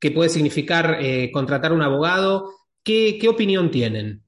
que 0.00 0.10
puede 0.10 0.30
significar 0.30 0.98
eh, 1.00 1.30
contratar 1.30 1.72
un 1.72 1.82
abogado? 1.82 2.50
¿Qué, 2.82 3.18
¿Qué, 3.20 3.28
opinión 3.28 3.70
tienen? 3.70 4.24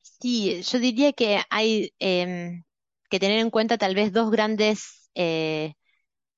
Sí, 0.00 0.62
yo 0.62 0.78
diría 0.78 1.12
que 1.12 1.40
hay 1.50 1.92
eh, 1.98 2.62
que 3.10 3.20
tener 3.20 3.38
en 3.40 3.50
cuenta 3.50 3.78
tal 3.78 3.94
vez 3.94 4.12
dos 4.12 4.30
grandes 4.30 5.10
eh, 5.14 5.74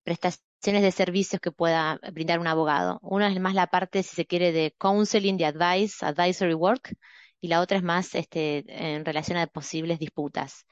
prestaciones 0.03 0.83
de 0.83 0.93
servicios 0.93 1.41
que 1.41 1.53
pueda 1.53 2.01
brindar 2.13 2.41
un 2.41 2.47
abogado. 2.47 2.99
Una 3.03 3.33
es 3.33 3.41
más 3.41 3.55
la 3.55 3.69
parte, 3.69 4.03
si 4.03 4.15
se 4.17 4.27
quiere, 4.27 4.53
de 4.53 4.75
counseling, 4.79 5.37
de 5.37 5.47
advice, 5.47 6.05
advisory 6.05 6.55
work, 6.55 6.95
y 7.41 7.49
la 7.49 7.61
otra 7.61 7.79
es 7.79 7.83
más 7.85 8.15
este, 8.15 8.65
en 8.69 9.05
relación 9.05 9.39
a 9.39 9.47
posibles 9.47 9.99
disputas. 9.99 10.67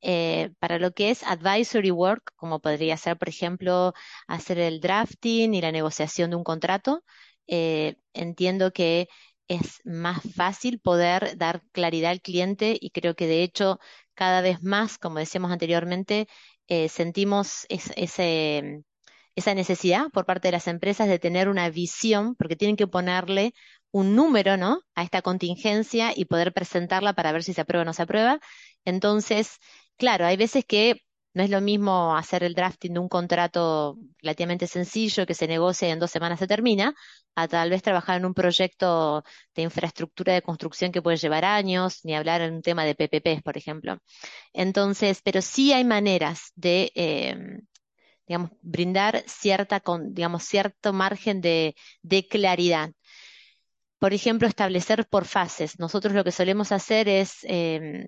Eh, 0.00 0.50
para 0.58 0.78
lo 0.78 0.92
que 0.92 1.10
es 1.10 1.22
advisory 1.22 1.90
work, 1.90 2.32
como 2.36 2.60
podría 2.60 2.96
ser, 2.96 3.16
por 3.18 3.28
ejemplo, 3.28 3.92
hacer 4.26 4.58
el 4.58 4.80
drafting 4.80 5.54
y 5.54 5.60
la 5.60 5.72
negociación 5.72 6.30
de 6.30 6.36
un 6.36 6.44
contrato, 6.44 7.04
eh, 7.46 7.96
entiendo 8.12 8.72
que 8.72 9.08
es 9.48 9.80
más 9.84 10.22
fácil 10.34 10.80
poder 10.80 11.36
dar 11.36 11.62
claridad 11.72 12.12
al 12.12 12.20
cliente 12.22 12.76
y 12.80 12.90
creo 12.90 13.14
que 13.14 13.26
de 13.26 13.42
hecho 13.42 13.78
cada 14.14 14.40
vez 14.40 14.62
más, 14.62 14.98
como 14.98 15.18
decíamos 15.18 15.50
anteriormente, 15.52 16.28
eh, 16.68 16.88
sentimos 16.88 17.66
es, 17.68 17.92
ese, 17.96 18.82
esa 19.34 19.54
necesidad 19.54 20.08
por 20.12 20.26
parte 20.26 20.48
de 20.48 20.52
las 20.52 20.68
empresas 20.68 21.08
de 21.08 21.18
tener 21.18 21.48
una 21.48 21.70
visión, 21.70 22.34
porque 22.36 22.56
tienen 22.56 22.76
que 22.76 22.86
ponerle 22.86 23.54
un 23.90 24.14
número, 24.16 24.56
¿no? 24.56 24.80
A 24.94 25.02
esta 25.02 25.22
contingencia 25.22 26.12
y 26.14 26.24
poder 26.26 26.52
presentarla 26.52 27.12
para 27.14 27.32
ver 27.32 27.42
si 27.44 27.52
se 27.54 27.60
aprueba 27.62 27.82
o 27.82 27.84
no 27.86 27.92
se 27.92 28.02
aprueba. 28.02 28.40
Entonces, 28.84 29.58
claro, 29.96 30.26
hay 30.26 30.36
veces 30.36 30.64
que 30.64 31.02
no 31.34 31.42
es 31.42 31.50
lo 31.50 31.60
mismo 31.60 32.16
hacer 32.16 32.44
el 32.44 32.54
drafting 32.54 32.94
de 32.94 33.00
un 33.00 33.08
contrato 33.08 33.96
relativamente 34.20 34.66
sencillo 34.66 35.24
que 35.26 35.34
se 35.34 35.46
negocia 35.48 35.88
y 35.88 35.90
en 35.92 35.98
dos 35.98 36.10
semanas 36.10 36.38
se 36.38 36.46
termina, 36.46 36.94
a 37.34 37.48
tal 37.48 37.70
vez 37.70 37.82
trabajar 37.82 38.18
en 38.18 38.26
un 38.26 38.34
proyecto 38.34 39.24
de 39.54 39.62
infraestructura 39.62 40.34
de 40.34 40.42
construcción 40.42 40.92
que 40.92 41.00
puede 41.02 41.16
llevar 41.16 41.44
años, 41.44 42.00
ni 42.04 42.14
hablar 42.14 42.42
en 42.42 42.54
un 42.54 42.62
tema 42.62 42.84
de 42.84 42.94
PPP, 42.94 43.42
por 43.42 43.56
ejemplo. 43.56 43.98
Entonces, 44.52 45.20
pero 45.24 45.40
sí 45.42 45.72
hay 45.72 45.84
maneras 45.84 46.52
de, 46.54 46.92
eh, 46.94 47.36
digamos, 48.32 48.50
brindar 48.62 49.22
cierta, 49.26 49.82
digamos, 50.06 50.44
cierto 50.44 50.94
margen 50.94 51.42
de, 51.42 51.74
claridad 52.30 52.90
por 53.98 54.14
ejemplo, 54.14 54.48
establecer 54.48 55.06
por 55.06 55.26
fases. 55.26 55.78
Nosotros 55.78 56.12
lo 56.14 56.24
que 56.24 56.32
solemos 56.32 56.72
hacer 56.72 57.08
es 57.08 57.44
eh, 57.44 58.06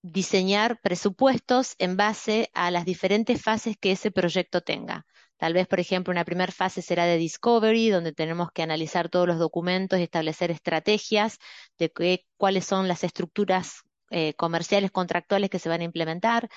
diseñar 0.00 0.80
presupuestos 0.80 1.74
en 1.78 1.96
base 1.96 2.48
a 2.54 2.70
las 2.70 2.86
diferentes 2.86 3.42
fases 3.42 3.76
que 3.78 3.92
ese 3.92 4.10
proyecto 4.10 4.62
tenga. 4.62 5.04
Tal 5.36 5.52
vez, 5.52 5.66
por 5.66 5.80
ejemplo, 5.80 6.12
una 6.12 6.24
primera 6.24 6.52
fase 6.52 6.80
será 6.80 7.04
de 7.04 7.18
discovery, 7.18 7.90
donde 7.90 8.12
tenemos 8.12 8.50
que 8.52 8.62
analizar 8.62 9.10
todos 9.10 9.26
los 9.26 9.38
documentos 9.38 9.98
y 9.98 10.04
establecer 10.04 10.50
estrategias 10.50 11.38
de 11.76 11.90
qué, 11.90 12.24
cuáles 12.38 12.64
son 12.64 12.88
las 12.88 13.04
estructuras 13.04 13.82
eh, 14.12 14.34
comerciales 14.34 14.90
contractuales 14.90 15.50
que 15.50 15.58
se 15.58 15.68
van 15.68 15.82
a 15.82 15.84
implementar. 15.84 16.48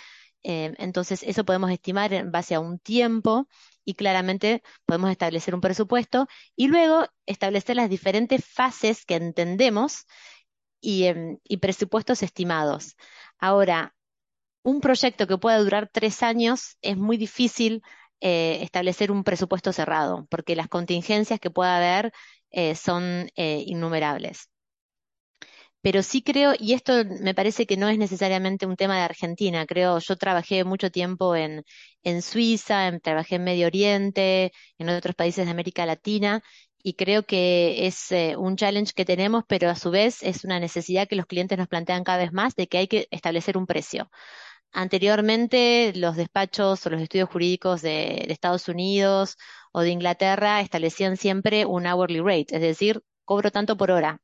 Eh, 0.43 0.73
entonces, 0.77 1.23
eso 1.23 1.45
podemos 1.45 1.71
estimar 1.71 2.13
en 2.13 2.31
base 2.31 2.55
a 2.55 2.59
un 2.59 2.79
tiempo 2.79 3.47
y 3.85 3.95
claramente 3.95 4.61
podemos 4.85 5.11
establecer 5.11 5.55
un 5.55 5.61
presupuesto 5.61 6.27
y 6.55 6.67
luego 6.67 7.05
establecer 7.25 7.77
las 7.77 7.89
diferentes 7.89 8.45
fases 8.45 9.05
que 9.05 9.15
entendemos 9.15 10.05
y, 10.81 11.05
y 11.43 11.57
presupuestos 11.57 12.23
estimados. 12.23 12.95
Ahora, 13.39 13.95
un 14.63 14.81
proyecto 14.81 15.27
que 15.27 15.37
pueda 15.37 15.59
durar 15.59 15.89
tres 15.91 16.23
años 16.23 16.77
es 16.81 16.97
muy 16.97 17.17
difícil 17.17 17.81
eh, 18.21 18.59
establecer 18.63 19.11
un 19.11 19.23
presupuesto 19.23 19.73
cerrado, 19.73 20.27
porque 20.29 20.55
las 20.55 20.69
contingencias 20.69 21.39
que 21.39 21.51
pueda 21.51 21.77
haber 21.77 22.13
eh, 22.51 22.75
son 22.75 23.29
innumerables 23.35 24.52
pero 25.83 26.01
sí 26.01 26.23
creo, 26.23 26.53
y 26.57 26.73
esto 26.73 26.93
me 27.21 27.35
parece 27.35 27.65
que 27.65 27.75
no 27.77 27.89
es 27.89 27.97
necesariamente 27.97 28.65
un 28.65 28.77
tema 28.77 28.95
de 28.97 29.01
Argentina, 29.03 29.65
creo, 29.65 29.99
yo 29.99 30.15
trabajé 30.17 30.63
mucho 30.63 30.91
tiempo 30.91 31.35
en, 31.35 31.63
en 32.03 32.21
Suiza, 32.21 32.87
en, 32.87 33.01
trabajé 33.01 33.35
en 33.35 33.43
Medio 33.43 33.67
Oriente, 33.67 34.53
en 34.77 34.89
otros 34.89 35.13
países 35.15 35.45
de 35.45 35.51
América 35.51 35.85
Latina, 35.85 36.41
y 36.81 36.93
creo 36.95 37.23
que 37.23 37.85
es 37.87 38.11
eh, 38.13 38.35
un 38.37 38.55
challenge 38.55 38.93
que 38.95 39.03
tenemos, 39.05 39.43
pero 39.47 39.69
a 39.69 39.75
su 39.75 39.91
vez 39.91 40.23
es 40.23 40.45
una 40.45 40.59
necesidad 40.59 41.07
que 41.07 41.17
los 41.17 41.25
clientes 41.25 41.57
nos 41.57 41.67
plantean 41.67 42.05
cada 42.05 42.19
vez 42.19 42.31
más 42.33 42.55
de 42.55 42.67
que 42.67 42.77
hay 42.77 42.87
que 42.87 43.07
establecer 43.11 43.57
un 43.57 43.65
precio. 43.67 44.09
Anteriormente, 44.73 45.93
los 45.95 46.15
despachos 46.17 46.85
o 46.85 46.89
los 46.91 47.01
estudios 47.01 47.29
jurídicos 47.29 47.81
de, 47.81 48.23
de 48.27 48.33
Estados 48.33 48.67
Unidos 48.69 49.37
o 49.73 49.81
de 49.81 49.89
Inglaterra 49.91 50.61
establecían 50.61 51.17
siempre 51.17 51.65
un 51.65 51.87
hourly 51.87 52.19
rate, 52.21 52.55
es 52.55 52.61
decir, 52.61 53.01
cobro 53.25 53.51
tanto 53.51 53.77
por 53.77 53.91
hora 53.91 54.21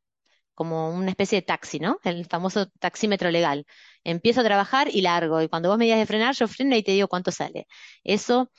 como 0.59 0.89
una 0.89 1.11
especie 1.11 1.37
de 1.37 1.43
taxi, 1.43 1.79
¿no? 1.79 1.99
El 2.03 2.25
famoso 2.25 2.67
taxímetro 2.79 3.31
legal. 3.31 3.65
Empiezo 4.03 4.41
a 4.41 4.43
trabajar 4.43 4.89
y 4.93 5.01
largo, 5.01 5.41
y 5.41 5.47
cuando 5.47 5.69
vos 5.69 5.77
me 5.77 5.85
digas 5.85 5.99
de 5.99 6.05
frenar, 6.05 6.35
yo 6.35 6.49
freno 6.49 6.75
y 6.75 6.83
te 6.83 6.91
digo 6.91 7.07
cuánto 7.07 7.31
sale. 7.31 7.65
Eso 8.03 8.51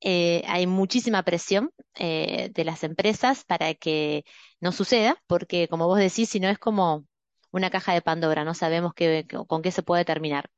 eh, 0.00 0.42
hay 0.48 0.66
muchísima 0.66 1.22
presión 1.22 1.70
eh, 1.94 2.50
de 2.52 2.64
las 2.64 2.82
empresas 2.84 3.44
para 3.44 3.74
que 3.74 4.24
no 4.60 4.72
suceda, 4.72 5.22
porque 5.28 5.68
como 5.68 5.86
vos 5.86 6.00
decís, 6.00 6.28
si 6.28 6.40
no 6.40 6.48
es 6.48 6.58
como 6.58 7.06
una 7.52 7.70
caja 7.70 7.94
de 7.94 8.02
Pandora, 8.02 8.44
no 8.44 8.54
sabemos 8.54 8.92
qué, 8.94 9.24
con 9.46 9.62
qué 9.62 9.70
se 9.70 9.82
puede 9.84 10.04
terminar. 10.04 10.50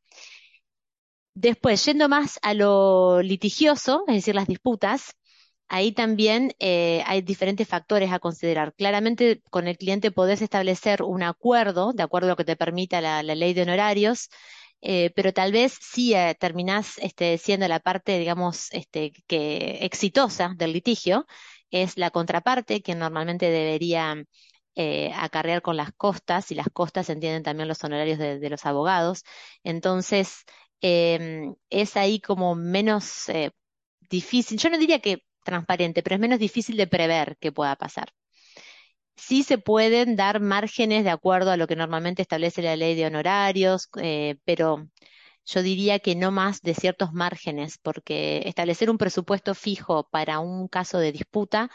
Después, 1.35 1.85
yendo 1.85 2.09
más 2.09 2.39
a 2.43 2.55
lo 2.55 3.21
litigioso, 3.23 4.05
es 4.09 4.15
decir, 4.17 4.35
las 4.35 4.47
disputas, 4.49 5.15
ahí 5.71 5.93
también 5.93 6.55
eh, 6.59 7.03
hay 7.07 7.23
diferentes 7.23 7.69
factores 7.69 8.13
a 8.13 8.19
considerar. 8.19 8.75
Claramente 8.75 9.43
con 9.51 9.69
el 9.69 9.79
cliente 9.79 10.11
podés 10.11 10.43
establecer 10.43 11.03
un 11.03 11.23
acuerdo, 11.23 11.93
de 11.93 12.03
acuerdo 12.03 12.27
a 12.29 12.31
lo 12.31 12.37
que 12.37 12.45
te 12.45 12.57
permita 12.57 13.01
la, 13.01 13.23
ley 13.23 13.55
de 13.55 13.63
honorarios, 13.63 14.31
eh, 14.83 15.11
pero 15.15 15.33
tal 15.33 15.53
vez 15.53 15.79
sí 15.81 16.15
eh, 16.15 16.37
terminás 16.39 16.99
este, 16.99 17.39
siendo 17.39 17.69
la 17.69 17.81
parte, 17.81 18.19
digamos, 18.19 18.69
este, 18.73 19.13
que 19.29 19.79
exitosa 19.85 20.53
del 20.57 20.73
litigio, 20.73 21.27
es 21.71 21.97
la 21.97 22.11
contraparte, 22.11 22.83
que 22.83 22.95
normalmente 22.95 23.51
debería 23.51 24.17
acarrear 25.15 25.63
con 25.63 25.77
las 25.77 25.93
costas, 25.93 26.51
y 26.51 26.55
las 26.55 26.69
costas 26.73 27.11
entienden 27.11 27.43
también 27.43 27.69
los 27.69 27.85
honorarios 27.85 28.19
de, 28.19 28.49
los 28.51 28.65
abogados. 28.67 29.25
Entonces, 29.63 30.45
em, 30.81 31.55
es 31.69 31.97
ahí 31.97 32.21
como 32.21 32.55
menos 32.55 33.27
difícil. 34.11 34.59
Yo 34.59 34.71
no 34.71 34.79
diría 34.79 35.01
que 35.01 35.23
transparente, 35.45 36.03
pero 36.03 36.15
es 36.17 36.21
menos 36.21 36.39
difícil 36.39 36.77
de 36.77 36.87
prever 36.87 37.37
que 37.39 37.53
pueda 37.53 37.77
pasar. 37.77 38.13
Sí 39.17 39.43
se 39.43 39.59
pueden 39.59 40.17
dar 40.17 40.41
márgenes 40.41 41.05
de 41.05 41.11
acuerdo 41.11 41.51
a 41.51 41.57
lo 41.57 41.67
que 41.67 41.77
normalmente 41.77 42.23
establece 42.23 42.63
la 42.63 42.77
ley 42.77 42.95
de 42.95 43.07
honorarios, 43.07 43.89
eh, 44.01 44.37
pero 44.45 44.89
yo 45.45 45.63
diría 45.63 45.99
que 45.99 46.15
no 46.15 46.31
más 46.31 46.63
de 46.63 46.75
ciertos 46.75 47.13
márgenes, 47.13 47.79
porque 47.79 48.43
establecer 48.47 48.91
un 48.91 48.99
presupuesto 48.99 49.55
fijo 49.55 50.09
para 50.11 50.41
un 50.41 50.69
caso 50.69 50.99
de 50.99 51.13
disputa 51.13 51.71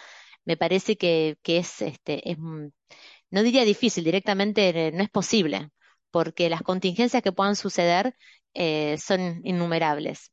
me 0.45 0.57
parece 0.57 0.97
que, 0.97 1.37
es, 1.43 1.81
este, 1.81 2.31
es, 2.31 2.37
no 2.37 3.43
diría 3.43 3.65
difícil, 3.65 4.03
directamente 4.03 4.69
eh, 4.87 4.91
no 4.91 5.03
es 5.03 5.09
posible, 5.09 5.69
porque 6.11 6.49
las 6.49 6.61
contingencias 6.63 7.23
que 7.23 7.31
puedan 7.31 7.55
suceder 7.55 8.15
eh, 8.53 8.97
son 8.97 9.41
innumerables. 9.43 10.31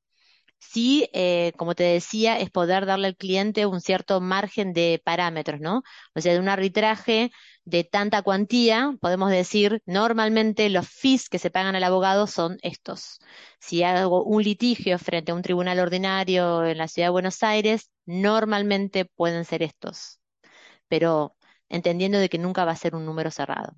Sí, 0.65 1.09
eh, 1.13 1.53
como 1.57 1.75
te 1.75 1.83
decía, 1.83 2.39
es 2.39 2.51
poder 2.51 2.87
darle 2.87 3.09
al 3.09 3.17
cliente 3.17 3.67
un 3.67 3.81
cierto 3.81 4.21
margen 4.21 4.73
de 4.73 5.03
parámetros, 5.05 5.61
¿no? 5.61 5.83
O 6.15 6.21
sea, 6.21 6.33
de 6.33 6.39
un 6.41 6.49
arbitraje 6.49 7.31
de 7.65 7.85
tanta 7.85 8.23
cuantía, 8.23 8.95
podemos 9.01 9.31
decir, 9.31 9.83
normalmente 9.87 10.71
los 10.71 10.89
fees 10.89 11.29
que 11.29 11.39
se 11.39 11.51
pagan 11.51 11.75
al 11.77 11.85
abogado 11.85 12.27
son 12.27 12.59
estos. 12.63 13.19
Si 13.61 13.83
hago 13.83 14.25
un 14.25 14.43
litigio 14.43 14.99
frente 14.99 15.33
a 15.33 15.35
un 15.35 15.43
tribunal 15.43 15.79
ordinario 15.79 16.65
en 16.65 16.79
la 16.79 16.89
ciudad 16.89 17.09
de 17.09 17.11
Buenos 17.13 17.43
Aires, 17.43 17.91
normalmente 18.07 19.05
pueden 19.05 19.45
ser 19.45 19.63
estos, 19.63 20.21
pero 20.89 21.37
entendiendo 21.69 22.19
de 22.19 22.29
que 22.31 22.39
nunca 22.39 22.65
va 22.67 22.73
a 22.73 22.77
ser 22.77 22.95
un 22.97 23.07
número 23.07 23.31
cerrado. 23.31 23.75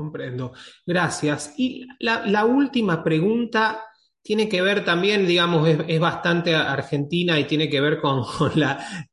Comprendo. 0.00 0.52
Gracias. 0.86 1.52
Y 1.58 1.86
la, 1.98 2.46
última 2.46 3.04
pregunta 3.04 3.84
tiene 4.22 4.48
que 4.48 4.62
ver 4.62 4.82
también, 4.82 5.26
digamos, 5.26 5.68
es, 5.68 6.00
bastante 6.00 6.54
argentina 6.54 7.38
y 7.38 7.44
tiene 7.44 7.68
que 7.68 7.82
ver 7.82 8.00
con, 8.00 8.24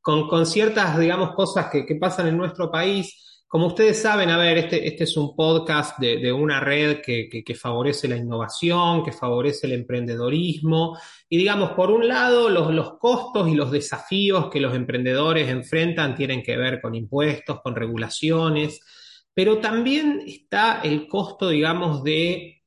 con, 0.00 0.46
ciertas, 0.46 0.98
digamos, 0.98 1.34
cosas 1.34 1.66
que, 1.70 1.94
pasan 2.00 2.28
en 2.28 2.38
nuestro 2.38 2.70
país. 2.70 3.42
Como 3.46 3.66
ustedes 3.66 4.00
saben, 4.00 4.30
a 4.30 4.38
ver, 4.38 4.56
este, 4.56 4.88
este 4.88 5.04
es 5.04 5.14
un 5.18 5.36
podcast 5.36 5.98
de, 5.98 6.32
una 6.32 6.58
red 6.58 7.02
que, 7.02 7.54
favorece 7.54 8.08
la 8.08 8.16
innovación, 8.16 9.04
que 9.04 9.12
favorece 9.12 9.66
el 9.66 9.74
emprendedorismo. 9.74 10.98
Y 11.28 11.36
digamos, 11.36 11.72
por 11.72 11.90
un 11.90 12.08
lado, 12.08 12.48
los, 12.48 12.72
los 12.72 12.98
costos 12.98 13.46
y 13.50 13.54
los 13.54 13.70
desafíos 13.70 14.48
que 14.48 14.60
los 14.60 14.74
emprendedores 14.74 15.50
enfrentan 15.50 16.14
tienen 16.14 16.42
que 16.42 16.56
ver 16.56 16.80
con 16.80 16.94
impuestos, 16.94 17.60
con 17.60 17.76
regulaciones 17.76 18.80
pero 19.38 19.58
también 19.58 20.24
está 20.26 20.80
el 20.82 21.06
costo, 21.06 21.50
digamos, 21.50 22.02
de 22.02 22.60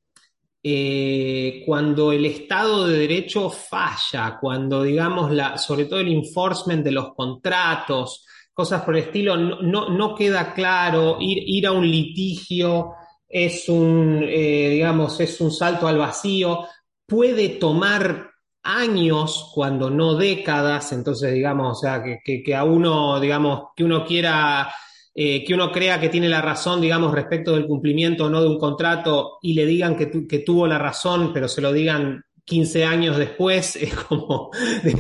eh, 0.64 1.64
cuando 1.66 2.14
el 2.14 2.26
Estado 2.26 2.88
de 2.88 2.98
Derecho 2.98 3.50
falla, 3.50 4.38
cuando, 4.40 4.82
digamos, 4.82 5.32
la, 5.32 5.58
sobre 5.58 5.84
todo 5.84 6.00
el 6.00 6.08
enforcement 6.08 6.82
de 6.82 6.94
los 6.94 7.14
contratos, 7.14 8.26
cosas 8.54 8.84
por 8.84 8.96
el 8.96 9.04
estilo, 9.04 9.36
no, 9.36 10.16
queda 10.16 10.54
claro, 10.54 11.18
ir, 11.20 11.68
a 11.68 11.74
un 11.74 11.86
litigio 11.86 12.94
es 13.28 13.68
un, 13.68 14.24
eh, 14.24 14.70
digamos, 14.70 15.20
es 15.20 15.42
un 15.42 15.52
salto 15.52 15.90
al 15.90 15.98
vacío, 15.98 16.68
puede 17.06 17.50
tomar 17.50 18.30
años, 18.64 19.52
cuando 19.54 19.90
no 19.90 20.16
décadas, 20.16 20.94
entonces, 20.94 21.34
digamos, 21.34 21.80
o 21.80 21.82
sea, 21.82 22.02
que, 22.02 22.42
que 22.42 22.56
a 22.56 22.64
uno, 22.64 23.20
digamos, 23.20 23.72
que 23.76 23.84
uno 23.84 24.06
quiera 24.06 24.72
eh, 25.14 25.44
que 25.44 25.54
uno 25.54 25.72
crea 25.72 26.00
que 26.00 26.10
tiene 26.10 26.30
la 26.30 26.42
razón, 26.42 26.80
digamos, 26.80 27.14
respecto 27.14 27.54
del 27.54 27.68
cumplimiento 27.68 28.26
o 28.26 28.30
no 28.30 28.42
de 28.42 28.48
un 28.48 28.58
contrato 28.58 29.40
y 29.42 29.54
le 29.54 29.66
digan 29.66 29.96
que, 29.96 30.40
tuvo 30.40 30.68
la 30.68 30.78
razón, 30.78 31.32
pero 31.34 31.48
se 31.50 31.62
lo 31.62 31.74
digan 31.74 32.24
15 32.46 32.86
años 32.86 33.18
después, 33.18 33.76
es 33.82 33.94
como, 33.94 34.52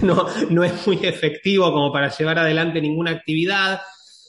no, 0.01 0.25
no 0.49 0.63
es 0.63 0.85
muy 0.85 0.99
efectivo 1.03 1.71
como 1.71 1.91
para 1.93 2.09
llevar 2.09 2.39
adelante 2.39 2.81
ninguna 2.81 3.11
actividad. 3.11 3.81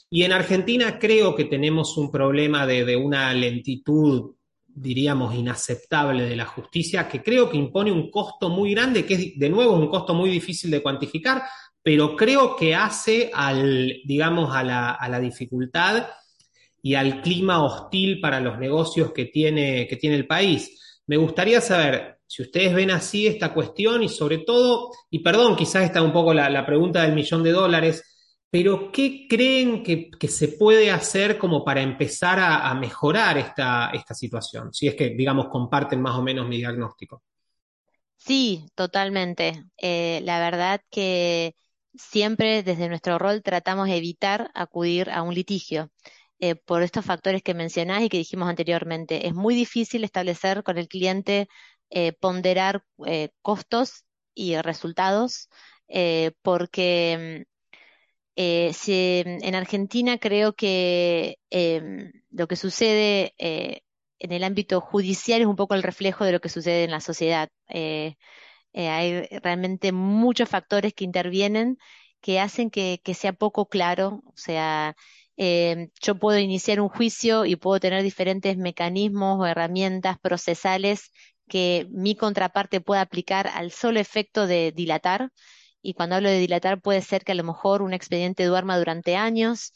Y 0.08 0.24
en 0.24 0.32
Argentina 0.32 0.98
creo 0.98 1.34
que 1.34 1.46
tenemos 1.46 1.96
un 1.96 2.10
problema 2.10 2.66
de, 2.66 2.84
de 2.84 2.96
una 2.96 3.32
lentitud 3.32 4.34
diríamos, 4.74 5.34
inaceptable 5.34 6.24
de 6.24 6.36
la 6.36 6.46
justicia, 6.46 7.08
que 7.08 7.22
creo 7.22 7.50
que 7.50 7.58
impone 7.58 7.92
un 7.92 8.10
costo 8.10 8.48
muy 8.48 8.72
grande, 8.72 9.04
que 9.04 9.14
es, 9.14 9.38
de 9.38 9.50
nuevo, 9.50 9.74
un 9.74 9.88
costo 9.88 10.14
muy 10.14 10.30
difícil 10.30 10.70
de 10.70 10.82
cuantificar, 10.82 11.42
pero 11.82 12.16
creo 12.16 12.56
que 12.56 12.74
hace 12.74 13.30
al, 13.34 14.00
digamos, 14.04 14.54
a 14.54 14.62
la, 14.62 14.90
a 14.92 15.08
la 15.08 15.18
dificultad 15.18 16.06
y 16.82 16.94
al 16.94 17.22
clima 17.22 17.64
hostil 17.64 18.20
para 18.20 18.40
los 18.40 18.58
negocios 18.58 19.12
que 19.12 19.26
tiene, 19.26 19.86
que 19.88 19.96
tiene 19.96 20.16
el 20.16 20.26
país. 20.26 21.00
Me 21.06 21.16
gustaría 21.16 21.60
saber 21.60 22.18
si 22.26 22.42
ustedes 22.42 22.74
ven 22.74 22.90
así 22.90 23.26
esta 23.26 23.52
cuestión 23.52 24.02
y 24.02 24.08
sobre 24.08 24.38
todo, 24.38 24.90
y 25.10 25.18
perdón, 25.18 25.54
quizás 25.54 25.84
está 25.84 26.02
un 26.02 26.12
poco 26.12 26.32
la, 26.32 26.64
pregunta 26.66 27.02
del 27.02 27.14
millón 27.14 27.42
de 27.42 27.52
dólares, 27.52 28.02
pero 28.50 28.90
¿qué 28.90 29.26
creen 29.28 29.82
que, 29.82 30.10
se 30.28 30.48
puede 30.48 30.90
hacer 30.90 31.38
como 31.38 31.64
para 31.64 31.82
empezar 31.82 32.38
a, 32.40 32.74
mejorar 32.74 33.38
esta, 33.38 33.90
esta 33.90 34.14
situación? 34.14 34.72
Si 34.72 34.88
es 34.88 34.94
que, 34.94 35.10
digamos, 35.10 35.48
comparten 35.48 36.00
más 36.00 36.16
o 36.16 36.22
menos 36.22 36.48
mi 36.48 36.56
diagnóstico. 36.56 37.22
Sí, 38.16 38.66
totalmente. 38.74 39.64
Eh, 39.76 40.20
la 40.24 40.38
verdad 40.38 40.80
que 40.90 41.54
siempre 41.94 42.62
desde 42.62 42.88
nuestro 42.88 43.18
rol 43.18 43.42
tratamos 43.42 43.88
de 43.88 43.96
evitar 43.96 44.50
acudir 44.54 45.10
a 45.10 45.22
un 45.22 45.34
litigio. 45.34 45.90
Eh, 46.44 46.56
por 46.56 46.82
estos 46.82 47.04
factores 47.04 47.40
que 47.40 47.54
mencionás 47.54 48.02
y 48.02 48.08
que 48.08 48.18
dijimos 48.18 48.48
anteriormente, 48.48 49.28
es 49.28 49.32
muy 49.34 49.54
difícil 49.54 50.02
establecer 50.02 50.64
con 50.64 50.76
el 50.76 50.88
cliente, 50.88 51.46
eh, 51.88 52.12
ponderar 52.14 52.82
eh, 53.06 53.30
costos 53.42 54.04
y 54.34 54.56
resultados, 54.56 55.48
porque 56.42 57.44
si, 58.36 59.22
en 59.24 59.54
Argentina 59.54 60.18
creo 60.18 60.54
que 60.54 61.38
em, 61.50 62.10
lo 62.30 62.48
que 62.48 62.56
sucede 62.56 63.34
en 63.38 64.32
el 64.32 64.44
ámbito 64.44 64.80
judicial 64.80 65.42
es 65.42 65.46
un 65.46 65.56
poco 65.56 65.74
el 65.74 65.82
reflejo 65.82 66.24
de 66.24 66.32
lo 66.32 66.40
que 66.40 66.48
sucede 66.48 66.84
en 66.84 66.90
la 66.90 67.00
sociedad. 67.00 67.50
Hay 68.74 69.26
realmente 69.42 69.92
muchos 69.92 70.48
factores 70.48 70.94
que 70.94 71.04
intervienen 71.04 71.78
que 72.22 72.40
hacen 72.40 72.70
que, 72.70 73.00
sea 73.14 73.34
poco 73.34 73.68
claro. 73.68 74.22
O 74.26 74.36
sea, 74.36 74.96
eh, 75.36 75.90
yo 76.00 76.16
puedo 76.18 76.38
iniciar 76.38 76.80
un 76.80 76.88
juicio 76.88 77.44
y 77.44 77.56
puedo 77.56 77.80
tener 77.80 78.02
diferentes 78.02 78.56
mecanismos 78.56 79.40
o 79.40 79.46
herramientas 79.46 80.18
procesales 80.20 81.10
que 81.48 81.86
mi 81.90 82.16
contraparte 82.16 82.80
pueda 82.80 83.02
aplicar 83.02 83.48
al 83.48 83.72
solo 83.72 84.00
efecto 84.00 84.46
de 84.46 84.72
dilatar. 84.72 85.30
Y 85.82 85.94
cuando 85.94 86.16
hablo 86.16 86.30
de 86.30 86.38
dilatar 86.38 86.80
puede 86.80 87.02
ser 87.02 87.24
que 87.24 87.32
a 87.32 87.34
lo 87.34 87.44
mejor 87.44 87.82
un 87.82 87.92
expediente 87.92 88.44
duerma 88.44 88.78
durante 88.78 89.16
años. 89.16 89.72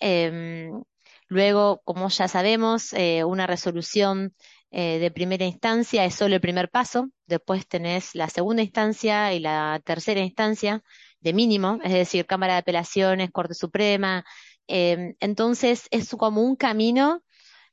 Em, 0.00 0.82
luego, 1.28 1.80
como 1.84 2.08
ya 2.10 2.28
sabemos, 2.28 2.92
eh, 2.92 3.24
una 3.24 3.46
resolución 3.46 4.34
eh, 4.70 4.98
de 4.98 5.10
primera 5.10 5.44
instancia 5.44 6.04
es 6.04 6.14
solo 6.14 6.34
el 6.34 6.40
primer 6.40 6.70
paso, 6.70 7.10
después 7.26 7.66
tenés 7.66 8.14
la 8.14 8.28
segunda 8.28 8.62
instancia 8.62 9.32
y 9.32 9.40
la 9.40 9.80
tercera 9.84 10.20
instancia 10.20 10.82
de 11.20 11.32
mínimo, 11.32 11.78
es 11.84 11.92
decir, 11.92 12.26
Cámara 12.26 12.54
de 12.54 12.58
Apelaciones, 12.60 13.30
Corte 13.30 13.54
Suprema. 13.54 14.24
Em, 14.66 15.14
entonces 15.20 15.86
es 15.90 16.10
como 16.10 16.42
un 16.42 16.56
camino 16.56 17.22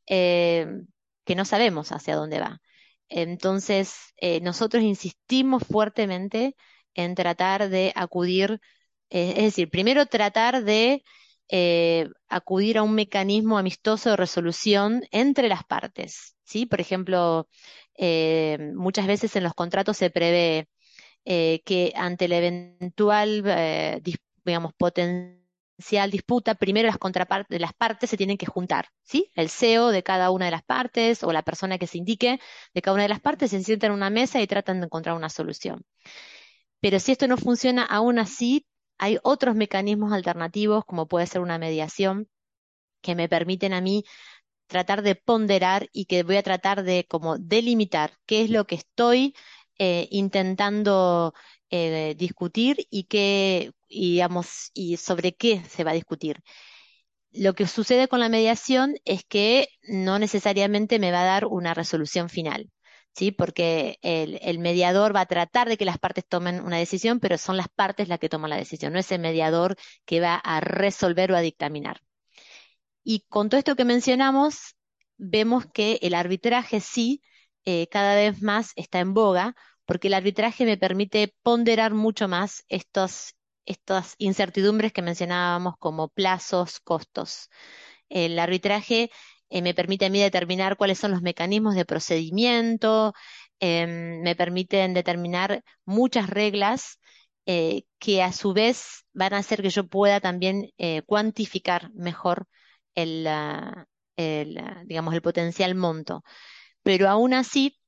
em, 0.05 0.87
que 1.25 1.35
no 1.35 1.45
sabemos 1.45 1.91
hacia 1.91 2.15
dónde 2.15 2.39
va. 2.39 2.61
Entonces, 3.09 4.13
eh, 4.17 4.41
nosotros 4.41 4.83
insistimos 4.83 5.63
fuertemente 5.63 6.55
en 6.95 7.15
tratar 7.15 7.69
de 7.69 7.93
acudir, 7.95 8.59
eh, 9.09 9.33
es 9.37 9.43
decir, 9.45 9.69
primero 9.69 10.05
tratar 10.07 10.63
de 10.63 11.03
acudir 12.29 12.77
a 12.77 12.83
un 12.83 12.95
mecanismo 12.95 13.57
amistoso 13.57 14.09
de 14.11 14.17
resolución 14.17 15.03
entre 15.11 15.49
las 15.49 15.63
partes. 15.63 16.35
¿sí? 16.43 16.65
Por 16.65 16.81
ejemplo, 16.81 17.47
eh, 17.95 18.71
muchas 18.75 19.07
veces 19.07 19.35
en 19.35 19.43
los 19.43 19.53
contratos 19.53 19.97
se 19.97 20.09
prevé 20.09 20.67
eh, 21.25 21.61
que 21.65 21.93
ante 21.95 22.27
la 22.27 22.37
eventual, 22.37 23.43
eh, 23.47 24.01
digamos, 24.45 24.73
potencial 24.73 26.11
disputa, 26.11 26.55
primero 26.55 26.87
las, 26.87 26.97
las 27.49 27.73
partes 27.73 28.09
se 28.09 28.17
tienen 28.17 28.37
que 28.37 28.45
juntar, 28.45 28.89
¿sí? 29.03 29.31
El 29.35 29.49
CEO 29.49 29.89
de 29.89 30.03
cada 30.03 30.31
una 30.31 30.45
de 30.45 30.51
las 30.51 30.63
partes 30.63 31.23
o 31.23 31.31
la 31.33 31.43
persona 31.43 31.77
que 31.77 31.87
se 31.87 31.97
indique 31.97 32.39
de 32.73 32.81
cada 32.81 32.95
una 32.95 33.03
de 33.03 33.09
las 33.09 33.21
partes 33.21 33.51
se 33.51 33.63
sientan 33.63 33.91
en 33.91 33.97
una 33.97 34.09
mesa 34.09 34.41
y 34.41 34.47
tratan 34.47 34.79
de 34.79 34.85
encontrar 34.85 35.15
una 35.15 35.29
solución. 35.29 35.83
Pero 36.81 36.99
si 36.99 37.13
esto 37.13 37.27
no 37.27 37.37
funciona, 37.37 37.83
aún 37.83 38.19
así 38.19 38.65
hay 39.03 39.19
otros 39.23 39.53
mecanismos 39.55 40.13
alternativos, 40.13 40.85
como 40.85 41.07
puede 41.09 41.27
ser 41.27 41.41
una 41.41 41.57
mediación, 41.57 42.29
que 43.01 43.15
me 43.15 43.27
permiten 43.29 43.73
a 43.73 43.81
mí 43.81 44.05
tratar 44.67 45.03
de 45.03 45.15
ponderar 45.15 45.89
y 45.93 46.05
que 46.05 46.23
voy 46.23 46.37
a 46.37 46.43
tratar 46.43 46.83
de 46.83 47.05
como 47.09 47.37
delimitar 47.37 48.13
qué 48.25 48.43
es 48.43 48.49
lo 48.49 48.65
que 48.65 48.75
estoy 48.75 49.35
eh, 49.77 50.07
intentando 50.11 51.33
eh, 51.69 52.15
discutir 52.17 52.87
y 52.89 53.05
qué, 53.05 53.73
digamos, 53.89 54.71
y 54.73 54.97
sobre 54.97 55.33
qué 55.35 55.63
se 55.65 55.83
va 55.83 55.91
a 55.91 55.95
discutir. 55.95 56.41
Lo 57.31 57.55
que 57.55 57.67
sucede 57.67 58.07
con 58.07 58.21
la 58.21 58.29
mediación 58.29 58.95
es 59.05 59.25
que 59.25 59.67
no 59.83 60.17
necesariamente 60.19 60.99
me 60.99 61.11
va 61.11 61.23
a 61.23 61.25
dar 61.25 61.45
una 61.45 61.73
resolución 61.73 62.29
final. 62.29 62.69
¿Sí? 63.13 63.31
Porque 63.31 63.99
el, 64.01 64.59
mediador 64.59 65.15
va 65.15 65.21
a 65.21 65.25
tratar 65.25 65.69
de 65.69 65.77
que 65.77 65.85
las 65.85 65.99
partes 65.99 66.25
tomen 66.27 66.61
una 66.61 66.77
decisión, 66.77 67.19
pero 67.19 67.37
son 67.37 67.57
las 67.57 67.69
partes 67.69 68.07
las 68.07 68.19
que 68.19 68.29
toman 68.29 68.49
la 68.49 68.57
decisión, 68.57 68.93
no 68.93 68.99
es 68.99 69.11
el 69.11 69.21
mediador 69.21 69.75
que 70.05 70.19
va 70.19 70.35
a 70.35 70.59
resolver 70.61 71.31
o 71.31 71.37
a 71.37 71.41
dictaminar. 71.41 72.01
Y 73.03 73.25
con 73.29 73.49
todo 73.49 73.59
esto 73.59 73.75
que 73.75 73.85
mencionamos, 73.85 74.75
vemos 75.17 75.65
que 75.73 75.99
el 76.01 76.15
arbitraje 76.15 76.79
sí 76.79 77.21
eh, 77.65 77.87
cada 77.89 78.15
vez 78.15 78.41
más 78.41 78.73
está 78.75 78.99
en 78.99 79.13
boga, 79.13 79.55
porque 79.85 80.07
el 80.07 80.13
arbitraje 80.13 80.65
me 80.65 80.77
permite 80.77 81.35
ponderar 81.43 81.93
mucho 81.93 82.27
más 82.27 82.65
estas 82.67 83.35
incertidumbres 84.17 84.93
que 84.93 85.01
mencionábamos 85.01 85.75
como 85.77 86.09
plazos, 86.09 86.79
costos. 86.79 87.49
El 88.09 88.39
arbitraje 88.39 89.11
eh, 89.53 89.61
me 89.61 89.75
permite 89.75 90.05
a 90.05 90.09
mí 90.09 90.19
determinar 90.19 90.77
cuáles 90.77 90.97
son 90.99 91.11
los 91.11 91.21
mecanismos 91.21 91.75
de 91.75 91.85
procedimiento, 91.85 93.13
em, 93.59 94.21
me 94.23 94.35
permiten 94.35 94.95
determinar 94.95 95.63
muchas 95.85 96.27
reglas 96.29 96.99
eh, 97.45 97.83
que 97.99 98.23
a 98.23 98.31
su 98.33 98.53
vez 98.53 99.05
van 99.13 99.33
a 99.35 99.37
hacer 99.39 99.61
que 99.61 99.69
yo 99.69 99.87
pueda 99.87 100.19
también 100.19 100.71
eh, 100.77 101.03
cuantificar 101.03 101.91
mejor 101.93 102.47
el, 102.95 103.27
digamos, 104.85 105.13
el 105.13 105.21
potencial 105.21 105.75
monto. 105.75 106.23
Pero 106.83 107.09
aún 107.09 107.33
así, 107.33 107.79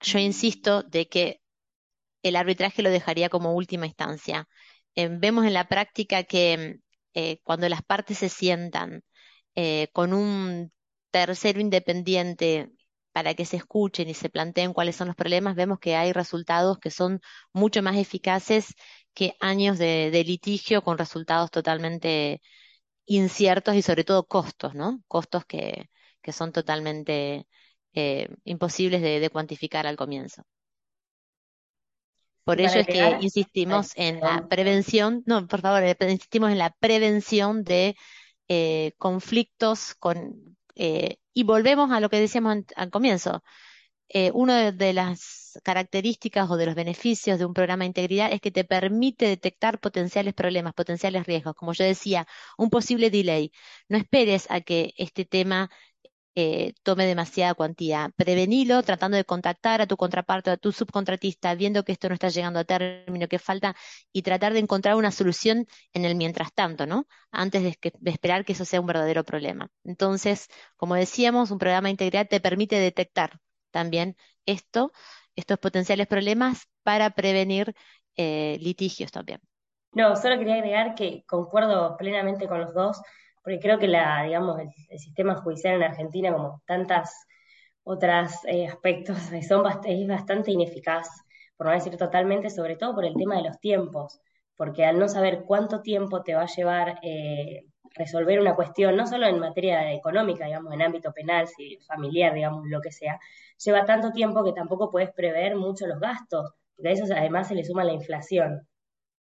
yo 0.00 0.18
insisto 0.18 0.82
de 0.84 1.08
que 1.08 1.40
el 2.22 2.36
arbitraje 2.36 2.82
lo 2.82 2.90
dejaría 2.90 3.28
como 3.28 3.54
última 3.54 3.86
instancia. 3.86 4.48
vemos 4.94 5.46
en 5.46 5.54
la 5.54 5.68
práctica 5.68 6.24
que 6.24 6.80
cuando 7.44 7.68
las 7.68 7.82
partes 7.82 8.18
se 8.18 8.28
sientan 8.28 9.02
con 9.92 10.12
un 10.14 10.72
tercero 11.10 11.60
independiente 11.60 12.70
para 13.12 13.34
que 13.34 13.44
se 13.44 13.56
escuchen 13.56 14.08
y 14.08 14.14
se 14.14 14.30
planteen 14.30 14.72
cuáles 14.72 14.96
son 14.96 15.08
los 15.08 15.16
problemas, 15.16 15.56
vemos 15.56 15.78
que 15.80 15.96
hay 15.96 16.12
resultados 16.12 16.78
que 16.78 16.90
son 16.90 17.20
mucho 17.52 17.82
más 17.82 17.96
eficaces 17.96 18.74
que 19.14 19.34
años 19.40 19.78
de, 19.78 20.10
litigio 20.24 20.82
con 20.82 20.98
resultados 20.98 21.50
totalmente 21.50 22.40
inciertos 23.06 23.74
y 23.74 23.82
sobre 23.82 24.04
todo 24.04 24.26
costos, 24.26 24.74
¿no? 24.74 25.02
Costos 25.08 25.44
que, 25.44 25.88
son 26.32 26.52
totalmente 26.52 27.48
eh, 27.94 28.28
imposibles 28.44 29.02
de, 29.02 29.30
cuantificar 29.30 29.86
al 29.86 29.96
comienzo. 29.96 30.44
Por 32.44 32.60
ello 32.60 32.80
es 32.80 32.86
que 32.86 33.18
insistimos 33.20 33.92
en 33.96 34.20
la 34.20 34.46
prevención, 34.48 35.24
no, 35.26 35.46
por 35.48 35.60
favor, 35.60 35.82
eh, 35.82 35.96
insistimos 36.00 36.50
en 36.50 36.58
la 36.58 36.70
prevención 36.70 37.64
de 37.64 37.96
eh, 38.50 38.92
conflictos 38.98 39.94
con, 39.94 40.56
y 40.74 41.42
volvemos 41.44 41.90
a 41.92 42.00
lo 42.00 42.10
que 42.10 42.20
decíamos 42.20 42.56
al 42.76 42.90
comienzo. 42.90 43.42
Eh, 44.08 44.32
una 44.34 44.72
de 44.72 44.92
las 44.92 45.60
características 45.62 46.50
o 46.50 46.56
de 46.56 46.66
los 46.66 46.74
beneficios 46.74 47.38
de 47.38 47.44
un 47.44 47.54
programa 47.54 47.84
de 47.84 47.88
integridad 47.88 48.32
es 48.32 48.40
que 48.40 48.50
te 48.50 48.64
permite 48.64 49.26
detectar 49.26 49.78
potenciales 49.80 50.34
problemas, 50.34 50.74
potenciales 50.74 51.26
riesgos. 51.26 51.54
Como 51.54 51.72
yo 51.74 51.84
decía, 51.84 52.26
un 52.58 52.70
posible 52.70 53.10
delay. 53.10 53.52
No 53.88 53.98
esperes 53.98 54.46
a 54.50 54.60
que 54.62 54.94
este 54.96 55.24
tema 55.24 55.70
eh, 56.34 56.74
tome 56.82 57.06
demasiada 57.06 57.54
cuantía. 57.54 58.12
Prevenilo 58.16 58.82
tratando 58.82 59.16
de 59.16 59.24
contactar 59.24 59.80
a 59.80 59.86
tu 59.86 59.96
contraparte, 59.96 60.50
a 60.50 60.56
tu 60.56 60.72
subcontratista, 60.72 61.54
viendo 61.54 61.84
que 61.84 61.92
esto 61.92 62.08
no 62.08 62.14
está 62.14 62.28
llegando 62.28 62.60
a 62.60 62.64
término, 62.64 63.28
que 63.28 63.38
falta, 63.38 63.74
y 64.12 64.22
tratar 64.22 64.52
de 64.52 64.60
encontrar 64.60 64.96
una 64.96 65.10
solución 65.10 65.66
en 65.92 66.04
el 66.04 66.14
mientras 66.14 66.52
tanto, 66.54 66.86
¿no? 66.86 67.06
Antes 67.30 67.62
de, 67.62 67.78
esperar 68.04 68.44
que 68.44 68.52
eso 68.52 68.64
sea 68.64 68.80
un 68.80 68.86
verdadero 68.86 69.24
problema. 69.24 69.68
Entonces, 69.84 70.48
como 70.76 70.94
decíamos, 70.94 71.50
un 71.50 71.58
programa 71.58 71.88
de 71.88 71.92
integridad 71.92 72.28
te 72.28 72.40
permite 72.40 72.76
detectar 72.76 73.38
también 73.70 74.16
esto, 74.46 74.92
estos 75.36 75.58
potenciales 75.58 76.06
problemas 76.06 76.68
para 76.82 77.10
prevenir 77.10 77.74
eh, 78.16 78.56
litigios 78.60 79.10
también. 79.10 79.40
No, 79.92 80.14
solo 80.16 80.38
quería 80.38 80.54
agregar 80.54 80.94
que 80.94 81.24
concuerdo 81.26 81.96
plenamente 81.96 82.46
con 82.46 82.60
los 82.60 82.74
dos 82.74 83.00
porque 83.42 83.60
creo 83.60 83.78
que 83.78 83.88
la, 83.88 84.24
digamos, 84.24 84.58
el, 84.60 84.98
sistema 84.98 85.36
judicial 85.36 85.76
en 85.76 85.82
Argentina, 85.82 86.32
como 86.32 86.62
tantas 86.66 87.26
otros 87.82 88.32
eh, 88.46 88.66
aspectos, 88.66 89.18
son 89.48 89.66
es 89.84 90.06
bastante 90.08 90.52
ineficaz, 90.52 91.08
por 91.56 91.66
no 91.66 91.72
decir 91.72 91.96
totalmente, 91.96 92.50
sobre 92.50 92.76
todo 92.76 92.94
por 92.94 93.04
el 93.04 93.14
tema 93.14 93.36
de 93.36 93.44
los 93.44 93.58
tiempos, 93.60 94.20
porque 94.56 94.84
al 94.84 94.98
no 94.98 95.08
saber 95.08 95.44
cuánto 95.46 95.82
tiempo 95.82 96.22
te 96.22 96.34
va 96.34 96.42
a 96.42 96.46
llevar 96.46 96.98
eh, 97.02 97.64
resolver 97.94 98.40
una 98.40 98.54
cuestión, 98.54 98.96
no 98.96 99.06
solo 99.06 99.26
en 99.26 99.38
materia 99.38 99.92
económica, 99.92 100.46
digamos, 100.46 100.72
en 100.72 100.82
ámbito 100.82 101.12
penal, 101.12 101.46
familiar, 101.86 102.34
digamos, 102.34 102.66
lo 102.66 102.80
que 102.80 102.92
sea, 102.92 103.18
lleva 103.64 103.84
tanto 103.84 104.12
tiempo 104.12 104.44
que 104.44 104.52
tampoco 104.52 104.90
puedes 104.90 105.10
prever 105.12 105.56
mucho 105.56 105.86
los 105.86 106.00
gastos, 106.00 106.52
porque 106.76 106.88
a 106.90 106.92
eso 106.92 107.04
además 107.14 107.48
se 107.48 107.54
le 107.54 107.64
suma 107.64 107.84
la 107.84 107.92
inflación. 107.92 108.66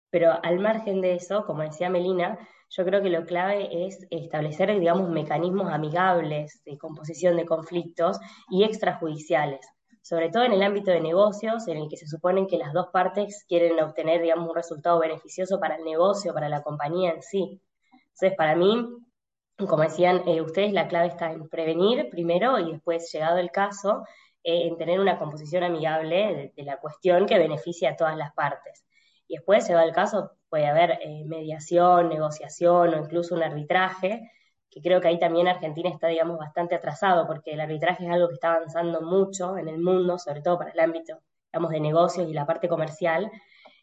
Pero 0.09 0.39
al 0.43 0.59
margen 0.59 1.01
de 1.01 1.15
eso, 1.15 1.45
como 1.45 1.63
decía 1.63 1.89
Melina, 1.89 2.37
yo 2.75 2.83
creo 2.85 3.03
que 3.03 3.09
lo 3.09 3.25
clave 3.25 3.85
es 3.85 4.07
establecer, 4.09 4.79
digamos, 4.79 5.07
mecanismos 5.09 5.71
amigables 5.71 6.63
de 6.65 6.77
composición 6.77 7.37
de 7.37 7.45
conflictos 7.45 8.19
y 8.49 8.63
extrajudiciales, 8.63 9.59
sobre 10.01 10.29
todo 10.29 10.43
en 10.43 10.53
el 10.53 10.63
ámbito 10.63 10.89
de 10.89 10.99
negocios, 10.99 11.67
en 11.67 11.77
el 11.77 11.87
que 11.87 11.97
se 11.97 12.07
supone 12.07 12.47
que 12.47 12.57
las 12.57 12.73
dos 12.73 12.87
partes 12.91 13.45
quieren 13.47 13.79
obtener, 13.79 14.23
digamos, 14.23 14.49
un 14.49 14.55
resultado 14.55 14.99
beneficioso 14.99 15.59
para 15.59 15.75
el 15.75 15.83
negocio, 15.83 16.33
para 16.33 16.49
la 16.49 16.63
compañía 16.63 17.11
en 17.11 17.21
sí. 17.21 17.61
Entonces, 17.91 18.33
para 18.35 18.55
mí, 18.55 18.87
como 19.57 19.83
decían 19.83 20.23
eh, 20.27 20.41
ustedes, 20.41 20.73
la 20.73 20.87
clave 20.87 21.09
está 21.09 21.31
en 21.31 21.47
prevenir 21.49 22.09
primero 22.09 22.57
y 22.57 22.71
después, 22.71 23.11
llegado 23.11 23.37
el 23.37 23.51
caso, 23.51 24.03
eh, 24.43 24.67
en 24.67 24.77
tener 24.77 24.99
una 24.99 25.19
composición 25.19 25.63
amigable 25.63 26.51
de, 26.55 26.63
la 26.63 26.77
cuestión 26.77 27.27
que 27.27 27.37
beneficie 27.37 27.87
a 27.87 27.95
todas 27.95 28.17
las 28.17 28.33
partes. 28.33 28.83
Y 29.33 29.37
después, 29.37 29.67
llegado 29.67 29.87
el 29.87 29.95
caso, 29.95 30.33
puede 30.47 30.67
haber 30.67 30.99
eh, 31.01 31.23
mediación, 31.25 32.07
negociación 32.07 32.93
o 32.93 32.97
incluso 32.99 33.33
un 33.33 33.41
arbitraje, 33.41 34.29
que 34.69 34.79
creo 34.79 35.01
que 35.01 35.07
ahí 35.07 35.17
también 35.17 35.47
Argentina 35.47 35.89
está, 35.89 36.07
digamos, 36.07 36.37
bastante 36.37 36.75
atrasado, 36.75 37.25
porque 37.25 37.53
el 37.53 37.61
arbitraje 37.61 38.05
es 38.05 38.11
algo 38.11 38.27
que 38.27 38.35
está 38.35 38.53
avanzando 38.53 39.01
mucho 39.01 39.57
en 39.57 39.69
el 39.69 39.79
mundo, 39.79 40.19
sobre 40.19 40.43
todo 40.43 40.59
para 40.59 40.69
el 40.69 40.79
ámbito, 40.79 41.17
digamos, 41.51 41.71
de 41.71 41.79
negocios 41.79 42.29
y 42.29 42.33
la 42.33 42.45
parte 42.45 42.67
comercial, 42.69 43.31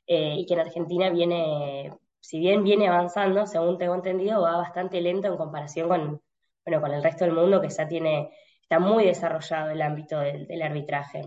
eh, 0.07 0.37
y 0.39 0.47
que 0.47 0.55
en 0.55 0.61
Argentina 0.61 1.11
viene, 1.11 1.93
si 2.21 2.39
bien 2.39 2.63
viene 2.63 2.87
avanzando, 2.87 3.45
según 3.45 3.77
tengo 3.77 3.97
entendido, 3.97 4.43
va 4.43 4.57
bastante 4.57 5.01
lento 5.01 5.27
en 5.27 5.37
comparación 5.37 5.89
con, 5.89 6.23
bueno, 6.65 6.81
con 6.81 6.93
el 6.93 7.03
resto 7.03 7.25
del 7.25 7.35
mundo, 7.35 7.61
que 7.61 7.71
ya 7.71 7.89
tiene, 7.89 8.31
está 8.63 8.79
muy 8.79 9.05
desarrollado 9.05 9.71
el 9.71 9.83
ámbito 9.83 10.21
del 10.21 10.63
arbitraje. 10.63 11.23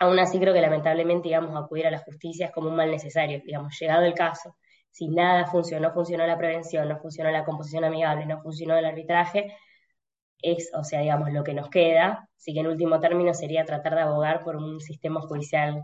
Aún 0.00 0.18
así 0.18 0.38
creo 0.38 0.54
que 0.54 0.60
lamentablemente, 0.60 1.28
digamos, 1.28 1.56
acudir 1.56 1.86
a 1.86 1.90
la 1.90 1.98
justicia 1.98 2.46
es 2.46 2.52
como 2.52 2.68
un 2.68 2.76
mal 2.76 2.90
necesario, 2.90 3.40
digamos, 3.44 3.76
llegado 3.78 4.04
el 4.04 4.14
caso, 4.14 4.56
si 4.90 5.08
nada 5.08 5.46
funcionó, 5.46 5.88
no 5.88 5.94
funcionó 5.94 6.26
la 6.26 6.38
prevención, 6.38 6.88
no 6.88 6.98
funcionó 6.98 7.30
la 7.30 7.44
composición 7.44 7.84
amigable, 7.84 8.26
no 8.26 8.40
funcionó 8.40 8.76
el 8.76 8.84
arbitraje, 8.84 9.56
es, 10.40 10.70
o 10.74 10.84
sea, 10.84 11.00
digamos, 11.00 11.32
lo 11.32 11.42
que 11.44 11.54
nos 11.54 11.68
queda, 11.68 12.28
así 12.36 12.54
que 12.54 12.60
en 12.60 12.68
último 12.68 13.00
término 13.00 13.34
sería 13.34 13.64
tratar 13.64 13.96
de 13.96 14.02
abogar 14.02 14.44
por 14.44 14.56
un 14.56 14.80
sistema 14.80 15.20
judicial 15.20 15.82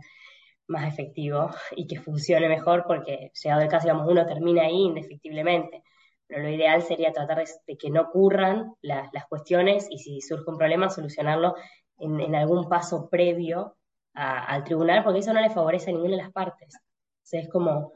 más 0.68 0.86
efectivo 0.88 1.50
y 1.76 1.86
que 1.86 2.00
funcione 2.00 2.48
mejor, 2.48 2.84
porque 2.86 3.30
llegado 3.42 3.62
el 3.62 3.68
caso, 3.68 3.86
digamos, 3.86 4.08
uno 4.08 4.26
termina 4.26 4.62
ahí 4.62 4.82
indefectiblemente. 4.84 5.82
Pero 6.26 6.42
lo 6.42 6.48
ideal 6.50 6.82
sería 6.82 7.12
tratar 7.12 7.44
de, 7.66 7.76
que 7.76 7.90
no 7.90 8.02
ocurran 8.02 8.74
las 8.80 9.26
cuestiones 9.28 9.86
y 9.90 9.98
si 9.98 10.20
surge 10.20 10.50
un 10.50 10.56
problema, 10.56 10.88
solucionarlo 10.88 11.54
en 11.98 12.34
algún 12.34 12.68
paso 12.68 13.08
previo 13.10 13.76
al 14.14 14.64
tribunal, 14.64 15.02
porque 15.04 15.20
eso 15.20 15.32
no 15.32 15.40
le 15.40 15.50
favorece 15.50 15.90
a 15.90 15.92
ninguna 15.92 16.16
de 16.16 16.22
las 16.22 16.32
partes. 16.32 16.76
Es 17.30 17.48
como 17.48 17.92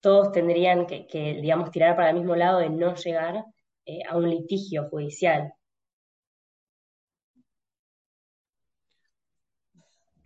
todos 0.00 0.32
tendrían 0.32 0.86
que, 0.86 1.38
digamos, 1.40 1.70
tirar 1.70 1.96
para 1.96 2.10
el 2.10 2.16
mismo 2.16 2.36
lado 2.36 2.58
de 2.58 2.70
no 2.70 2.94
llegar 2.94 3.44
eh, 3.86 4.00
a 4.08 4.16
un 4.16 4.30
litigio 4.30 4.88
judicial. 4.88 5.52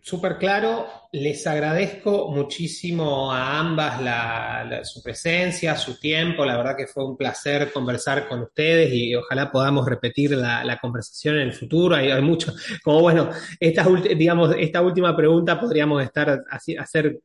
Súper 0.07 0.37
claro, 0.37 0.85
les 1.13 1.47
agradezco 1.47 2.29
muchísimo 2.29 3.31
a 3.31 3.57
ambas 3.57 4.87
su 4.87 5.01
presencia, 5.01 5.75
su 5.75 5.99
tiempo, 5.99 6.45
la 6.45 6.57
verdad 6.57 6.77
que 6.77 6.85
fue 6.85 7.03
un 7.03 7.17
placer 7.17 7.71
conversar 7.73 8.27
con 8.27 8.41
ustedes 8.41 8.93
y 8.93 9.15
ojalá 9.15 9.51
podamos 9.51 9.83
repetir 9.87 10.29
la, 10.29 10.77
conversación 10.79 11.37
en 11.37 11.41
el 11.47 11.53
futuro. 11.53 11.95
Hay, 11.95 12.11
hay, 12.11 12.21
mucho, 12.21 12.53
como 12.83 13.01
bueno, 13.01 13.31
esta, 13.59 13.83
digamos, 14.15 14.53
esta 14.59 14.83
última 14.83 15.17
pregunta 15.17 15.59
podríamos 15.59 16.03
estar 16.03 16.43
hacer 16.77 17.19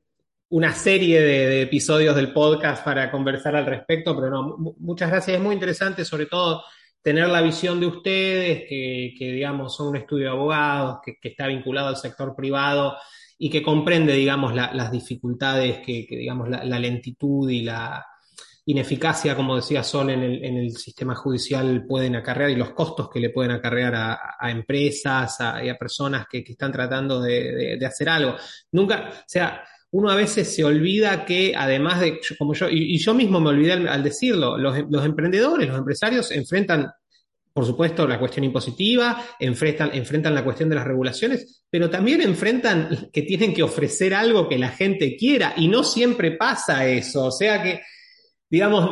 una 0.49 0.73
serie 0.73 1.21
de, 1.21 1.61
episodios 1.61 2.17
del 2.17 2.33
podcast 2.33 2.83
para 2.83 3.11
conversar 3.11 3.57
al 3.57 3.67
respecto, 3.67 4.17
pero 4.17 4.31
no, 4.31 4.57
muchas 4.79 5.11
gracias, 5.11 5.37
es 5.37 5.43
muy 5.43 5.53
interesante, 5.53 6.03
sobre 6.03 6.25
todo 6.25 6.63
tener 7.03 7.29
la 7.29 7.41
visión 7.41 7.81
de 7.81 7.87
ustedes, 7.87 8.65
que, 8.69 9.15
digamos 9.19 9.75
son 9.75 9.89
un 9.89 9.97
estudio 9.97 10.25
de 10.27 10.31
abogados, 10.31 10.99
que, 11.05 11.17
está 11.23 11.47
vinculado 11.47 11.89
al 11.89 11.97
sector 11.97 12.35
privado 12.35 12.97
y 13.39 13.49
que 13.49 13.63
comprende, 13.63 14.13
digamos, 14.13 14.55
las 14.55 14.93
dificultades 14.93 15.79
que, 15.79 16.07
digamos, 16.09 16.49
la, 16.49 16.79
lentitud 16.79 17.49
y 17.49 17.63
la 17.63 18.05
ineficacia, 18.67 19.35
como 19.35 19.57
decía 19.57 19.83
Sol, 19.83 20.11
en 20.11 20.23
el, 20.23 20.77
sistema 20.77 21.15
judicial 21.15 21.87
pueden 21.87 22.17
acarrear 22.17 22.51
y 22.51 22.57
los 22.57 22.73
costos 22.73 23.09
que 23.09 23.21
le 23.21 23.31
pueden 23.31 23.53
acarrear 23.53 23.95
a, 23.95 24.51
empresas 24.51 25.39
y 25.65 25.69
a 25.71 25.79
personas 25.79 26.27
que, 26.31 26.45
están 26.47 26.71
tratando 26.71 27.21
de, 27.21 27.77
de 27.79 27.87
hacer 27.87 28.11
algo. 28.11 28.37
Nunca, 28.73 29.11
o 29.11 29.25
sea, 29.27 29.65
uno 29.93 30.11
a 30.11 30.15
veces 30.15 30.55
se 30.55 30.65
olvida 30.65 31.25
que 31.25 31.55
además 31.57 32.01
de, 32.01 32.21
como 32.39 32.55
yo, 32.55 32.69
y, 32.71 32.97
yo 32.99 33.15
mismo 33.15 33.41
me 33.41 33.51
olvidé 33.51 33.73
al, 33.73 34.03
decirlo, 34.03 34.57
los, 34.57 35.05
emprendedores, 35.05 35.69
los 35.69 35.79
empresarios 35.79 36.31
enfrentan, 36.31 36.93
por 37.53 37.67
supuesto, 37.67 38.07
la 38.07 38.19
cuestión 38.19 38.45
impositiva, 38.45 39.25
enfrentan, 39.39 39.91
enfrentan 39.93 40.35
la 40.35 40.45
cuestión 40.45 40.69
de 40.69 40.77
las 40.77 40.87
regulaciones, 40.87 41.65
pero 41.69 41.91
también 41.91 42.21
enfrentan 42.21 43.11
que 43.13 43.23
tienen 43.23 43.53
que 43.53 43.65
ofrecer 43.65 44.15
algo 44.15 44.49
que 44.49 44.59
la 44.59 44.69
gente 44.69 45.17
quiera 45.17 45.55
y 45.57 45.67
no 45.67 45.83
siempre 45.83 46.33
pasa 46.33 46.87
eso. 46.87 47.27
O 47.27 47.33
sea 47.33 47.61
que 47.63 47.81
digamos, 48.51 48.91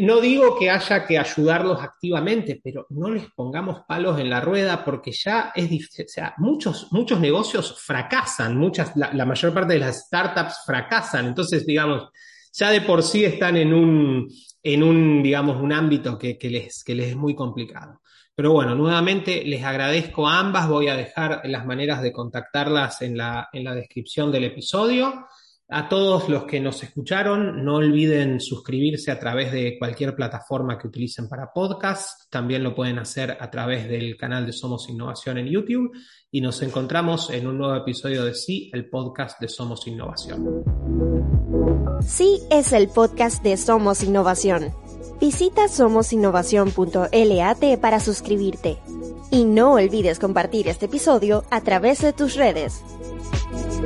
no 0.00 0.20
digo 0.20 0.58
que 0.58 0.68
haya 0.68 1.06
que 1.06 1.16
ayudarlos 1.16 1.80
activamente, 1.80 2.60
pero 2.62 2.86
no 2.90 3.08
les 3.08 3.30
pongamos 3.30 3.82
palos 3.86 4.18
en 4.18 4.28
la 4.28 4.40
rueda 4.40 4.84
porque 4.84 5.12
ya 5.12 5.52
es 5.54 5.70
difícil, 5.70 6.06
o 6.06 6.08
sea, 6.08 6.34
muchos, 6.38 6.88
muchos 6.90 7.20
negocios 7.20 7.80
fracasan, 7.80 8.56
muchas, 8.56 8.96
la, 8.96 9.24
mayor 9.24 9.54
parte 9.54 9.74
de 9.74 9.78
las 9.78 10.06
startups 10.06 10.64
fracasan, 10.66 11.28
entonces, 11.28 11.64
digamos, 11.64 12.08
ya 12.52 12.70
de 12.70 12.80
por 12.80 13.04
sí 13.04 13.24
están 13.24 13.56
en 13.56 13.72
un, 13.72 14.28
en 14.60 14.82
un 14.82 15.22
digamos, 15.22 15.62
un 15.62 15.72
ámbito 15.72 16.18
que, 16.18 16.36
les, 16.50 16.82
que 16.82 16.96
les 16.96 17.10
es 17.10 17.16
muy 17.16 17.36
complicado. 17.36 18.00
Pero 18.34 18.52
bueno, 18.52 18.74
nuevamente 18.74 19.44
les 19.44 19.62
agradezco 19.62 20.26
a 20.26 20.40
ambas, 20.40 20.68
voy 20.68 20.88
a 20.88 20.96
dejar 20.96 21.42
las 21.44 21.64
maneras 21.64 22.02
de 22.02 22.12
contactarlas 22.12 23.02
en 23.02 23.16
la, 23.16 23.48
en 23.52 23.62
la 23.62 23.74
descripción 23.74 24.32
del 24.32 24.44
episodio. 24.44 25.26
A 25.72 25.88
todos 25.88 26.28
los 26.28 26.46
que 26.46 26.58
nos 26.58 26.82
escucharon, 26.82 27.64
no 27.64 27.76
olviden 27.76 28.40
suscribirse 28.40 29.12
a 29.12 29.20
través 29.20 29.52
de 29.52 29.78
cualquier 29.78 30.16
plataforma 30.16 30.76
que 30.76 30.88
utilicen 30.88 31.28
para 31.28 31.52
podcast. 31.52 32.28
También 32.28 32.64
lo 32.64 32.74
pueden 32.74 32.98
hacer 32.98 33.36
a 33.38 33.48
través 33.52 33.88
del 33.88 34.16
canal 34.16 34.46
de 34.46 34.52
Somos 34.52 34.88
Innovación 34.88 35.38
en 35.38 35.46
YouTube. 35.46 35.92
Y 36.32 36.40
nos 36.40 36.60
encontramos 36.62 37.30
en 37.30 37.46
un 37.46 37.58
nuevo 37.58 37.76
episodio 37.76 38.24
de 38.24 38.34
Sí, 38.34 38.68
el 38.72 38.90
podcast 38.90 39.40
de 39.40 39.46
Somos 39.46 39.86
Innovación. 39.86 40.64
Sí 42.02 42.40
es 42.50 42.72
el 42.72 42.88
podcast 42.88 43.40
de 43.44 43.56
Somos 43.56 44.02
Innovación. 44.02 44.72
Visita 45.20 45.68
somosinnovación.lat 45.68 47.78
para 47.80 48.00
suscribirte. 48.00 48.78
Y 49.30 49.44
no 49.44 49.74
olvides 49.74 50.18
compartir 50.18 50.66
este 50.66 50.86
episodio 50.86 51.44
a 51.52 51.60
través 51.60 52.02
de 52.02 52.12
tus 52.12 52.34
redes. 52.34 52.82
Thank 53.52 53.82